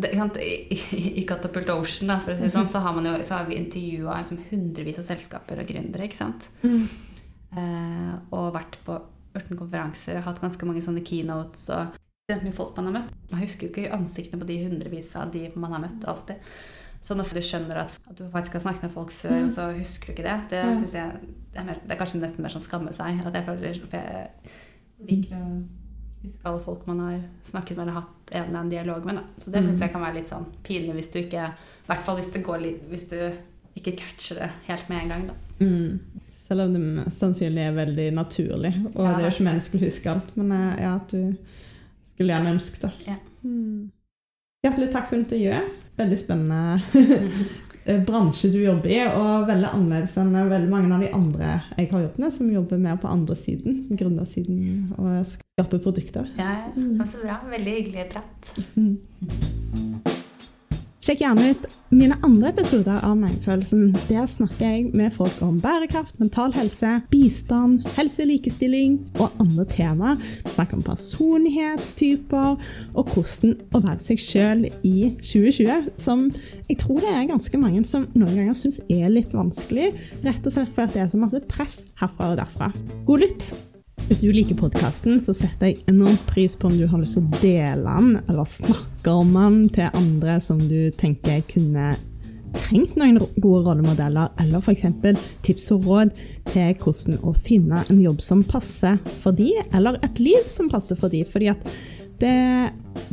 det, 0.00 0.16
I, 0.40 0.80
i, 1.20 1.22
Catapult 1.28 1.68
Ocean 1.76 2.08
da, 2.08 2.16
for 2.24 2.32
å 2.32 2.38
si 2.38 2.46
det 2.48 2.54
sånn, 2.54 2.72
så 2.72 2.80
har, 2.80 2.96
man 2.96 3.04
jo, 3.04 3.18
så 3.28 3.36
har 3.36 3.48
vi 3.50 3.60
intervjua 3.60 4.16
liksom, 4.22 4.40
hundrevis 4.48 5.02
av 5.02 5.10
selskaper 5.12 5.60
og 5.60 5.68
gründere. 5.68 6.08
ikke 6.08 6.22
sant? 6.24 6.48
Eh, 6.64 8.12
og 8.32 8.54
vært 8.54 8.78
på 8.86 8.96
18 9.34 9.56
konferanser, 9.58 10.20
hatt 10.24 10.40
ganske 10.40 10.66
mange 10.68 10.82
sånne 10.84 11.02
keynotes 11.04 11.68
og 11.70 11.98
sett 12.30 12.42
mye 12.44 12.52
folk 12.54 12.76
man 12.76 12.86
har 12.90 13.00
møtt. 13.00 13.12
Man 13.30 13.40
husker 13.42 13.66
jo 13.66 13.72
ikke 13.72 13.92
ansiktene 13.96 14.40
på 14.40 14.46
de 14.46 14.58
hundrevis 14.64 15.14
av 15.16 15.32
de 15.32 15.50
man 15.56 15.72
har 15.72 15.80
møtt 15.80 16.04
alltid. 16.08 16.36
Så 17.02 17.16
når 17.18 17.32
du 17.34 17.40
skjønner 17.42 17.80
at, 17.82 17.96
at 18.08 18.16
du 18.16 18.28
faktisk 18.30 18.52
har 18.54 18.60
snakket 18.62 18.82
med 18.86 18.92
folk 18.94 19.10
før, 19.10 19.30
Mm. 19.40 19.44
og 19.44 19.50
så 19.50 19.64
husker 19.76 20.06
du 20.06 20.12
ikke 20.12 20.22
det, 20.28 20.36
det 20.50 20.78
synes 20.78 20.92
jeg 20.94 21.10
det 21.52 21.58
er, 21.60 21.64
mer, 21.64 21.80
det 21.82 21.90
er 21.90 21.98
kanskje 21.98 22.20
nesten 22.22 22.42
mer 22.42 22.48
sånn 22.54 22.62
skamme 22.62 22.92
seg. 22.94 23.26
At 23.26 23.34
jeg 23.34 23.44
føler 23.44 23.80
For 23.90 23.96
jeg 23.96 24.28
liker 25.08 25.34
å 25.36 25.48
huske 26.22 26.46
alle 26.46 26.60
folk 26.62 26.86
man 26.86 27.00
har 27.00 27.20
snakket 27.44 27.76
med 27.76 27.82
eller 27.88 27.96
hatt 27.98 28.30
en 28.32 28.44
eller 28.44 28.58
annen 28.60 28.70
dialog 28.70 29.04
med. 29.04 29.16
Da. 29.16 29.22
Så 29.42 29.50
det 29.50 29.60
Mm. 29.64 29.66
syns 29.72 29.80
jeg 29.80 29.92
kan 29.92 30.00
være 30.02 30.14
litt 30.14 30.28
sånn 30.30 30.46
pinlig 30.62 30.94
hvis 30.94 31.10
du 31.12 31.18
ikke 31.18 31.48
I 31.52 31.86
hvert 31.88 32.02
fall 32.06 32.16
hvis 32.16 32.32
det 32.32 32.44
går 32.44 32.60
litt 32.62 32.88
Hvis 32.88 33.08
du 33.10 33.32
ikke 33.76 33.96
catcher 33.98 34.34
det 34.38 34.50
helt 34.68 34.88
med 34.88 35.02
en 35.02 35.08
gang, 35.08 35.26
da. 35.26 35.34
Mm. 35.60 36.00
Selv 36.52 36.66
om 36.66 36.74
det 36.76 36.80
mest 36.84 37.16
sannsynlig 37.16 37.62
er 37.64 37.72
veldig 37.72 38.06
naturlig, 38.12 38.74
og 38.92 39.06
Ja, 39.06 39.12
det 39.16 39.22
er 39.22 39.30
jo 39.30 39.32
ikke 39.32 39.46
menneskelig 39.46 39.78
å 39.80 39.86
huske 39.86 40.10
alt, 40.12 40.32
men 40.36 40.50
eh, 40.52 40.82
ja, 40.84 40.90
at 40.98 41.14
du 41.14 42.10
skulle 42.10 42.34
gjerne 42.34 42.52
ønske 42.52 42.82
det. 42.82 42.90
Ja. 43.06 43.14
Mm. 43.40 43.86
Hjertelig 44.66 44.90
takk 44.92 45.08
for 45.08 45.16
intervjuet. 45.16 45.80
Veldig 45.96 46.18
spennende 46.20 46.60
bransje 48.10 48.52
du 48.52 48.60
jobber 48.60 48.92
i, 48.92 49.00
og 49.08 49.48
veldig 49.48 49.72
annerledes 49.72 50.14
enn 50.20 50.36
veldig 50.36 50.70
mange 50.70 50.92
av 50.92 51.06
de 51.06 51.10
andre 51.22 51.56
jeg 51.78 51.88
har 51.90 52.04
jobbet 52.04 52.22
med, 52.26 52.36
som 52.36 52.52
jobber 52.52 52.84
mer 52.84 53.00
på 53.00 53.10
andre 53.16 53.38
siden, 53.38 53.82
gründersiden, 53.96 54.92
og 55.00 55.24
skaper 55.32 55.80
produkter. 55.88 56.28
Ja, 56.36 56.58
ja. 56.76 57.08
Så 57.08 57.24
bra. 57.24 57.40
Veldig 57.56 57.78
hyggelig 57.80 58.10
prat. 58.12 58.56
Sjekk 61.02 61.18
gjerne 61.24 61.48
ut 61.50 61.64
mine 61.90 62.14
andre 62.22 62.52
episoder 62.52 63.00
av 63.02 63.16
Magefølelsen. 63.18 63.88
Der 64.06 64.28
snakker 64.30 64.60
jeg 64.62 64.92
med 64.94 65.10
folk 65.10 65.40
om 65.42 65.56
bærekraft, 65.58 66.14
mental 66.22 66.54
helse, 66.54 66.92
bistand, 67.10 67.80
helse, 67.96 68.22
likestilling 68.30 69.00
og 69.18 69.34
andre 69.42 69.66
temaer. 69.72 70.22
Vi 70.44 70.52
snakker 70.54 70.78
om 70.78 70.84
personlighetstyper 70.86 72.54
og 72.94 73.10
hvordan 73.16 73.56
å 73.74 73.82
være 73.82 73.98
seg 74.06 74.22
sjøl 74.22 74.64
i 74.86 74.94
2020, 75.18 75.90
som 75.98 76.28
jeg 76.70 76.78
tror 76.84 77.02
det 77.02 77.10
er 77.10 77.28
ganske 77.32 77.64
mange 77.64 77.82
som 77.82 78.06
noen 78.14 78.38
ganger 78.38 78.62
syns 78.62 78.78
er 78.86 79.10
litt 79.10 79.34
vanskelig, 79.34 79.90
rett 80.22 80.46
og 80.46 80.54
slett 80.54 80.70
fordi 80.70 81.00
det 81.00 81.02
er 81.08 81.12
så 81.16 81.24
masse 81.26 81.44
press 81.50 81.80
herfra 81.98 82.30
og 82.30 82.42
derfra. 82.44 82.70
God 83.10 83.26
lytt! 83.26 83.50
Hvis 84.12 84.26
du 84.26 84.28
liker 84.28 84.58
podkasten, 84.60 85.22
så 85.24 85.32
setter 85.32 85.70
jeg 85.70 85.86
enormt 85.88 86.20
pris 86.28 86.52
på 86.52 86.68
om 86.68 86.74
du 86.76 86.82
har 86.84 87.00
lyst 87.00 87.16
til 87.16 87.24
å 87.24 87.38
dele 87.40 87.92
den, 87.96 88.08
eller 88.28 88.44
snakke 88.44 89.12
om 89.16 89.30
den 89.32 89.54
til 89.72 89.86
andre 89.88 90.34
som 90.44 90.58
du 90.60 90.90
tenker 91.00 91.38
kunne 91.48 91.94
trengt 92.52 92.98
noen 93.00 93.16
gode 93.38 93.62
rollemodeller, 93.70 94.34
eller 94.42 94.60
f.eks. 94.60 94.84
tips 95.48 95.70
og 95.72 95.88
råd 95.88 96.12
til 96.50 96.74
hvordan 96.82 97.22
å 97.24 97.32
finne 97.32 97.80
en 97.86 98.02
jobb 98.04 98.20
som 98.20 98.42
passer 98.44 98.98
for 99.22 99.32
de, 99.38 99.48
eller 99.72 99.96
et 100.04 100.20
liv 100.20 100.44
som 100.44 100.68
passer 100.68 100.98
for 101.00 101.08
de. 101.08 101.22
Fordi 101.24 101.48
at 101.54 101.64
det, 102.20 102.34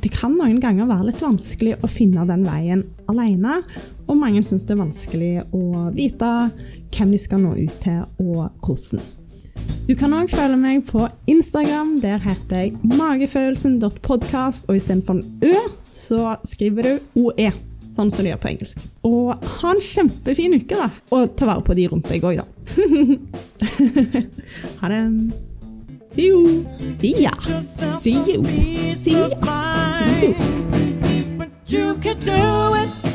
det 0.04 0.12
kan 0.18 0.36
noen 0.36 0.60
ganger 0.60 0.90
være 0.90 1.14
litt 1.14 1.24
vanskelig 1.24 1.78
å 1.80 1.92
finne 1.94 2.28
den 2.28 2.44
veien 2.44 2.84
alene, 3.08 3.62
og 4.04 4.20
mange 4.20 4.44
syns 4.44 4.68
det 4.68 4.76
er 4.76 4.84
vanskelig 4.84 5.32
å 5.56 5.88
vite 5.96 6.34
hvem 6.92 7.16
de 7.16 7.22
skal 7.24 7.46
nå 7.46 7.56
ut 7.56 7.80
til, 7.88 8.04
og 8.20 8.68
hvordan. 8.68 9.08
Du 9.90 9.96
kan 9.98 10.14
òg 10.14 10.30
følge 10.30 10.58
meg 10.60 10.84
på 10.86 11.08
Instagram. 11.28 11.96
Der 12.04 12.20
heter 12.22 12.60
jeg 12.62 12.76
magefølelsen.podkast, 12.84 14.68
og 14.70 14.76
istedenfor 14.78 15.14
en 15.18 15.24
Ø, 15.44 15.54
så 15.90 16.36
skriver 16.46 16.86
du 16.86 17.24
OE. 17.24 17.50
Sånn 17.90 18.12
som 18.14 18.22
de 18.22 18.30
gjør 18.30 18.42
på 18.44 18.52
engelsk. 18.52 18.84
Og 19.10 19.34
ha 19.34 19.72
en 19.74 19.82
kjempefin 19.82 20.54
uke, 20.60 20.78
da. 20.78 20.92
Og 21.10 21.34
ta 21.38 21.50
vare 21.50 21.66
på 21.66 21.74
de 21.74 21.88
rundt 21.90 22.10
deg 22.12 22.22
òg, 22.30 22.38
da. 22.38 22.46
ha 24.84 24.92
det. 24.94 25.02
See 26.16 26.28
you. 26.28 26.66
See. 28.00 28.94
See 28.94 29.14
ya. 29.14 29.32
See 30.14 30.28
you. 30.28 30.36
But 31.38 31.50
you 31.66 31.96
can. 31.96 32.22
You 32.22 33.09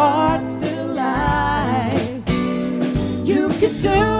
heart's 0.00 0.54
still 0.54 0.92
alive. 0.92 2.22
You 3.22 3.48
can 3.60 3.82
do 3.82 4.19